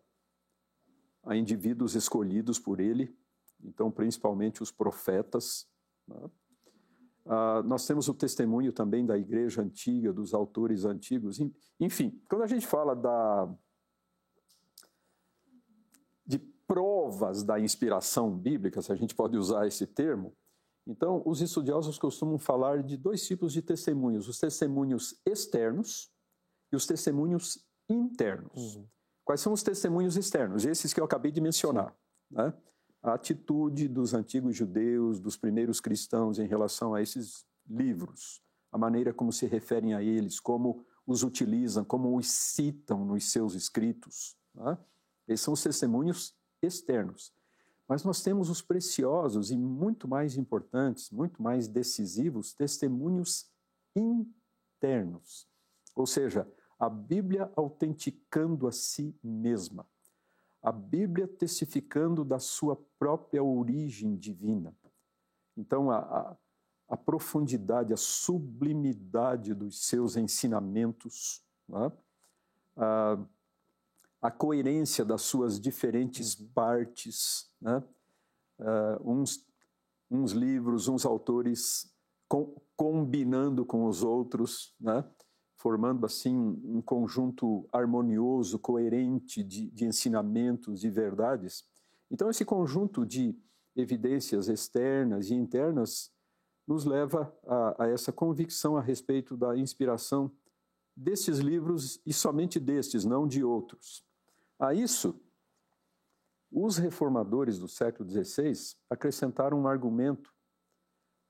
a 1.24 1.36
indivíduos 1.36 1.96
escolhidos 1.96 2.60
por 2.60 2.80
Ele, 2.80 3.16
então, 3.64 3.92
principalmente 3.92 4.62
os 4.62 4.72
profetas. 4.72 5.68
Né? 6.08 6.30
Ah, 7.26 7.62
nós 7.64 7.86
temos 7.86 8.08
o 8.08 8.14
testemunho 8.14 8.74
também 8.74 9.06
da 9.06 9.18
igreja 9.18 9.62
antiga, 9.62 10.12
dos 10.12 10.34
autores 10.34 10.86
antigos. 10.86 11.40
Enfim, 11.80 12.20
quando 12.28 12.44
a 12.44 12.48
gente 12.48 12.66
fala 12.66 12.96
da, 12.96 13.54
de 16.26 16.40
provas 16.40 17.44
da 17.44 17.60
inspiração 17.60 18.36
bíblica, 18.36 18.82
se 18.82 18.92
a 18.92 18.96
gente 18.96 19.14
pode 19.14 19.38
usar 19.38 19.68
esse 19.68 19.86
termo, 19.86 20.36
então 20.88 21.22
os 21.26 21.42
estudiosos 21.42 22.00
costumam 22.00 22.40
falar 22.40 22.82
de 22.82 22.98
dois 22.98 23.26
tipos 23.26 23.54
de 23.54 23.62
testemunhos: 23.62 24.28
os 24.28 24.40
testemunhos 24.40 25.22
externos 25.26 26.11
e 26.72 26.76
os 26.76 26.86
testemunhos 26.86 27.60
internos. 27.90 28.76
Uhum. 28.76 28.88
Quais 29.24 29.42
são 29.42 29.54
os 29.54 29.64
testemunhos 29.64 30.18
externos? 30.18 30.66
Esses 30.66 30.94
que 30.94 31.00
eu 31.00 31.06
acabei 31.06 31.32
de 31.32 31.42
mencionar. 31.42 31.96
Né? 32.30 32.54
A 33.04 33.14
atitude 33.14 33.88
dos 33.88 34.14
antigos 34.14 34.56
judeus, 34.56 35.20
dos 35.20 35.38
primeiros 35.38 35.80
cristãos 35.80 36.40
em 36.40 36.48
relação 36.48 36.94
a 36.94 37.02
esses 37.02 37.46
livros, 37.68 38.42
a 38.72 38.78
maneira 38.78 39.14
como 39.14 39.32
se 39.32 39.46
referem 39.46 39.94
a 39.94 40.02
eles, 40.02 40.40
como 40.40 40.86
os 41.06 41.24
utilizam, 41.24 41.84
como 41.84 42.18
os 42.18 42.28
citam 42.28 43.06
nos 43.06 43.32
seus 43.32 43.54
escritos. 43.54 44.36
Né? 44.54 44.78
Esses 45.28 45.44
são 45.44 45.54
os 45.54 45.64
testemunhos 45.64 46.36
externos. 46.62 47.34
Mas 47.88 48.04
nós 48.04 48.22
temos 48.22 48.50
os 48.50 48.62
preciosos 48.62 49.52
e 49.52 49.58
muito 49.58 50.08
mais 50.08 50.38
importantes, 50.38 51.10
muito 51.10 51.42
mais 51.42 51.68
decisivos 51.68 52.54
testemunhos 52.54 53.50
internos. 53.96 55.46
Ou 55.96 56.08
seja, 56.08 56.50
a 56.82 56.90
Bíblia 56.90 57.48
autenticando 57.56 58.68
a 58.68 58.72
si 58.72 59.16
mesma, 59.24 59.88
a 60.64 60.72
Bíblia 60.72 61.28
testificando 61.28 62.26
da 62.26 62.40
sua 62.40 62.76
própria 62.98 63.44
origem 63.44 64.16
divina. 64.16 64.76
Então, 65.56 65.92
a, 65.92 66.00
a, 66.00 66.38
a 66.90 66.98
profundidade, 66.98 67.94
a 67.94 67.98
sublimidade 67.98 69.54
dos 69.54 69.86
seus 69.86 70.18
ensinamentos, 70.18 71.44
né? 71.70 71.92
a, 72.76 73.20
a, 74.20 74.32
coerência 74.32 75.06
das 75.06 75.22
suas 75.22 75.60
diferentes 75.62 76.34
partes, 76.34 77.48
né? 77.62 77.84
uns, 79.06 79.48
uns 80.10 80.32
livros, 80.32 80.88
uns 80.88 81.06
autores 81.06 81.96
com, 82.28 82.60
combinando 82.76 83.68
com 83.68 83.86
os 83.86 84.02
outros, 84.02 84.74
né? 84.80 85.08
Formando 85.62 86.08
assim 86.08 86.36
um 86.36 86.82
conjunto 86.82 87.70
harmonioso, 87.72 88.58
coerente 88.58 89.44
de, 89.44 89.70
de 89.70 89.86
ensinamentos, 89.86 90.82
de 90.82 90.90
verdades. 90.90 91.64
Então, 92.10 92.32
esse 92.32 92.44
conjunto 92.44 93.06
de 93.06 93.38
evidências 93.76 94.48
externas 94.48 95.30
e 95.30 95.36
internas 95.36 96.12
nos 96.68 96.84
leva 96.84 97.32
a, 97.46 97.84
a, 97.84 97.88
essa 97.90 98.12
convicção 98.12 98.76
a 98.76 98.82
respeito 98.82 99.38
da 99.38 99.56
inspiração 99.56 100.32
destes 100.98 101.38
livros 101.38 102.02
e 102.08 102.12
somente 102.12 102.60
destes, 102.60 103.06
não 103.06 103.28
de 103.28 103.44
outros. 103.44 104.04
A 104.58 104.74
isso, 104.74 105.22
os 106.52 106.78
reformadores 106.78 107.60
do 107.60 107.68
século 107.68 108.10
XVI 108.10 108.76
acrescentaram 108.90 109.60
um 109.60 109.68
argumento 109.68 110.34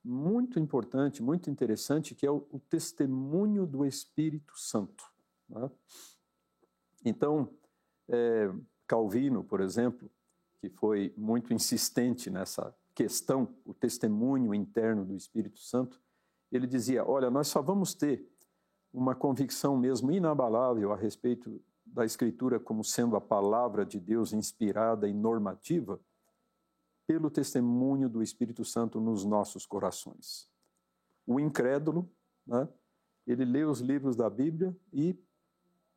muito 0.04 0.60
importante, 0.60 1.22
muito 1.22 1.50
interessante, 1.50 2.16
que 2.16 2.26
é 2.26 2.32
o, 2.32 2.48
o 2.52 2.60
testemunho 2.60 3.66
do 3.66 3.86
Espírito 3.86 4.58
Santo. 4.58 5.06
Né? 5.48 5.70
Então, 7.06 7.50
é, 8.08 8.52
Calvino, 8.88 9.44
por 9.44 9.62
exemplo, 9.62 10.10
que 10.60 10.70
foi 10.70 11.14
muito 11.16 11.54
insistente 11.54 12.30
nessa 12.30 12.76
questão, 12.94 13.56
o 13.66 13.74
testemunho 13.74 14.54
interno 14.54 15.06
do 15.06 15.16
Espírito 15.16 15.60
Santo, 15.60 16.00
ele 16.52 16.68
dizia: 16.68 17.08
olha, 17.08 17.30
nós 17.30 17.48
só 17.48 17.62
vamos 17.62 17.94
ter 17.94 18.28
uma 18.94 19.16
convicção 19.16 19.78
mesmo 19.78 20.12
inabalável 20.12 20.92
a 20.92 20.96
respeito 20.96 21.62
da 21.86 22.06
Escritura 22.06 22.60
como 22.60 22.84
sendo 22.84 23.16
a 23.16 23.22
palavra 23.22 23.86
de 23.86 24.00
Deus 24.00 24.34
inspirada 24.34 25.08
e 25.08 25.14
normativa 25.14 26.00
pelo 27.12 27.30
testemunho 27.30 28.08
do 28.08 28.24
Espírito 28.24 28.64
Santo 28.64 29.02
nos 29.02 29.26
nossos 29.26 29.66
corações. 29.66 30.50
O 31.28 31.42
incrédulo, 31.42 32.10
né, 32.48 32.70
ele 33.28 33.44
lê 33.44 33.66
os 33.66 33.82
livros 33.82 34.16
da 34.16 34.30
Bíblia 34.30 34.74
e 34.94 35.22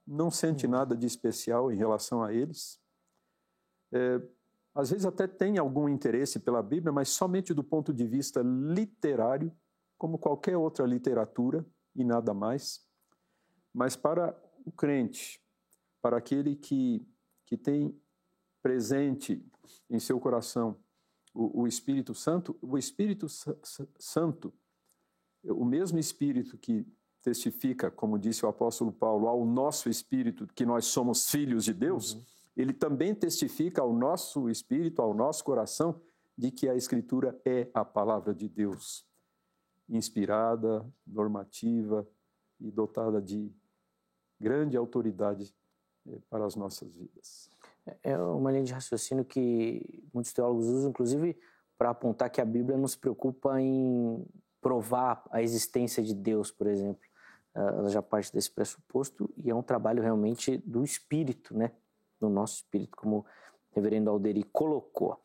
não 0.05 0.29
sente 0.29 0.67
nada 0.67 0.97
de 0.97 1.07
especial 1.07 1.71
em 1.71 1.77
relação 1.77 2.21
a 2.21 2.35
eles. 2.35 2.81
É, 3.93 4.21
às 4.75 4.91
vezes 4.91 5.07
até 5.07 5.29
tem 5.29 5.57
algum 5.57 5.89
interesse 5.89 6.41
pela 6.41 6.61
Bíblia, 6.61 6.93
mas 6.93 7.11
somente 7.11 7.55
do 7.55 7.63
ponto 7.63 7.95
de 7.95 8.05
vista 8.09 8.43
literário, 8.43 9.57
como 9.97 10.19
qualquer 10.19 10.57
outra 10.57 10.85
literatura 10.85 11.65
e 11.95 12.03
nada 12.03 12.35
mais. 12.35 12.85
Mas 13.73 13.95
para 13.95 14.37
o 14.67 14.73
crente, 14.73 15.41
para 16.03 16.17
aquele 16.17 16.57
que, 16.57 17.07
que 17.47 17.57
tem 17.57 17.97
presente 18.61 19.49
em 19.89 20.01
seu 20.01 20.19
coração 20.19 20.83
o, 21.35 21.63
o 21.63 21.67
Espírito 21.67 22.15
Santo, 22.15 22.57
o 22.63 22.79
Espírito 22.79 23.27
Santo, 23.99 24.55
o 25.43 25.65
mesmo 25.65 25.99
Espírito 25.99 26.57
que 26.57 26.87
testifica, 27.21 27.91
como 27.91 28.19
disse 28.19 28.47
o 28.47 28.49
apóstolo 28.49 28.93
Paulo, 28.93 29.29
ao 29.29 29.45
nosso 29.45 29.89
espírito 29.89 30.47
que 30.55 30.65
nós 30.65 30.87
somos 30.87 31.31
filhos 31.31 31.65
de 31.65 31.73
Deus, 31.73 32.15
uhum 32.15 32.23
ele 32.57 32.73
também 32.73 33.15
testifica 33.15 33.83
ao 33.83 33.93
nosso 33.93 34.49
espírito, 34.49 35.03
ao 35.03 35.13
nosso 35.13 35.43
coração, 35.45 36.01
de 36.37 36.51
que 36.51 36.69
a 36.69 36.75
Escritura 36.75 37.41
é 37.45 37.69
a 37.75 37.85
palavra 37.85 38.35
de 38.35 38.49
Deus, 38.49 39.07
inspirada, 39.89 40.87
normativa 41.07 42.07
e 42.61 42.71
dotada 42.71 43.21
de 43.21 43.53
grande 44.41 44.77
autoridade 44.77 45.55
eh, 46.07 46.19
para 46.29 46.45
as 46.45 46.57
nossas 46.57 46.95
vidas. 46.95 47.51
É, 48.03 48.17
uma 48.17 48.51
linha 48.51 48.65
de 48.65 48.73
raciocínio 48.73 49.25
que 49.25 50.05
muitos 50.13 50.33
teólogos 50.33 50.67
usam, 50.67 50.91
inclusive, 50.91 51.39
para 51.77 51.91
apontar 51.91 52.31
que 52.31 52.41
a 52.41 52.45
Bíblia 52.45 52.79
não 52.79 52.89
se 52.89 52.99
preocupa 52.99 53.61
em 53.61 54.25
provar 54.61 55.23
a 55.31 55.43
existência 55.43 56.03
de 56.03 56.15
Deus, 56.15 56.51
por 56.51 56.67
exemplo. 56.67 57.03
Ela 57.55 57.89
já 57.89 58.03
parte 58.03 58.33
desse 58.33 58.51
pressuposto 58.51 59.33
e 59.37 59.51
é 59.51 59.55
um 59.55 59.63
trabalho 59.63 60.03
realmente 60.03 60.57
do 60.67 60.83
Espírito, 60.83 61.57
né? 61.57 61.71
no 62.25 62.29
nosso 62.29 62.57
espírito, 62.57 62.97
como 62.97 63.19
o 63.19 63.25
reverendo 63.73 64.11
Alderi 64.11 64.43
colocou. 64.45 65.21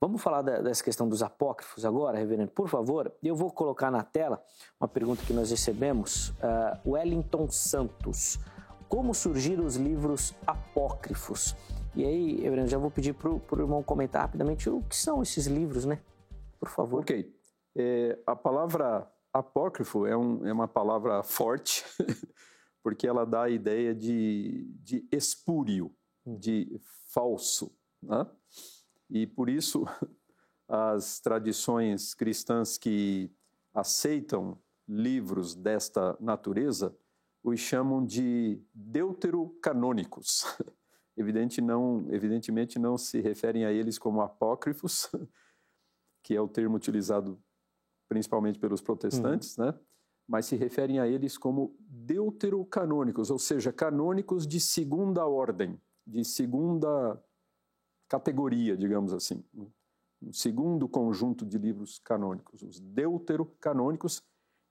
Vamos 0.00 0.22
falar 0.22 0.42
da, 0.42 0.60
dessa 0.60 0.82
questão 0.82 1.08
dos 1.08 1.22
apócrifos 1.22 1.84
agora, 1.84 2.18
reverendo, 2.18 2.50
por 2.50 2.68
favor. 2.68 3.12
Eu 3.22 3.34
vou 3.34 3.50
colocar 3.50 3.90
na 3.90 4.02
tela 4.02 4.42
uma 4.80 4.88
pergunta 4.88 5.24
que 5.24 5.32
nós 5.32 5.50
recebemos. 5.50 6.30
Uh, 6.30 6.92
Wellington 6.92 7.48
Santos. 7.50 8.38
Como 8.88 9.14
surgiram 9.14 9.64
os 9.64 9.76
livros 9.76 10.34
apócrifos? 10.46 11.56
E 11.94 12.04
aí, 12.04 12.40
reverendo, 12.40 12.68
já 12.68 12.78
vou 12.78 12.90
pedir 12.90 13.12
para 13.14 13.28
o 13.30 13.42
irmão 13.60 13.82
comentar 13.82 14.22
rapidamente 14.22 14.68
o 14.70 14.82
que 14.82 14.96
são 14.96 15.22
esses 15.22 15.46
livros, 15.46 15.84
né? 15.84 16.00
Por 16.58 16.68
favor. 16.68 17.00
Ok. 17.00 17.30
É, 17.76 18.18
a 18.26 18.34
palavra 18.34 19.10
apócrifo 19.32 20.06
é, 20.06 20.16
um, 20.16 20.46
é 20.46 20.52
uma 20.52 20.68
palavra 20.68 21.22
forte, 21.22 21.84
porque 22.82 23.06
ela 23.06 23.24
dá 23.24 23.44
a 23.44 23.50
ideia 23.50 23.94
de, 23.94 24.66
de 24.82 25.06
espúrio 25.10 25.94
de 26.26 26.80
falso. 27.08 27.72
Né? 28.02 28.26
E 29.10 29.26
por 29.26 29.48
isso, 29.48 29.84
as 30.68 31.20
tradições 31.20 32.14
cristãs 32.14 32.78
que 32.78 33.30
aceitam 33.74 34.58
livros 34.88 35.54
desta 35.54 36.16
natureza 36.20 36.94
os 37.42 37.58
chamam 37.58 38.04
de 38.04 38.62
deuterocanônicos. 38.72 40.44
Evidente 41.16 41.60
não, 41.60 42.06
evidentemente 42.10 42.78
não 42.78 42.96
se 42.96 43.20
referem 43.20 43.64
a 43.64 43.72
eles 43.72 43.98
como 43.98 44.20
apócrifos, 44.20 45.10
que 46.24 46.34
é 46.34 46.40
o 46.40 46.48
termo 46.48 46.76
utilizado 46.76 47.42
principalmente 48.08 48.58
pelos 48.58 48.80
protestantes, 48.80 49.56
uhum. 49.56 49.66
né? 49.66 49.78
mas 50.28 50.46
se 50.46 50.56
referem 50.56 50.98
a 50.98 51.06
eles 51.06 51.36
como 51.36 51.76
deuterocanônicos, 51.80 53.30
ou 53.30 53.38
seja, 53.38 53.72
canônicos 53.72 54.46
de 54.46 54.60
segunda 54.60 55.26
ordem 55.26 55.80
de 56.06 56.24
segunda 56.24 57.22
categoria, 58.08 58.76
digamos 58.76 59.12
assim, 59.12 59.44
um 59.54 60.32
segundo 60.32 60.88
conjunto 60.88 61.46
de 61.46 61.58
livros 61.58 61.98
canônicos, 61.98 62.62
os 62.62 62.80
deuterocanônicos, 62.80 64.22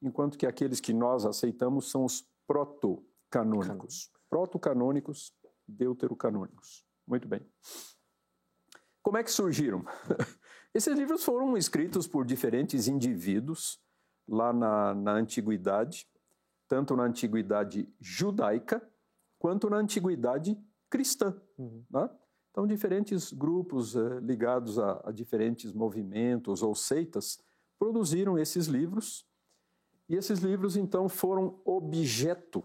enquanto 0.01 0.37
que 0.37 0.45
aqueles 0.45 0.79
que 0.79 0.93
nós 0.93 1.25
aceitamos 1.25 1.89
são 1.89 2.05
os 2.05 2.25
protocanônicos. 2.47 4.11
Protocanônicos, 4.29 5.33
deuterocanônicos. 5.71 6.85
Muito 7.07 7.27
bem. 7.27 7.41
Como 9.01 9.17
é 9.17 9.23
que 9.23 9.31
surgiram? 9.31 9.83
Esses 10.73 10.95
livros 10.95 11.23
foram 11.23 11.57
escritos 11.57 12.07
por 12.07 12.25
diferentes 12.25 12.87
indivíduos 12.87 13.79
lá 14.27 14.53
na, 14.53 14.93
na 14.95 15.13
antiguidade, 15.13 16.07
tanto 16.67 16.95
na 16.95 17.03
antiguidade 17.03 17.91
judaica 17.99 18.81
quanto 19.37 19.69
na 19.69 19.77
antiguidade 19.77 20.57
cristã. 20.89 21.35
Uhum. 21.57 21.83
Né? 21.89 22.09
Então, 22.51 22.67
diferentes 22.67 23.31
grupos 23.31 23.95
eh, 23.95 24.19
ligados 24.21 24.77
a, 24.77 25.01
a, 25.05 25.11
diferentes 25.11 25.73
movimentos 25.73 26.61
ou 26.61 26.75
seitas 26.75 27.41
produziram 27.79 28.37
esses 28.37 28.67
livros, 28.67 29.25
e 30.07 30.15
esses 30.15 30.39
livros, 30.39 30.75
então, 30.75 31.07
foram 31.07 31.61
objeto, 31.63 32.63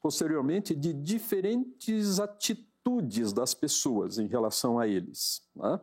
posteriormente, 0.00 0.74
de 0.74 0.92
diferentes 0.92 2.20
atitudes 2.20 3.32
das 3.32 3.54
pessoas 3.54 4.18
em 4.18 4.26
relação 4.26 4.78
a 4.78 4.86
eles. 4.86 5.42
Né? 5.54 5.80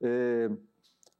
É, 0.00 0.50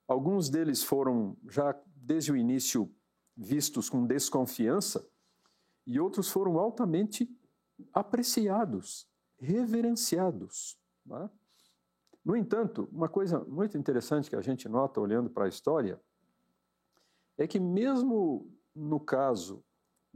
alguns 0.07 0.49
deles 0.49 0.83
foram, 0.83 1.37
já 1.49 1.75
desde 1.95 2.33
o 2.33 2.37
início, 2.37 2.93
vistos 3.37 3.91
com 3.91 4.07
desconfiança, 4.07 5.07
e 5.87 6.01
outros 6.01 6.29
foram 6.29 6.59
altamente 6.59 7.29
apreciados 7.93 9.09
reverenciados. 9.39 10.79
Né? 11.05 11.31
No 12.25 12.37
entanto, 12.37 12.89
uma 12.91 13.09
coisa 13.09 13.41
muito 13.45 13.79
interessante 13.79 14.29
que 14.29 14.37
a 14.37 14.41
gente 14.41 14.69
nota 14.69 15.01
olhando 15.01 15.31
para 15.31 15.45
a 15.45 15.49
história 15.49 16.01
é 17.39 17.47
que, 17.47 17.61
mesmo 17.61 18.51
no 18.75 18.99
caso 18.99 19.65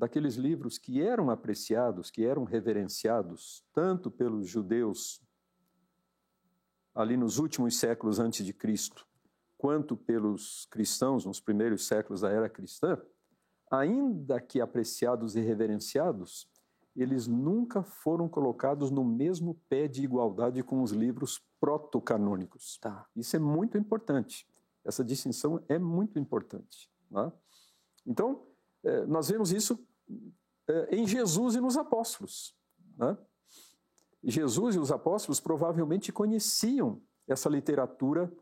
daqueles 0.00 0.36
livros 0.36 0.78
que 0.78 1.02
eram 1.02 1.28
apreciados, 1.28 2.10
que 2.10 2.24
eram 2.24 2.44
reverenciados, 2.44 3.62
tanto 3.74 4.10
pelos 4.10 4.48
judeus 4.48 5.20
ali 6.94 7.18
nos 7.18 7.38
últimos 7.38 7.76
séculos 7.76 8.18
antes 8.18 8.44
de 8.46 8.54
Cristo, 8.54 9.06
quanto 9.58 9.94
pelos 9.94 10.66
cristãos 10.70 11.26
nos 11.26 11.38
primeiros 11.38 11.86
séculos 11.86 12.22
da 12.22 12.30
era 12.30 12.48
cristã, 12.48 12.98
ainda 13.70 14.40
que 14.40 14.58
apreciados 14.58 15.36
e 15.36 15.40
reverenciados, 15.40 16.48
eles 16.96 17.26
nunca 17.26 17.82
foram 17.82 18.26
colocados 18.26 18.90
no 18.90 19.04
mesmo 19.04 19.54
pé 19.68 19.86
de 19.86 20.02
igualdade 20.02 20.62
com 20.62 20.82
os 20.82 20.92
livros 20.92 21.42
protocanônicos. 21.60 22.78
Tá. 22.78 23.06
Isso 23.14 23.36
é 23.36 23.38
muito 23.38 23.76
importante. 23.76 24.48
Essa 24.82 25.04
distinção 25.04 25.62
é 25.68 25.78
muito 25.78 26.18
importante. 26.18 26.90
Né? 27.10 27.30
Então, 28.06 28.46
é, 28.82 29.04
nós 29.04 29.28
vemos 29.28 29.52
isso 29.52 29.78
em 30.90 31.06
Jesus 31.06 31.54
e 31.54 31.60
nos 31.60 31.76
apóstolos. 31.76 32.54
Né? 32.96 33.16
Jesus 34.22 34.76
e 34.76 34.78
os 34.78 34.92
apóstolos 34.92 35.40
provavelmente 35.40 36.12
conheciam 36.12 37.00
essa 37.26 37.48
literatura 37.48 38.32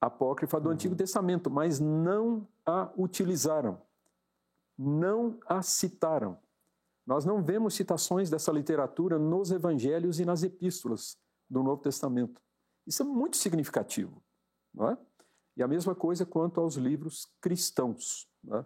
apócrifa 0.00 0.60
do 0.60 0.68
uhum. 0.68 0.74
Antigo 0.74 0.94
Testamento, 0.94 1.50
mas 1.50 1.80
não 1.80 2.46
a 2.64 2.90
utilizaram, 2.96 3.80
não 4.78 5.38
a 5.46 5.62
citaram. 5.62 6.38
Nós 7.06 7.24
não 7.24 7.42
vemos 7.42 7.74
citações 7.74 8.28
dessa 8.28 8.50
literatura 8.50 9.18
nos 9.18 9.50
evangelhos 9.50 10.18
e 10.18 10.24
nas 10.24 10.42
epístolas 10.42 11.18
do 11.48 11.62
Novo 11.62 11.82
Testamento. 11.82 12.40
Isso 12.86 13.02
é 13.02 13.06
muito 13.06 13.36
significativo. 13.36 14.22
Não 14.74 14.90
é? 14.90 14.98
E 15.56 15.62
a 15.62 15.68
mesma 15.68 15.94
coisa 15.94 16.26
quanto 16.26 16.60
aos 16.60 16.74
livros 16.74 17.26
cristãos. 17.40 18.28
É? 18.52 18.64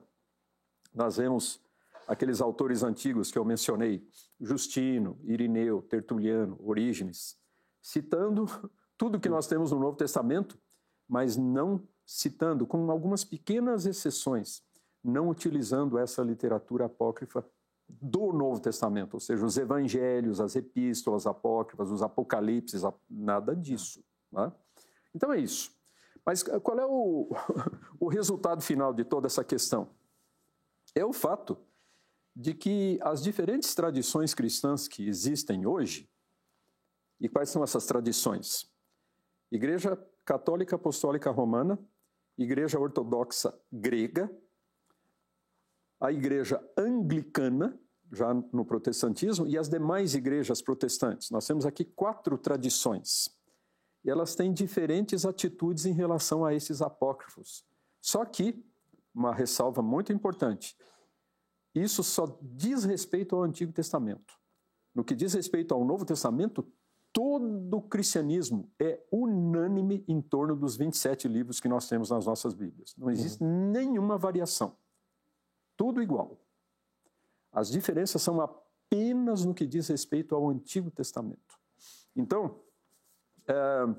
Nós 0.93 1.19
vemos 1.19 1.61
aqueles 2.11 2.41
autores 2.41 2.83
antigos 2.83 3.31
que 3.31 3.39
eu 3.39 3.45
mencionei, 3.45 4.05
Justino, 4.41 5.17
Irineu, 5.23 5.81
Tertuliano, 5.81 6.59
Orígenes, 6.61 7.39
citando 7.81 8.47
tudo 8.99 9.21
que 9.21 9.29
nós 9.29 9.47
temos 9.47 9.71
no 9.71 9.79
Novo 9.79 9.97
Testamento, 9.97 10.59
mas 11.09 11.37
não 11.37 11.87
citando, 12.05 12.67
com 12.67 12.91
algumas 12.91 13.23
pequenas 13.23 13.87
exceções, 13.87 14.61
não 15.05 15.29
utilizando 15.29 15.97
essa 15.97 16.21
literatura 16.25 16.87
apócrifa 16.87 17.47
do 17.89 18.33
Novo 18.33 18.61
Testamento, 18.61 19.15
ou 19.15 19.21
seja, 19.21 19.47
os 19.47 19.57
evangelhos, 19.57 20.41
as 20.41 20.57
epístolas 20.57 21.29
apócrifas, 21.29 21.93
os 21.93 22.03
apocalipses, 22.03 22.83
nada 23.09 23.55
disso. 23.55 24.03
Né? 24.33 24.53
Então 25.15 25.33
é 25.33 25.39
isso. 25.39 25.73
Mas 26.27 26.43
qual 26.43 26.81
é 26.81 26.87
o, 26.87 27.31
o 28.01 28.09
resultado 28.09 28.63
final 28.63 28.93
de 28.93 29.05
toda 29.05 29.29
essa 29.29 29.45
questão? 29.45 29.91
É 30.93 31.05
o 31.05 31.13
fato 31.13 31.57
de 32.35 32.55
que 32.55 32.99
as 33.03 33.23
diferentes 33.23 33.75
tradições 33.75 34.35
cristãs 34.35 34.87
que 34.87 35.09
existem 35.09 35.67
hoje, 35.67 36.09
e 37.21 37.29
quais 37.29 37.51
são 37.51 37.63
essas 37.63 37.87
tradições? 37.87 38.71
Igreja 39.51 39.97
Católica 40.25 40.77
Apostólica 40.77 41.31
Romana, 41.31 41.79
Igreja 42.39 42.79
Ortodoxa 42.79 43.53
Grega, 43.71 44.31
a 46.01 46.11
Igreja 46.11 46.65
Anglicana, 46.79 47.79
já 48.13 48.33
no 48.33 48.65
protestantismo, 48.65 49.47
e 49.47 49.59
as 49.59 49.69
demais 49.69 50.15
igrejas 50.15 50.63
protestantes. 50.63 51.31
Nós 51.31 51.47
temos 51.47 51.67
aqui 51.67 51.85
quatro 51.85 52.39
tradições. 52.39 53.37
E 54.03 54.11
elas 54.11 54.35
têm 54.35 54.53
diferentes 54.53 55.27
atitudes 55.27 55.85
em 55.85 55.93
relação 55.93 56.45
a 56.45 56.55
esses 56.55 56.81
apócrifos. 56.81 57.65
Só 58.01 58.25
que, 58.25 58.65
uma 59.15 59.35
ressalva 59.35 59.83
muito 59.83 60.13
importante, 60.13 60.77
isso 61.75 62.03
só 62.03 62.39
diz 62.43 62.85
respeito 62.85 63.37
ao 63.37 63.43
Antigo 63.43 63.73
Testamento. 63.73 64.39
No 64.95 65.05
que 65.05 65.15
diz 65.15 65.35
respeito 65.35 65.73
ao 65.73 65.85
Novo 65.85 66.05
Testamento, 66.05 66.67
todo 67.13 67.77
o 67.77 67.83
cristianismo 67.83 68.71
é 68.79 69.01
unânime 69.11 70.05
em 70.09 70.21
torno 70.21 70.57
dos 70.57 70.77
27 70.77 71.29
livros 71.29 71.61
que 71.61 71.69
nós 71.69 71.89
temos 71.89 72.11
nas 72.11 72.27
nossas 72.27 72.55
Bíblias. 72.55 72.95
Não 72.97 73.11
existe 73.11 73.43
uhum. 73.43 73.71
nenhuma 73.71 74.19
variação. 74.19 74.77
Tudo 75.77 76.03
igual. 76.03 76.39
As 77.53 77.71
diferenças 77.71 78.23
são 78.23 78.41
apenas 78.41 79.45
no 79.45 79.55
que 79.55 79.67
diz 79.67 79.89
respeito 79.89 80.35
ao 80.35 80.49
Antigo 80.49 80.91
Testamento. 80.91 81.59
Então, 82.15 82.61
é, 83.47 83.95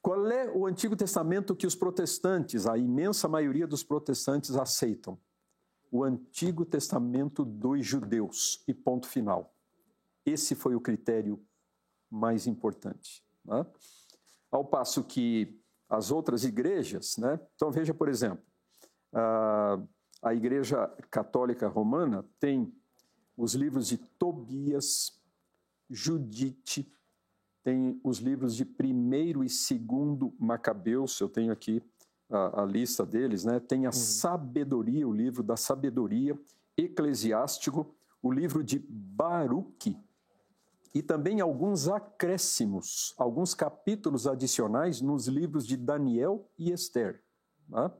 qual 0.00 0.26
é 0.26 0.50
o 0.50 0.66
Antigo 0.66 0.96
Testamento 0.96 1.54
que 1.54 1.66
os 1.66 1.74
protestantes, 1.74 2.66
a 2.66 2.78
imensa 2.78 3.28
maioria 3.28 3.66
dos 3.66 3.82
protestantes, 3.82 4.54
aceitam? 4.56 5.18
O 5.90 6.04
Antigo 6.04 6.64
Testamento 6.64 7.44
dos 7.44 7.84
judeus, 7.84 8.62
e 8.68 8.74
ponto 8.74 9.08
final. 9.08 9.54
Esse 10.24 10.54
foi 10.54 10.74
o 10.74 10.80
critério 10.80 11.44
mais 12.10 12.46
importante. 12.46 13.24
Né? 13.44 13.66
Ao 14.50 14.64
passo 14.64 15.04
que 15.04 15.60
as 15.88 16.10
outras 16.10 16.44
igrejas, 16.44 17.16
né? 17.16 17.40
então 17.54 17.70
veja, 17.70 17.92
por 17.92 18.08
exemplo, 18.08 18.44
a, 19.12 19.82
a 20.22 20.34
Igreja 20.34 20.86
Católica 21.10 21.66
Romana 21.66 22.24
tem 22.38 22.72
os 23.36 23.54
livros 23.54 23.88
de 23.88 23.98
Tobias, 23.98 25.20
Judite, 25.88 26.94
tem 27.62 28.00
os 28.04 28.18
livros 28.18 28.54
de 28.54 28.64
primeiro 28.64 29.42
e 29.42 29.48
segundo 29.48 30.34
Macabeus, 30.38 31.18
eu 31.20 31.28
tenho 31.28 31.52
aqui 31.52 31.82
a, 32.30 32.62
a 32.62 32.64
lista 32.64 33.04
deles, 33.04 33.44
né? 33.44 33.58
tem 33.60 33.86
a 33.86 33.88
uhum. 33.88 33.92
Sabedoria, 33.92 35.06
o 35.06 35.12
livro 35.12 35.42
da 35.42 35.56
Sabedoria, 35.56 36.38
Eclesiástico, 36.76 37.94
o 38.22 38.30
livro 38.30 38.62
de 38.62 38.78
Baruque, 38.78 39.98
e 40.94 41.02
também 41.02 41.40
alguns 41.40 41.88
acréscimos, 41.88 43.14
alguns 43.16 43.54
capítulos 43.54 44.26
adicionais 44.26 45.00
nos 45.00 45.28
livros 45.28 45.66
de 45.66 45.76
Daniel 45.76 46.48
e 46.58 46.72
Esther. 46.72 47.22
Né? 47.68 47.90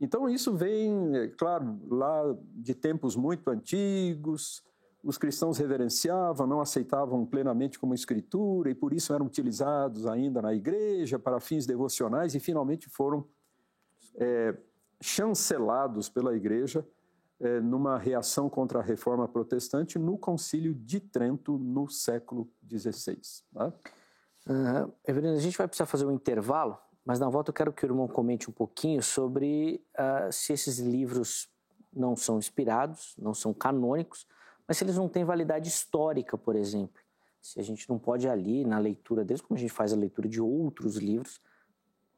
Então, 0.00 0.28
isso 0.28 0.52
vem, 0.54 1.16
é 1.16 1.28
claro, 1.28 1.80
lá 1.88 2.36
de 2.54 2.74
tempos 2.74 3.16
muito 3.16 3.48
antigos, 3.50 4.62
os 5.02 5.16
cristãos 5.16 5.56
reverenciavam, 5.56 6.46
não 6.46 6.60
aceitavam 6.60 7.24
plenamente 7.24 7.78
como 7.78 7.94
escritura 7.94 8.70
e 8.70 8.74
por 8.74 8.92
isso 8.92 9.14
eram 9.14 9.26
utilizados 9.26 10.06
ainda 10.06 10.42
na 10.42 10.54
igreja 10.54 11.18
para 11.18 11.40
fins 11.40 11.64
devocionais 11.64 12.34
e 12.34 12.40
finalmente 12.40 12.88
foram 12.88 13.26
é, 14.16 14.56
chancelados 15.00 16.08
pela 16.08 16.36
igreja 16.36 16.86
é, 17.40 17.60
numa 17.60 17.98
reação 17.98 18.50
contra 18.50 18.80
a 18.80 18.82
reforma 18.82 19.26
protestante 19.26 19.98
no 19.98 20.18
Concílio 20.18 20.74
de 20.74 21.00
Trento 21.00 21.58
no 21.58 21.88
século 21.88 22.48
XVI. 22.68 23.18
Tá? 23.54 23.72
A 25.06 25.38
gente 25.38 25.56
vai 25.56 25.66
precisar 25.66 25.86
fazer 25.86 26.06
um 26.06 26.12
intervalo, 26.12 26.78
mas 27.04 27.18
na 27.18 27.28
volta 27.28 27.50
eu 27.50 27.54
quero 27.54 27.72
que 27.72 27.84
o 27.84 27.86
irmão 27.86 28.08
comente 28.08 28.50
um 28.50 28.52
pouquinho 28.52 29.02
sobre 29.02 29.84
uh, 29.94 30.32
se 30.32 30.52
esses 30.52 30.78
livros 30.78 31.48
não 31.92 32.16
são 32.16 32.38
inspirados, 32.38 33.14
não 33.18 33.34
são 33.34 33.52
canônicos, 33.52 34.26
mas 34.66 34.76
se 34.76 34.84
eles 34.84 34.96
não 34.96 35.08
têm 35.08 35.24
validade 35.24 35.68
histórica, 35.68 36.36
por 36.38 36.54
exemplo. 36.54 37.00
Se 37.40 37.58
a 37.58 37.62
gente 37.62 37.88
não 37.88 37.98
pode 37.98 38.28
ali, 38.28 38.64
na 38.64 38.78
leitura 38.78 39.24
deles, 39.24 39.40
como 39.40 39.56
a 39.56 39.60
gente 39.60 39.72
faz 39.72 39.92
a 39.92 39.96
leitura 39.96 40.28
de 40.28 40.40
outros 40.40 40.96
livros, 40.96 41.40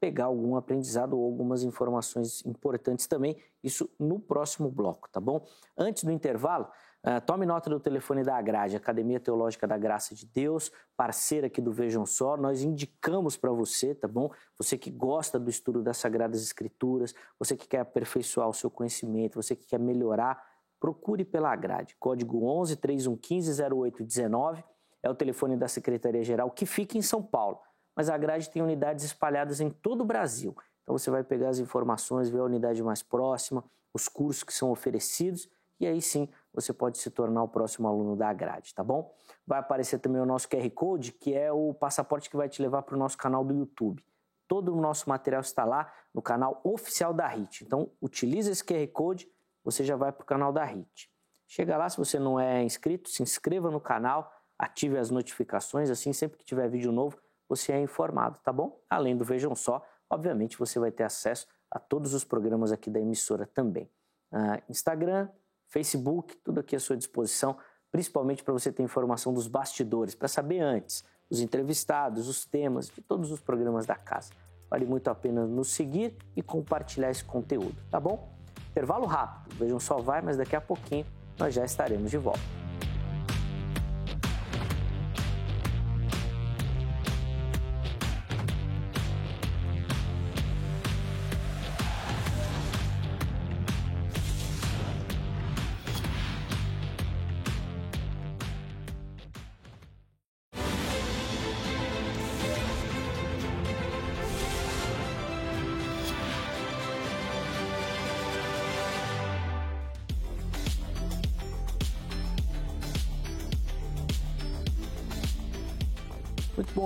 pegar 0.03 0.25
algum 0.25 0.57
aprendizado 0.57 1.17
ou 1.17 1.25
algumas 1.25 1.63
informações 1.63 2.45
importantes 2.45 3.07
também, 3.07 3.37
isso 3.63 3.89
no 4.01 4.19
próximo 4.19 4.69
bloco, 4.69 5.09
tá 5.09 5.21
bom? 5.21 5.47
Antes 5.79 6.03
do 6.03 6.11
intervalo, 6.11 6.67
uh, 7.07 7.25
tome 7.25 7.47
nota 7.47 7.71
do 7.71 7.79
telefone 7.79 8.25
da 8.25 8.37
Agrade, 8.37 8.75
Academia 8.75 9.21
Teológica 9.21 9.65
da 9.65 9.79
Graça 9.79 10.13
de 10.13 10.27
Deus, 10.27 10.73
parceira 10.97 11.47
aqui 11.47 11.61
do 11.61 11.71
Vejam 11.71 12.05
Só, 12.05 12.37
nós 12.37 12.65
indicamos 12.65 13.37
para 13.37 13.53
você, 13.53 13.95
tá 13.95 14.09
bom? 14.09 14.29
Você 14.59 14.77
que 14.77 14.91
gosta 14.91 15.39
do 15.39 15.49
estudo 15.49 15.85
das 15.85 15.99
Sagradas 15.99 16.43
Escrituras, 16.43 17.15
você 17.39 17.57
que 17.57 17.69
quer 17.69 17.79
aperfeiçoar 17.79 18.49
o 18.49 18.53
seu 18.53 18.69
conhecimento, 18.69 19.41
você 19.41 19.55
que 19.55 19.69
quer 19.69 19.79
melhorar, 19.79 20.45
procure 20.81 21.25
pela 21.25 21.53
Agrade. 21.53 21.95
Código 22.01 22.45
11 22.45 22.75
3115 22.75 23.63
0819 23.63 24.65
é 25.01 25.09
o 25.09 25.15
telefone 25.15 25.57
da 25.57 25.69
Secretaria 25.69 26.25
Geral 26.25 26.51
que 26.51 26.67
fica 26.67 26.99
em 26.99 27.03
São 27.03 27.23
Paulo 27.23 27.61
mas 27.95 28.09
a 28.09 28.17
grade 28.17 28.51
tem 28.51 28.63
unidades 28.63 29.05
espalhadas 29.05 29.61
em 29.61 29.71
todo 29.71 30.03
o 30.03 30.05
Brasil. 30.05 30.57
Então 30.83 30.97
você 30.97 31.11
vai 31.11 31.23
pegar 31.23 31.49
as 31.49 31.59
informações, 31.59 32.29
ver 32.29 32.41
a 32.41 32.45
unidade 32.45 32.83
mais 32.83 33.03
próxima, 33.03 33.65
os 33.95 34.09
cursos 34.09 34.43
que 34.43 34.53
são 34.53 34.71
oferecidos 34.71 35.49
e 35.83 35.87
aí 35.87 36.01
sim 36.01 36.29
você 36.55 36.73
pode 36.73 36.99
se 36.99 37.11
tornar 37.11 37.43
o 37.43 37.49
próximo 37.49 37.89
aluno 37.89 38.15
da 38.15 38.33
grade, 38.33 38.73
tá 38.73 38.85
bom? 38.85 39.13
Vai 39.45 39.59
aparecer 39.59 39.99
também 39.99 40.23
o 40.23 40.25
nosso 40.25 40.49
QR 40.49 40.71
Code, 40.71 41.11
que 41.11 41.35
é 41.35 41.51
o 41.51 41.75
passaporte 41.75 42.31
que 42.31 42.37
vai 42.37 42.49
te 42.49 42.63
levar 42.63 42.83
para 42.83 42.95
o 42.95 42.99
nosso 42.99 43.19
canal 43.19 43.45
do 43.45 43.53
YouTube. 43.53 44.05
Todo 44.47 44.73
o 44.73 44.81
nosso 44.81 45.09
material 45.09 45.41
está 45.41 45.65
lá 45.65 45.93
no 46.15 46.23
canal 46.23 46.61
oficial 46.63 47.13
da 47.13 47.27
HIT. 47.27 47.65
Então 47.65 47.91
utilize 48.01 48.49
esse 48.49 48.65
QR 48.65 48.87
Code, 48.93 49.29
você 49.65 49.83
já 49.83 49.97
vai 49.97 50.13
para 50.13 50.23
o 50.23 50.27
canal 50.27 50.53
da 50.53 50.63
HIT. 50.63 51.11
Chega 51.49 51.77
lá, 51.77 51.89
se 51.89 51.97
você 51.97 52.17
não 52.17 52.39
é 52.39 52.63
inscrito, 52.63 53.09
se 53.09 53.21
inscreva 53.21 53.69
no 53.69 53.81
canal, 53.81 54.33
ative 54.57 54.97
as 54.97 55.11
notificações, 55.11 55.91
assim 55.91 56.13
sempre 56.13 56.39
que 56.39 56.45
tiver 56.45 56.69
vídeo 56.69 56.93
novo, 56.93 57.19
você 57.55 57.73
é 57.73 57.81
informado, 57.81 58.39
tá 58.43 58.51
bom? 58.51 58.81
Além 58.89 59.15
do 59.15 59.25
Vejam 59.25 59.55
Só, 59.55 59.85
obviamente 60.09 60.59
você 60.59 60.79
vai 60.79 60.91
ter 60.91 61.05
acesso 61.05 61.47
a 61.71 61.79
todos 61.79 62.15
os 62.15 62.25
programas 62.25 62.73
aqui 62.73 62.89
da 62.89 62.99
emissora 62.99 63.47
também. 63.47 63.91
Uh, 64.33 64.63
Instagram, 64.71 65.29
Facebook, 65.69 66.35
tudo 66.39 66.61
aqui 66.61 66.75
à 66.75 66.81
sua 66.81 66.97
disposição, 66.97 67.59
principalmente 67.91 68.43
para 68.43 68.55
você 68.55 68.73
ter 68.73 68.83
informação 68.83 69.35
dos 69.35 69.47
bastidores, 69.47 70.15
para 70.15 70.29
saber 70.29 70.61
antes 70.61 71.05
os 71.29 71.41
entrevistados, 71.41 72.27
os 72.27 72.47
temas 72.47 72.89
de 72.89 73.03
todos 73.03 73.31
os 73.31 73.41
programas 73.41 73.85
da 73.85 73.97
casa. 73.97 74.33
Vale 74.71 74.87
muito 74.87 75.09
a 75.09 75.15
pena 75.15 75.47
nos 75.47 75.69
seguir 75.69 76.17
e 76.35 76.43
compartilhar 76.43 77.11
esse 77.11 77.25
conteúdo, 77.25 77.77
tá 77.91 78.01
bom? 78.01 78.35
Intervalo 78.71 79.05
rápido, 79.05 79.57
vejam 79.57 79.79
só 79.79 79.99
vai, 79.99 80.23
mas 80.23 80.39
daqui 80.39 80.57
a 80.57 80.61
pouquinho 80.61 81.05
nós 81.39 81.53
já 81.53 81.67
estaremos 81.67 82.11
de 82.11 82.17
volta. 82.17 82.62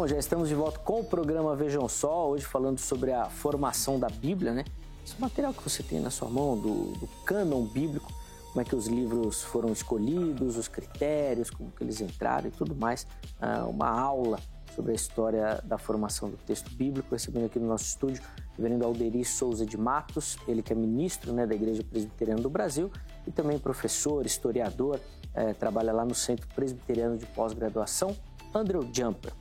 Já 0.06 0.18
estamos 0.18 0.48
de 0.48 0.54
volta 0.54 0.78
com 0.78 1.00
o 1.00 1.04
programa 1.04 1.56
Vejam 1.56 1.88
Só, 1.88 2.28
hoje 2.28 2.44
falando 2.44 2.78
sobre 2.78 3.12
a 3.12 3.24
formação 3.24 3.98
da 3.98 4.08
Bíblia, 4.08 4.52
né? 4.52 4.64
Esse 5.04 5.20
material 5.20 5.52
que 5.52 5.62
você 5.62 5.82
tem 5.82 5.98
na 5.98 6.10
sua 6.10 6.28
mão, 6.28 6.56
do, 6.56 6.92
do 6.92 7.08
cânon 7.24 7.64
bíblico, 7.64 8.12
como 8.48 8.60
é 8.60 8.64
que 8.64 8.76
os 8.76 8.86
livros 8.86 9.42
foram 9.42 9.72
escolhidos, 9.72 10.56
os 10.56 10.68
critérios, 10.68 11.50
como 11.50 11.72
que 11.72 11.82
eles 11.82 12.00
entraram 12.00 12.48
e 12.48 12.50
tudo 12.52 12.74
mais. 12.76 13.06
Ah, 13.40 13.64
uma 13.66 13.88
aula 13.88 14.38
sobre 14.76 14.92
a 14.92 14.94
história 14.94 15.60
da 15.64 15.76
formação 15.76 16.30
do 16.30 16.36
texto 16.36 16.70
bíblico, 16.70 17.08
recebendo 17.10 17.46
aqui 17.46 17.58
no 17.58 17.66
nosso 17.66 17.84
estúdio 17.84 18.22
o 18.22 18.56
reverendo 18.56 18.84
Alderi 18.84 19.24
Souza 19.24 19.66
de 19.66 19.76
Matos, 19.76 20.38
ele 20.46 20.62
que 20.62 20.72
é 20.72 20.76
ministro 20.76 21.32
né, 21.32 21.46
da 21.46 21.54
Igreja 21.54 21.82
Presbiteriana 21.82 22.40
do 22.40 22.50
Brasil 22.50 22.92
e 23.26 23.32
também 23.32 23.58
professor, 23.58 24.24
historiador, 24.24 25.00
é, 25.34 25.52
trabalha 25.52 25.92
lá 25.92 26.04
no 26.04 26.14
Centro 26.14 26.46
Presbiteriano 26.54 27.18
de 27.18 27.26
Pós-Graduação, 27.26 28.16
Andrew 28.54 28.88
Jumper. 28.92 29.32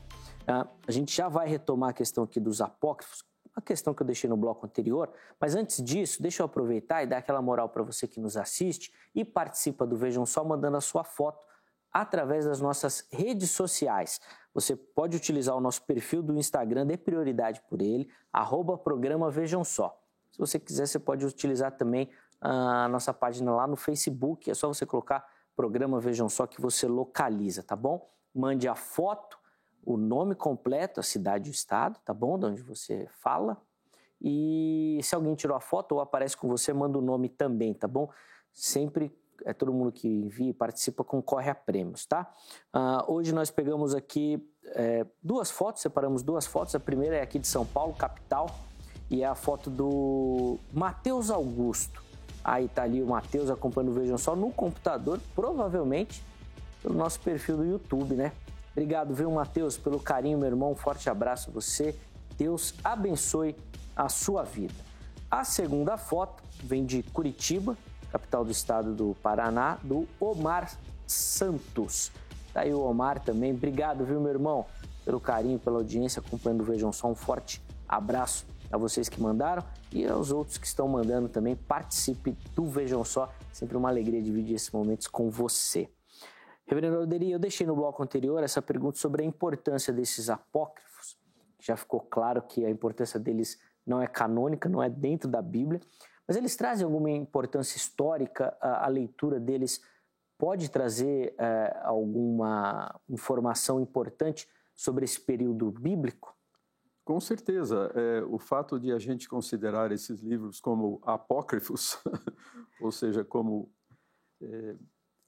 Ah, 0.47 0.67
a 0.87 0.91
gente 0.91 1.15
já 1.15 1.27
vai 1.27 1.47
retomar 1.47 1.89
a 1.89 1.93
questão 1.93 2.23
aqui 2.23 2.39
dos 2.39 2.61
apócrifos, 2.61 3.23
a 3.55 3.61
questão 3.61 3.93
que 3.93 4.01
eu 4.01 4.05
deixei 4.05 4.29
no 4.29 4.35
bloco 4.35 4.65
anterior, 4.65 5.11
mas 5.39 5.55
antes 5.55 5.81
disso, 5.81 6.21
deixa 6.21 6.43
eu 6.43 6.45
aproveitar 6.45 7.03
e 7.03 7.07
dar 7.07 7.17
aquela 7.17 7.41
moral 7.41 7.69
para 7.69 7.81
você 7.81 8.07
que 8.07 8.19
nos 8.19 8.35
assiste 8.35 8.93
e 9.13 9.23
participa 9.23 9.87
do 9.87 9.95
Vejam 9.95 10.25
Só 10.25 10.43
mandando 10.43 10.77
a 10.77 10.81
sua 10.81 11.03
foto 11.03 11.39
através 11.91 12.45
das 12.45 12.59
nossas 12.59 13.07
redes 13.09 13.51
sociais. 13.51 14.19
Você 14.53 14.75
pode 14.75 15.15
utilizar 15.15 15.55
o 15.55 15.61
nosso 15.61 15.81
perfil 15.83 16.21
do 16.21 16.37
Instagram, 16.37 16.85
dê 16.85 16.97
prioridade 16.97 17.61
por 17.69 17.81
ele, 17.81 18.09
arroba 18.31 18.77
programa 18.77 19.31
Vejam 19.31 19.63
Só. 19.63 19.97
Se 20.29 20.37
você 20.37 20.59
quiser, 20.59 20.85
você 20.85 20.99
pode 20.99 21.25
utilizar 21.25 21.71
também 21.71 22.09
a 22.41 22.89
nossa 22.89 23.13
página 23.13 23.55
lá 23.55 23.65
no 23.65 23.77
Facebook. 23.77 24.51
É 24.51 24.53
só 24.53 24.67
você 24.67 24.85
colocar 24.85 25.25
programa 25.55 25.99
Vejam 25.99 26.27
Só 26.27 26.45
que 26.45 26.59
você 26.59 26.87
localiza, 26.87 27.63
tá 27.63 27.75
bom? 27.75 28.09
Mande 28.33 28.67
a 28.67 28.75
foto, 28.75 29.39
o 29.85 29.97
nome 29.97 30.35
completo, 30.35 30.99
a 30.99 31.03
cidade 31.03 31.49
e 31.49 31.51
o 31.51 31.53
estado, 31.53 31.99
tá 32.03 32.13
bom? 32.13 32.37
De 32.39 32.45
onde 32.45 32.61
você 32.61 33.07
fala. 33.21 33.61
E 34.21 34.99
se 35.03 35.13
alguém 35.13 35.35
tirou 35.35 35.55
a 35.55 35.59
foto 35.59 35.93
ou 35.93 36.01
aparece 36.01 36.35
com 36.35 36.47
você, 36.47 36.73
manda 36.73 36.97
o 36.97 37.01
nome 37.01 37.29
também, 37.29 37.73
tá 37.73 37.87
bom? 37.87 38.09
Sempre 38.51 39.15
é 39.43 39.53
todo 39.53 39.73
mundo 39.73 39.91
que 39.91 40.07
envia 40.07 40.49
e 40.49 40.53
participa 40.53 41.03
concorre 41.03 41.49
a 41.49 41.55
prêmios, 41.55 42.05
tá? 42.05 42.33
Uh, 42.73 43.11
hoje 43.11 43.33
nós 43.33 43.51
pegamos 43.51 43.93
aqui 43.93 44.41
é, 44.67 45.05
duas 45.21 45.51
fotos, 45.51 45.81
separamos 45.81 46.23
duas 46.23 46.45
fotos. 46.45 46.73
A 46.73 46.79
primeira 46.79 47.17
é 47.17 47.21
aqui 47.21 47.37
de 47.37 47.47
São 47.47 47.65
Paulo, 47.65 47.93
capital, 47.93 48.47
e 49.09 49.21
é 49.21 49.25
a 49.25 49.35
foto 49.35 49.69
do 49.69 50.57
Matheus 50.73 51.29
Augusto. 51.29 52.03
Aí 52.43 52.67
tá 52.67 52.83
ali 52.83 53.01
o 53.01 53.07
Matheus 53.07 53.49
acompanhando 53.49 53.91
o 53.91 53.93
Vejam 53.93 54.17
Só 54.17 54.35
no 54.35 54.51
computador, 54.51 55.19
provavelmente 55.35 56.23
pelo 56.81 56.95
nosso 56.95 57.19
perfil 57.19 57.57
do 57.57 57.65
YouTube, 57.65 58.15
né? 58.15 58.31
Obrigado, 58.75 59.15
viu, 59.15 59.31
Matheus, 59.31 59.77
pelo 59.77 60.01
carinho, 60.01 60.37
meu 60.37 60.49
irmão. 60.49 60.73
Um 60.73 60.75
forte 60.75 61.09
abraço 61.09 61.49
a 61.49 61.53
você. 61.53 61.97
Deus 62.37 62.73
abençoe 62.83 63.55
a 63.95 64.09
sua 64.09 64.43
vida. 64.43 64.73
A 65.31 65.45
segunda 65.45 65.95
foto 65.95 66.43
vem 66.61 66.85
de 66.85 67.01
Curitiba, 67.01 67.77
capital 68.11 68.43
do 68.43 68.51
estado 68.51 68.93
do 68.93 69.15
Paraná, 69.23 69.77
do 69.81 70.05
Omar 70.19 70.77
Santos. 71.07 72.11
Tá 72.53 72.61
aí 72.61 72.73
o 72.73 72.81
Omar 72.81 73.23
também. 73.23 73.53
Obrigado, 73.53 74.03
viu, 74.03 74.19
meu 74.19 74.31
irmão, 74.31 74.65
pelo 75.05 75.21
carinho, 75.21 75.57
pela 75.57 75.77
audiência, 75.77 76.19
acompanhando 76.19 76.59
o 76.59 76.65
Vejam 76.65 76.91
Só. 76.91 77.07
Um 77.07 77.15
forte 77.15 77.61
abraço 77.87 78.45
a 78.69 78.77
vocês 78.77 79.07
que 79.07 79.21
mandaram 79.21 79.63
e 79.89 80.05
aos 80.05 80.31
outros 80.31 80.57
que 80.57 80.67
estão 80.67 80.85
mandando 80.85 81.29
também. 81.29 81.55
Participe 81.55 82.37
do 82.53 82.65
Vejam 82.65 83.05
Só. 83.05 83.31
Sempre 83.53 83.77
uma 83.77 83.87
alegria 83.87 84.21
dividir 84.21 84.55
esses 84.55 84.69
momentos 84.69 85.07
com 85.07 85.29
você. 85.29 85.89
Reverendo 86.65 86.97
Alderi, 86.97 87.31
eu 87.31 87.39
deixei 87.39 87.65
no 87.65 87.75
bloco 87.75 88.01
anterior 88.01 88.43
essa 88.43 88.61
pergunta 88.61 88.97
sobre 88.97 89.23
a 89.23 89.25
importância 89.25 89.93
desses 89.93 90.29
apócrifos. 90.29 91.17
Já 91.59 91.77
ficou 91.77 91.99
claro 91.99 92.41
que 92.41 92.65
a 92.65 92.69
importância 92.69 93.19
deles 93.19 93.59
não 93.85 94.01
é 94.01 94.07
canônica, 94.07 94.67
não 94.67 94.81
é 94.81 94.89
dentro 94.89 95.29
da 95.29 95.41
Bíblia, 95.41 95.79
mas 96.27 96.35
eles 96.35 96.55
trazem 96.55 96.83
alguma 96.83 97.11
importância 97.11 97.77
histórica, 97.77 98.57
a, 98.59 98.85
a 98.85 98.87
leitura 98.87 99.39
deles 99.39 99.79
pode 100.37 100.69
trazer 100.69 101.35
é, 101.37 101.79
alguma 101.83 102.99
informação 103.07 103.79
importante 103.79 104.49
sobre 104.73 105.05
esse 105.05 105.19
período 105.19 105.71
bíblico? 105.71 106.35
Com 107.05 107.19
certeza. 107.19 107.91
É, 107.93 108.23
o 108.23 108.39
fato 108.39 108.79
de 108.79 108.91
a 108.91 108.97
gente 108.97 109.29
considerar 109.29 109.91
esses 109.91 110.19
livros 110.19 110.59
como 110.59 110.99
apócrifos, 111.03 111.99
ou 112.81 112.91
seja, 112.91 113.23
como 113.23 113.71
é, 114.41 114.75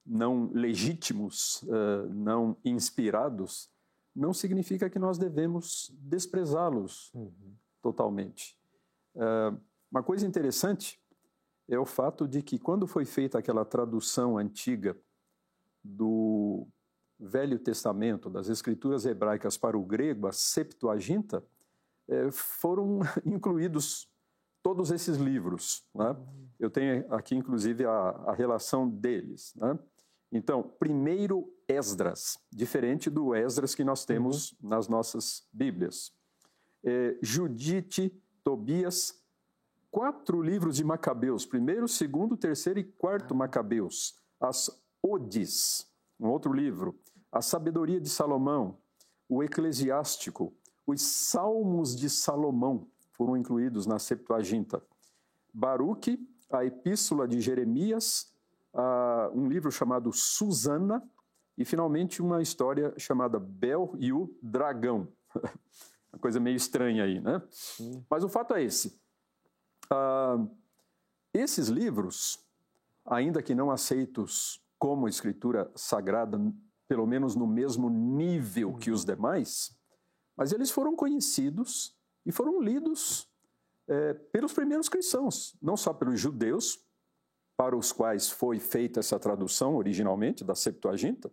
não 0.07 0.49
legítimos, 0.53 1.63
não 2.09 2.55
inspirados, 2.63 3.69
não 4.15 4.33
significa 4.33 4.89
que 4.89 4.97
nós 4.97 5.17
devemos 5.17 5.91
desprezá-los 5.99 7.11
uhum. 7.13 7.53
totalmente. 7.81 8.57
Uma 9.91 10.01
coisa 10.01 10.25
interessante 10.25 10.99
é 11.67 11.77
o 11.77 11.85
fato 11.85 12.27
de 12.27 12.41
que, 12.41 12.57
quando 12.57 12.87
foi 12.87 13.05
feita 13.05 13.37
aquela 13.37 13.65
tradução 13.65 14.37
antiga 14.37 14.97
do 15.83 16.67
Velho 17.19 17.59
Testamento, 17.59 18.29
das 18.29 18.49
Escrituras 18.49 19.05
hebraicas 19.05 19.57
para 19.57 19.77
o 19.77 19.83
grego, 19.83 20.27
a 20.27 20.31
Septuaginta, 20.31 21.43
foram 22.31 22.99
incluídos 23.25 24.09
todos 24.61 24.91
esses 24.91 25.17
livros. 25.17 25.85
Né? 25.93 26.15
Eu 26.59 26.69
tenho 26.69 27.05
aqui, 27.13 27.35
inclusive, 27.35 27.85
a, 27.85 27.91
a 27.91 28.33
relação 28.33 28.89
deles. 28.89 29.53
Né? 29.55 29.77
Então, 30.31 30.63
primeiro 30.63 31.51
Esdras, 31.67 32.37
diferente 32.51 33.09
do 33.09 33.33
Esdras 33.35 33.75
que 33.75 33.83
nós 33.83 34.05
temos 34.05 34.51
uhum. 34.53 34.69
nas 34.69 34.87
nossas 34.87 35.47
Bíblias. 35.51 36.11
É, 36.83 37.17
Judite, 37.21 38.13
Tobias, 38.43 39.21
quatro 39.91 40.41
livros 40.41 40.75
de 40.75 40.83
Macabeus, 40.83 41.45
primeiro, 41.45 41.87
segundo, 41.87 42.37
terceiro 42.37 42.79
e 42.79 42.83
quarto 42.83 43.35
Macabeus. 43.35 44.15
As 44.39 44.69
Odes, 45.01 45.87
um 46.19 46.27
outro 46.27 46.53
livro. 46.53 46.99
A 47.31 47.41
Sabedoria 47.41 47.99
de 47.99 48.09
Salomão, 48.09 48.77
o 49.29 49.43
Eclesiástico, 49.43 50.53
os 50.85 51.01
Salmos 51.01 51.95
de 51.95 52.09
Salomão 52.09 52.87
foram 53.11 53.35
incluídos 53.35 53.85
na 53.85 53.99
Septuaginta. 53.99 54.81
Baruque, 55.53 56.19
a 56.49 56.63
Epístola 56.63 57.27
de 57.27 57.41
Jeremias, 57.41 58.31
um 59.33 59.47
livro 59.47 59.71
chamado 59.71 60.11
Susana 60.11 61.03
e, 61.57 61.65
finalmente, 61.65 62.21
uma 62.21 62.41
história 62.41 62.93
chamada 62.97 63.39
Bel 63.39 63.95
e 63.97 64.13
o 64.13 64.35
Dragão. 64.41 65.11
uma 66.13 66.19
coisa 66.19 66.39
meio 66.39 66.55
estranha 66.55 67.03
aí, 67.03 67.19
né? 67.19 67.41
Sim. 67.49 68.05
Mas 68.09 68.23
o 68.23 68.29
fato 68.29 68.53
é 68.53 68.63
esse. 68.63 68.99
Uh, 69.91 70.49
esses 71.33 71.67
livros, 71.67 72.39
ainda 73.05 73.41
que 73.41 73.55
não 73.55 73.71
aceitos 73.71 74.61
como 74.77 75.07
escritura 75.07 75.71
sagrada, 75.75 76.39
pelo 76.87 77.05
menos 77.05 77.35
no 77.35 77.47
mesmo 77.47 77.89
nível 77.89 78.75
que 78.75 78.91
os 78.91 79.03
demais, 79.03 79.77
mas 80.35 80.51
eles 80.51 80.69
foram 80.71 80.95
conhecidos 80.95 81.95
e 82.25 82.31
foram 82.31 82.61
lidos 82.61 83.27
é, 83.87 84.13
pelos 84.13 84.53
primeiros 84.53 84.87
cristãos, 84.87 85.57
não 85.61 85.75
só 85.75 85.93
pelos 85.93 86.19
judeus, 86.19 86.85
para 87.57 87.75
os 87.75 87.91
quais 87.91 88.29
foi 88.29 88.59
feita 88.59 88.99
essa 88.99 89.19
tradução 89.19 89.75
originalmente 89.75 90.43
da 90.43 90.53
Septuaginta, 90.53 91.31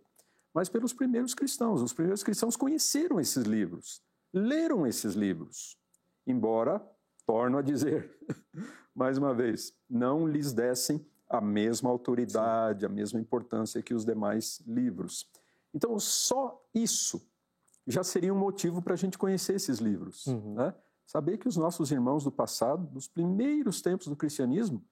mas 0.51 0.67
pelos 0.67 0.91
primeiros 0.91 1.35
cristãos. 1.35 1.83
Os 1.83 1.93
primeiros 1.93 2.23
cristãos 2.23 2.55
conheceram 2.55 3.19
esses 3.19 3.43
livros, 3.43 4.01
leram 4.33 4.87
esses 4.87 5.13
livros, 5.13 5.77
embora, 6.25 6.83
torno 7.27 7.59
a 7.59 7.61
dizer, 7.61 8.17
mais 8.95 9.19
uma 9.19 9.35
vez, 9.35 9.73
não 9.87 10.27
lhes 10.27 10.51
dessem 10.51 11.05
a 11.29 11.39
mesma 11.39 11.89
autoridade, 11.89 12.81
Sim. 12.81 12.85
a 12.85 12.89
mesma 12.89 13.19
importância 13.19 13.81
que 13.81 13.93
os 13.93 14.03
demais 14.03 14.61
livros. 14.65 15.29
Então, 15.73 15.99
só 15.99 16.59
isso 16.73 17.21
já 17.85 18.03
seria 18.03 18.33
um 18.33 18.39
motivo 18.39 18.81
para 18.81 18.93
a 18.93 18.97
gente 18.97 19.17
conhecer 19.17 19.55
esses 19.55 19.77
livros. 19.77 20.25
Uhum. 20.25 20.55
Né? 20.55 20.73
Saber 21.05 21.37
que 21.37 21.47
os 21.47 21.55
nossos 21.55 21.91
irmãos 21.91 22.23
do 22.23 22.31
passado, 22.31 22.87
dos 22.87 23.07
primeiros 23.07 23.81
tempos 23.81 24.07
do 24.07 24.15
cristianismo, 24.15 24.83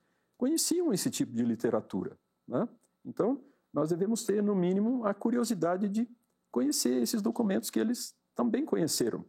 conheciam 0.44 0.92
esse 0.92 1.10
tipo 1.10 1.32
de 1.32 1.42
literatura. 1.42 2.20
Né? 2.46 2.68
Então, 3.06 3.42
nós 3.72 3.92
devemos 3.92 4.26
ter, 4.26 4.44
no 4.44 4.54
mínimo, 4.54 5.06
a 5.06 5.14
curiosidade 5.14 5.88
de 5.88 6.06
conhecer 6.52 7.02
esses 7.02 7.22
documentos 7.22 7.70
que 7.70 7.80
eles 7.80 8.14
também 8.36 8.66
conheceram. 8.66 9.24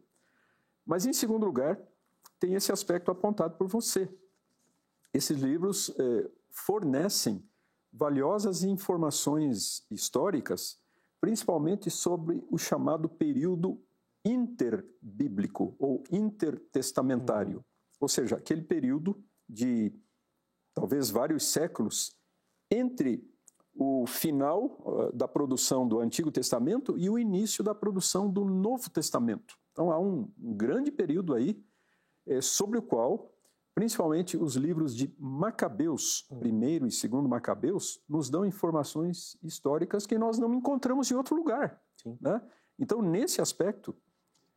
Mas, 0.85 1.05
em 1.05 1.13
segundo 1.13 1.45
lugar, 1.45 1.81
tem 2.37 2.53
esse 2.53 2.69
aspecto 2.69 3.11
apontado 3.11 3.55
por 3.55 3.65
você. 3.69 4.13
Esses 5.13 5.39
livros 5.39 5.89
eh, 5.97 6.29
fornecem 6.51 7.41
valiosas 7.93 8.63
informações 8.63 9.85
históricas 9.89 10.81
principalmente 11.21 11.89
sobre 11.89 12.43
o 12.51 12.57
chamado 12.57 13.07
período 13.07 13.81
interbíblico 14.25 15.77
ou 15.79 16.03
intertestamentário, 16.11 17.59
uhum. 17.59 17.63
ou 18.01 18.09
seja, 18.09 18.35
aquele 18.35 18.63
período 18.63 19.23
de 19.47 19.97
talvez 20.75 21.09
vários 21.09 21.47
séculos 21.47 22.15
entre 22.69 23.27
o 23.73 24.05
final 24.05 24.77
uh, 24.85 25.11
da 25.11 25.27
produção 25.27 25.87
do 25.87 25.99
Antigo 25.99 26.31
Testamento 26.31 26.95
e 26.97 27.09
o 27.09 27.17
início 27.17 27.63
da 27.63 27.73
produção 27.73 28.29
do 28.29 28.45
Novo 28.45 28.89
Testamento. 28.91 29.57
Então 29.71 29.91
há 29.91 29.99
um, 29.99 30.31
grande 30.37 30.91
período 30.91 31.33
aí 31.33 31.59
é, 32.27 32.39
sobre 32.41 32.77
o 32.77 32.83
qual 32.83 33.35
Principalmente 33.75 34.37
os 34.37 34.55
livros 34.55 34.95
de 34.95 35.13
Macabeus, 35.19 36.25
primeiro 36.39 36.87
e 36.87 36.91
segundo 36.91 37.27
Macabeus, 37.27 38.01
nos 38.07 38.29
dão 38.29 38.45
informações 38.45 39.37
históricas 39.43 40.07
que 40.07 40.17
nós 40.17 40.39
não 40.39 40.53
encontramos 40.53 41.11
em 41.11 41.15
outro 41.15 41.35
lugar. 41.35 41.81
Né? 42.21 42.41
Então, 42.79 43.01
nesse 43.01 43.41
aspecto 43.41 43.93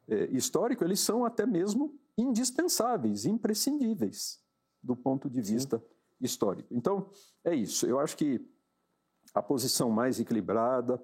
é, 0.07 0.27
histórico, 0.27 0.85
eles 0.85 1.01
são 1.01 1.25
até 1.25 1.45
mesmo 1.45 1.99
indispensáveis, 2.17 3.27
imprescindíveis 3.27 4.41
do 4.81 4.95
ponto 4.95 5.29
de 5.29 5.43
vista 5.43 5.79
Sim. 5.79 5.85
Histórico. 6.21 6.69
Então, 6.73 7.11
é 7.45 7.55
isso. 7.55 7.87
Eu 7.87 7.99
acho 7.99 8.17
que 8.17 8.45
a 9.35 9.43
posição 9.43 9.91
mais 9.91 10.19
equilibrada, 10.19 11.03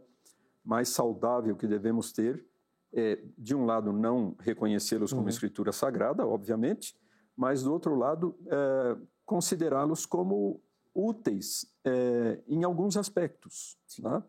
mais 0.65 0.89
saudável 0.89 1.57
que 1.57 1.67
devemos 1.67 2.13
ter 2.13 2.45
é, 2.93 3.23
de 3.37 3.55
um 3.55 3.65
lado, 3.65 3.93
não 3.93 4.37
reconhecê-los 4.39 5.13
como 5.13 5.25
uhum. 5.25 5.29
escritura 5.29 5.73
sagrada, 5.73 6.27
obviamente, 6.27 6.97
mas, 7.37 7.63
do 7.63 7.73
outro 7.73 7.97
lado, 7.97 8.39
é, 8.47 8.97
considerá-los 9.27 10.07
como 10.07 10.63
úteis 10.95 11.67
é, 11.85 12.41
em 12.47 12.63
alguns 12.63 12.97
aspectos, 12.97 13.77
né? 13.99 14.23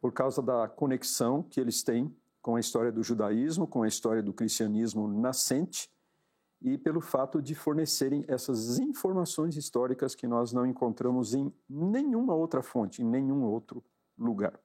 por 0.00 0.12
causa 0.12 0.42
da 0.42 0.66
conexão 0.66 1.42
que 1.42 1.60
eles 1.60 1.82
têm 1.82 2.14
com 2.40 2.56
a 2.56 2.60
história 2.60 2.90
do 2.90 3.02
judaísmo, 3.02 3.68
com 3.68 3.82
a 3.82 3.88
história 3.88 4.22
do 4.22 4.32
cristianismo 4.32 5.06
nascente 5.06 5.91
e 6.62 6.78
pelo 6.78 7.00
fato 7.00 7.42
de 7.42 7.54
fornecerem 7.54 8.24
essas 8.28 8.78
informações 8.78 9.56
históricas 9.56 10.14
que 10.14 10.26
nós 10.26 10.52
não 10.52 10.64
encontramos 10.64 11.34
em 11.34 11.52
nenhuma 11.68 12.34
outra 12.34 12.62
fonte, 12.62 13.02
em 13.02 13.04
nenhum 13.04 13.42
outro 13.44 13.82
lugar. 14.16 14.58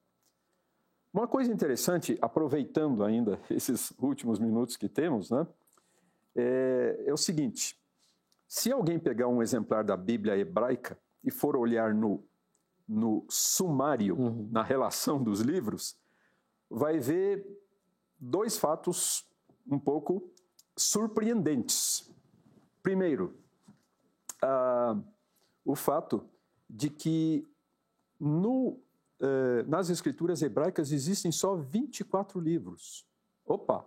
Uma 1.12 1.26
coisa 1.26 1.52
interessante, 1.52 2.16
aproveitando 2.20 3.02
ainda 3.02 3.40
esses 3.50 3.92
últimos 3.98 4.38
minutos 4.38 4.76
que 4.76 4.88
temos, 4.88 5.30
né, 5.30 5.46
é, 6.36 7.04
é 7.06 7.12
o 7.12 7.16
seguinte: 7.16 7.76
se 8.46 8.70
alguém 8.70 8.98
pegar 8.98 9.26
um 9.26 9.42
exemplar 9.42 9.82
da 9.82 9.96
Bíblia 9.96 10.36
hebraica 10.36 10.96
e 11.24 11.30
for 11.32 11.56
olhar 11.56 11.92
no, 11.92 12.24
no 12.86 13.26
sumário, 13.28 14.16
uhum. 14.16 14.48
na 14.52 14.62
relação 14.62 15.20
dos 15.20 15.40
livros, 15.40 15.98
vai 16.70 17.00
ver 17.00 17.44
dois 18.20 18.56
fatos 18.56 19.26
um 19.66 19.78
pouco 19.78 20.30
surpreendentes. 20.78 22.08
Primeiro, 22.82 23.36
uh, 24.42 25.02
o 25.64 25.74
fato 25.74 26.24
de 26.68 26.88
que 26.88 27.46
no, 28.18 28.80
uh, 29.20 29.66
nas 29.66 29.90
escrituras 29.90 30.40
hebraicas 30.42 30.92
existem 30.92 31.32
só 31.32 31.56
24 31.56 32.40
livros. 32.40 33.06
Opa! 33.44 33.86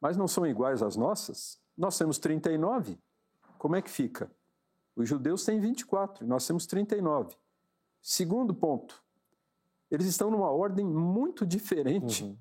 Mas 0.00 0.16
não 0.16 0.28
são 0.28 0.46
iguais 0.46 0.82
às 0.82 0.96
nossas? 0.96 1.60
Nós 1.76 1.98
temos 1.98 2.18
39. 2.18 2.98
Como 3.58 3.74
é 3.74 3.82
que 3.82 3.90
fica? 3.90 4.30
Os 4.94 5.08
judeus 5.08 5.44
têm 5.44 5.60
24 5.60 6.24
e 6.24 6.28
nós 6.28 6.46
temos 6.46 6.66
39. 6.66 7.36
Segundo 8.00 8.54
ponto, 8.54 9.02
eles 9.90 10.06
estão 10.06 10.30
numa 10.30 10.50
ordem 10.50 10.86
muito 10.86 11.44
diferente 11.44 12.24
uhum 12.24 12.36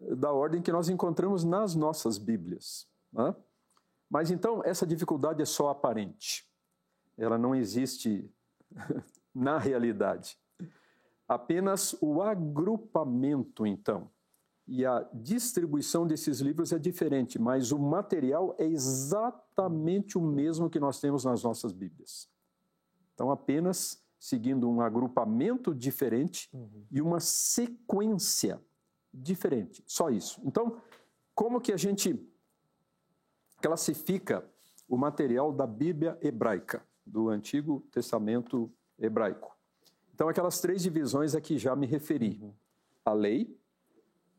da 0.00 0.32
ordem 0.32 0.62
que 0.62 0.72
nós 0.72 0.88
encontramos 0.88 1.44
nas 1.44 1.74
nossas 1.74 2.18
Bíblias. 2.18 2.88
Né? 3.12 3.34
Mas 4.10 4.30
então, 4.30 4.62
essa 4.64 4.86
dificuldade 4.86 5.42
é 5.42 5.44
só 5.44 5.70
aparente. 5.70 6.46
Ela 7.16 7.38
não 7.38 7.54
existe 7.54 8.30
na 9.34 9.58
realidade. 9.58 10.36
Apenas 11.26 11.96
o 12.00 12.20
agrupamento, 12.20 13.66
então, 13.66 14.10
e 14.66 14.84
a 14.84 15.06
distribuição 15.12 16.06
desses 16.06 16.40
livros 16.40 16.72
é 16.72 16.78
diferente, 16.78 17.38
mas 17.38 17.70
o 17.70 17.78
material 17.78 18.54
é 18.58 18.64
exatamente 18.64 20.16
o 20.16 20.22
mesmo 20.22 20.70
que 20.70 20.80
nós 20.80 21.00
temos 21.00 21.24
nas 21.24 21.42
nossas 21.42 21.72
Bíblias. 21.72 22.28
Então, 23.14 23.30
apenas 23.30 24.02
seguindo 24.18 24.68
um 24.68 24.80
agrupamento 24.80 25.74
diferente 25.74 26.48
uhum. 26.52 26.86
e 26.90 27.02
uma 27.02 27.20
sequência 27.20 28.54
diferente. 28.54 28.73
Só 29.86 30.10
isso. 30.10 30.40
Então, 30.44 30.80
como 31.34 31.60
que 31.60 31.72
a 31.72 31.76
gente 31.76 32.18
classifica 33.60 34.44
o 34.88 34.96
material 34.96 35.52
da 35.52 35.66
Bíblia 35.66 36.18
hebraica, 36.20 36.84
do 37.06 37.28
Antigo 37.28 37.80
Testamento 37.92 38.72
hebraico? 38.98 39.56
Então, 40.14 40.28
aquelas 40.28 40.60
três 40.60 40.82
divisões 40.82 41.34
a 41.34 41.40
que 41.40 41.58
já 41.58 41.74
me 41.74 41.86
referi: 41.86 42.40
a 43.04 43.12
lei, 43.12 43.58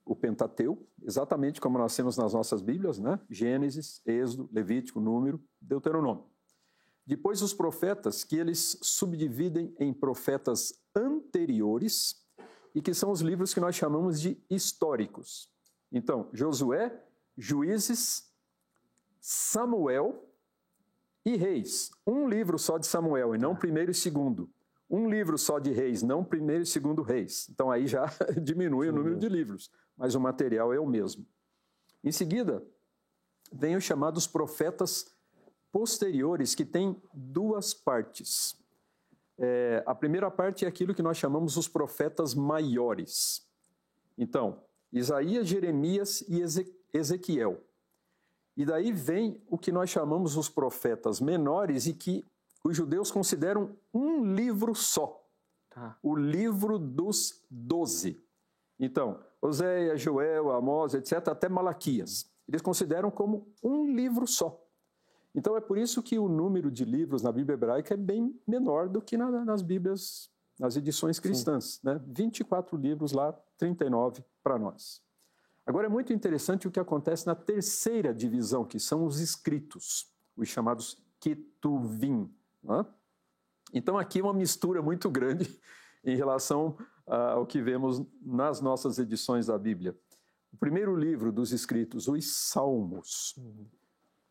o 0.06 0.16
Pentateuco, 0.16 0.88
exatamente 1.04 1.60
como 1.60 1.78
nós 1.78 1.96
temos 1.96 2.16
nas 2.16 2.34
nossas 2.34 2.62
Bíblias, 2.62 3.00
né? 3.00 3.20
Gênesis, 3.30 4.02
Êxodo, 4.06 4.50
Levítico, 4.52 5.00
Número, 5.00 5.44
Deuteronômio. 5.60 6.26
Depois, 7.06 7.42
os 7.42 7.54
profetas, 7.54 8.24
que 8.24 8.36
eles 8.36 8.78
subdividem 8.82 9.76
em 9.80 9.94
profetas 9.94 10.74
anteriores 10.96 12.25
e 12.76 12.82
que 12.82 12.94
são 12.94 13.10
os 13.10 13.22
livros 13.22 13.54
que 13.54 13.60
nós 13.62 13.74
chamamos 13.74 14.20
de 14.20 14.38
históricos. 14.50 15.50
Então, 15.90 16.30
Josué, 16.34 17.02
Juízes, 17.38 18.30
Samuel 19.22 20.30
e 21.26 21.38
Reis. 21.38 21.90
Um 22.06 22.28
livro 22.28 22.60
só 22.60 22.78
de 22.78 22.86
Samuel 22.86 23.34
e 23.34 23.38
não 23.38 23.56
primeiro 23.56 23.92
e 23.92 23.96
segundo. 23.96 24.50
Um 24.90 25.10
livro 25.10 25.38
só 25.38 25.58
de 25.58 25.72
Reis, 25.72 26.04
não 26.04 26.24
primeiro 26.24 26.64
e 26.64 26.66
segundo 26.66 27.02
Reis. 27.02 27.48
Então 27.50 27.72
aí 27.72 27.88
já 27.88 28.06
diminui 28.44 28.88
Sim. 28.88 28.94
o 28.94 28.96
número 28.96 29.16
de 29.18 29.28
livros, 29.30 29.72
mas 29.98 30.14
o 30.14 30.20
material 30.20 30.74
é 30.74 30.80
o 30.80 30.86
mesmo. 30.86 31.26
Em 32.04 32.12
seguida, 32.12 32.64
vem 33.52 33.76
os 33.76 33.84
chamados 33.84 34.28
profetas 34.28 35.16
posteriores, 35.72 36.54
que 36.54 36.64
têm 36.64 37.02
duas 37.14 37.74
partes. 37.74 38.56
É, 39.38 39.84
a 39.86 39.94
primeira 39.94 40.32
parte 40.32 40.66
é 40.66 40.68
aquilo 40.68 40.94
que 40.94 41.04
nós 41.04 41.18
chamamos 41.18 41.58
os 41.58 41.68
profetas 41.68 42.34
maiores. 42.34 43.46
Então, 44.18 44.62
Isaías, 44.92 45.48
Jeremias 45.48 46.22
e 46.28 46.42
Ezequiel. 46.94 47.62
E 48.56 48.66
daí 48.66 48.92
vem 48.92 49.42
o 49.50 49.58
que 49.58 49.72
nós 49.72 49.90
chamamos 49.90 50.38
os 50.38 50.48
profetas 50.48 51.20
menores 51.20 51.86
e 51.88 51.94
que 51.94 52.24
os 52.64 52.76
judeus 52.76 53.12
consideram 53.12 53.76
um 53.94 54.34
livro 54.34 54.74
só. 54.74 55.22
Tá. 55.70 55.98
O 56.02 56.16
livro 56.16 56.80
dos 56.80 57.46
doze. 57.50 58.24
Então, 58.80 59.20
Oséias, 59.42 60.02
Joel, 60.02 60.52
Amós, 60.52 60.94
etc., 60.94 61.28
até 61.28 61.50
Malaquias. 61.50 62.32
Eles 62.48 62.62
consideram 62.62 63.12
como 63.12 63.48
um 63.62 63.94
livro 63.94 64.26
só. 64.26 64.65
Então 65.36 65.58
é 65.58 65.62
por 65.62 65.78
isso 65.78 66.02
que 66.02 66.18
o 66.18 66.30
número 66.30 66.72
de 66.72 66.86
livros 66.86 67.22
na 67.22 67.32
Bíblia 67.32 67.56
hebraica 67.56 67.94
é 67.94 67.98
bem 67.98 68.40
menor 68.48 68.88
do 68.88 69.02
que 69.02 69.18
na, 69.18 69.44
nas 69.44 69.62
Bíblias, 69.62 70.32
nas 70.58 70.78
edições 70.78 71.20
cristãs. 71.20 71.82
Né? 71.84 72.02
24 72.08 72.78
livros 72.78 73.12
lá, 73.12 73.34
39 73.58 74.24
para 74.42 74.58
nós. 74.58 75.04
Agora 75.66 75.88
é 75.88 75.90
muito 75.90 76.14
interessante 76.14 76.68
o 76.68 76.72
que 76.72 76.80
acontece 76.80 77.28
na 77.28 77.36
terceira 77.36 78.14
divisão, 78.14 78.64
que 78.64 78.80
são 78.80 79.06
os 79.06 79.20
escritos, 79.20 80.10
os 80.38 80.48
chamados 80.48 81.04
Ketuvim. 81.20 82.34
Né? 82.64 82.86
Então 83.74 83.98
aqui 83.98 84.20
é 84.20 84.24
uma 84.24 84.34
mistura 84.34 84.82
muito 84.82 85.10
grande 85.10 85.60
em 86.06 86.16
relação 86.16 86.78
ao 87.06 87.46
que 87.46 87.62
vemos 87.62 88.02
nas 88.22 88.62
nossas 88.62 89.00
edições 89.00 89.48
da 89.48 89.58
Bíblia. 89.58 89.98
O 90.54 90.58
primeiro 90.58 90.96
livro 90.96 91.30
dos 91.32 91.52
escritos, 91.52 92.08
os 92.08 92.34
Salmos. 92.34 93.36
Uhum. 93.38 93.66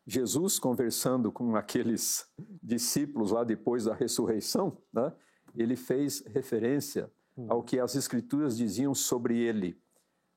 Jesus 0.05 0.59
conversando 0.59 1.31
com 1.31 1.55
aqueles 1.55 2.29
discípulos 2.61 3.31
lá 3.31 3.43
depois 3.43 3.85
da 3.85 3.93
ressurreição, 3.93 4.77
né, 4.93 5.11
ele 5.55 5.75
fez 5.75 6.23
referência 6.27 7.11
hum. 7.35 7.47
ao 7.49 7.63
que 7.63 7.79
as 7.79 7.95
escrituras 7.95 8.55
diziam 8.55 8.93
sobre 8.93 9.37
ele 9.39 9.79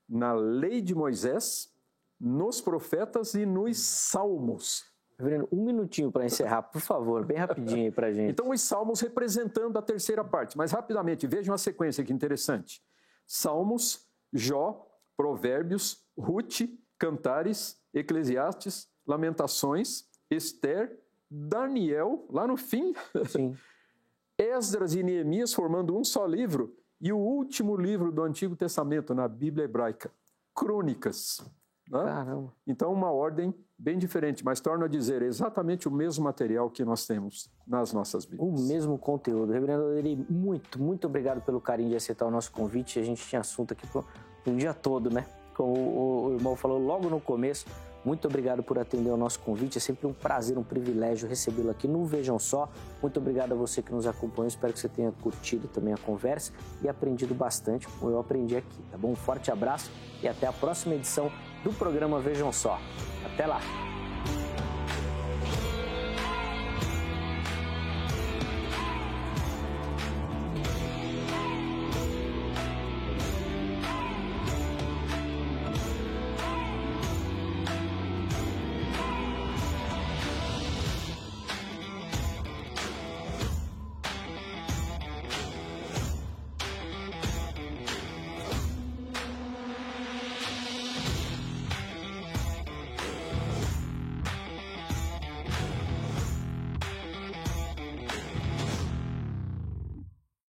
na 0.07 0.33
lei 0.33 0.81
de 0.81 0.95
Moisés, 0.95 1.71
nos 2.19 2.59
profetas 2.59 3.35
e 3.35 3.45
nos 3.45 3.77
salmos. 3.77 4.89
Reverendo, 5.17 5.47
um 5.51 5.65
minutinho 5.65 6.11
para 6.11 6.25
encerrar, 6.25 6.63
por 6.63 6.81
favor, 6.81 7.25
bem 7.25 7.37
rapidinho 7.37 7.83
aí 7.83 7.91
para 7.91 8.11
gente. 8.13 8.31
Então, 8.31 8.49
os 8.49 8.61
salmos 8.61 9.01
representando 9.01 9.77
a 9.77 9.81
terceira 9.81 10.23
parte, 10.23 10.57
mas 10.57 10.71
rapidamente, 10.71 11.27
vejam 11.27 11.53
a 11.53 11.57
sequência 11.57 12.03
que 12.03 12.11
interessante. 12.11 12.81
Salmos, 13.27 14.07
Jó, 14.33 14.87
Provérbios, 15.15 16.05
Ruth, 16.17 16.61
Cantares, 16.97 17.77
Eclesiastes, 17.93 18.87
Lamentações, 19.09 20.05
Esther, 20.29 20.99
Daniel, 21.29 22.27
lá 22.29 22.45
no 22.45 22.55
fim, 22.55 22.93
Esdras 24.37 24.93
e 24.93 25.01
Neemias 25.01 25.51
formando 25.51 25.97
um 25.97 26.03
só 26.03 26.27
livro, 26.27 26.75
e 27.01 27.11
o 27.11 27.17
último 27.17 27.75
livro 27.75 28.11
do 28.11 28.21
Antigo 28.21 28.55
Testamento 28.55 29.15
na 29.15 29.27
Bíblia 29.27 29.65
hebraica, 29.65 30.11
Crônicas. 30.53 31.41
Né? 31.89 32.49
Então, 32.67 32.93
uma 32.93 33.09
ordem 33.09 33.51
bem 33.77 33.97
diferente, 33.97 34.45
mas 34.45 34.59
torno 34.59 34.85
a 34.85 34.87
dizer, 34.87 35.23
exatamente 35.23 35.87
o 35.87 35.91
mesmo 35.91 36.23
material 36.25 36.69
que 36.69 36.85
nós 36.85 37.07
temos 37.07 37.49
nas 37.65 37.91
nossas 37.91 38.25
Bíblias. 38.25 38.47
O 38.47 38.67
mesmo 38.67 38.97
conteúdo. 38.99 39.51
Reverendo 39.51 39.85
Leri, 39.85 40.15
muito, 40.29 40.79
muito 40.79 41.07
obrigado 41.07 41.41
pelo 41.41 41.59
carinho 41.59 41.89
de 41.89 41.95
aceitar 41.95 42.27
o 42.27 42.31
nosso 42.31 42.51
convite. 42.51 42.99
A 42.99 43.03
gente 43.03 43.25
tinha 43.25 43.41
assunto 43.41 43.71
aqui 43.71 43.87
para 43.87 44.03
o 44.45 44.55
dia 44.55 44.73
todo, 44.73 45.09
né? 45.09 45.25
Como 45.55 46.27
o 46.27 46.33
irmão 46.33 46.55
falou 46.55 46.77
logo 46.77 47.09
no 47.09 47.19
começo, 47.19 47.65
muito 48.03 48.27
obrigado 48.27 48.63
por 48.63 48.79
atender 48.79 49.09
ao 49.09 49.17
nosso 49.17 49.39
convite. 49.39 49.77
É 49.77 49.81
sempre 49.81 50.07
um 50.07 50.13
prazer, 50.13 50.57
um 50.57 50.63
privilégio 50.63 51.27
recebê-lo 51.27 51.69
aqui 51.69 51.87
no 51.87 52.05
Vejam 52.05 52.39
Só. 52.39 52.69
Muito 53.01 53.19
obrigado 53.19 53.51
a 53.51 53.55
você 53.55 53.81
que 53.81 53.91
nos 53.91 54.07
acompanhou. 54.07 54.47
Espero 54.47 54.73
que 54.73 54.79
você 54.79 54.89
tenha 54.89 55.11
curtido 55.11 55.67
também 55.67 55.93
a 55.93 55.97
conversa 55.97 56.53
e 56.81 56.87
aprendido 56.87 57.35
bastante, 57.35 57.87
como 57.87 58.11
eu 58.11 58.19
aprendi 58.19 58.55
aqui, 58.55 58.81
tá 58.91 58.97
bom? 58.97 59.11
Um 59.11 59.15
forte 59.15 59.51
abraço 59.51 59.91
e 60.21 60.27
até 60.27 60.47
a 60.47 60.53
próxima 60.53 60.95
edição 60.95 61.31
do 61.63 61.73
programa 61.73 62.19
Vejam 62.19 62.51
Só. 62.51 62.79
Até 63.25 63.45
lá! 63.45 63.98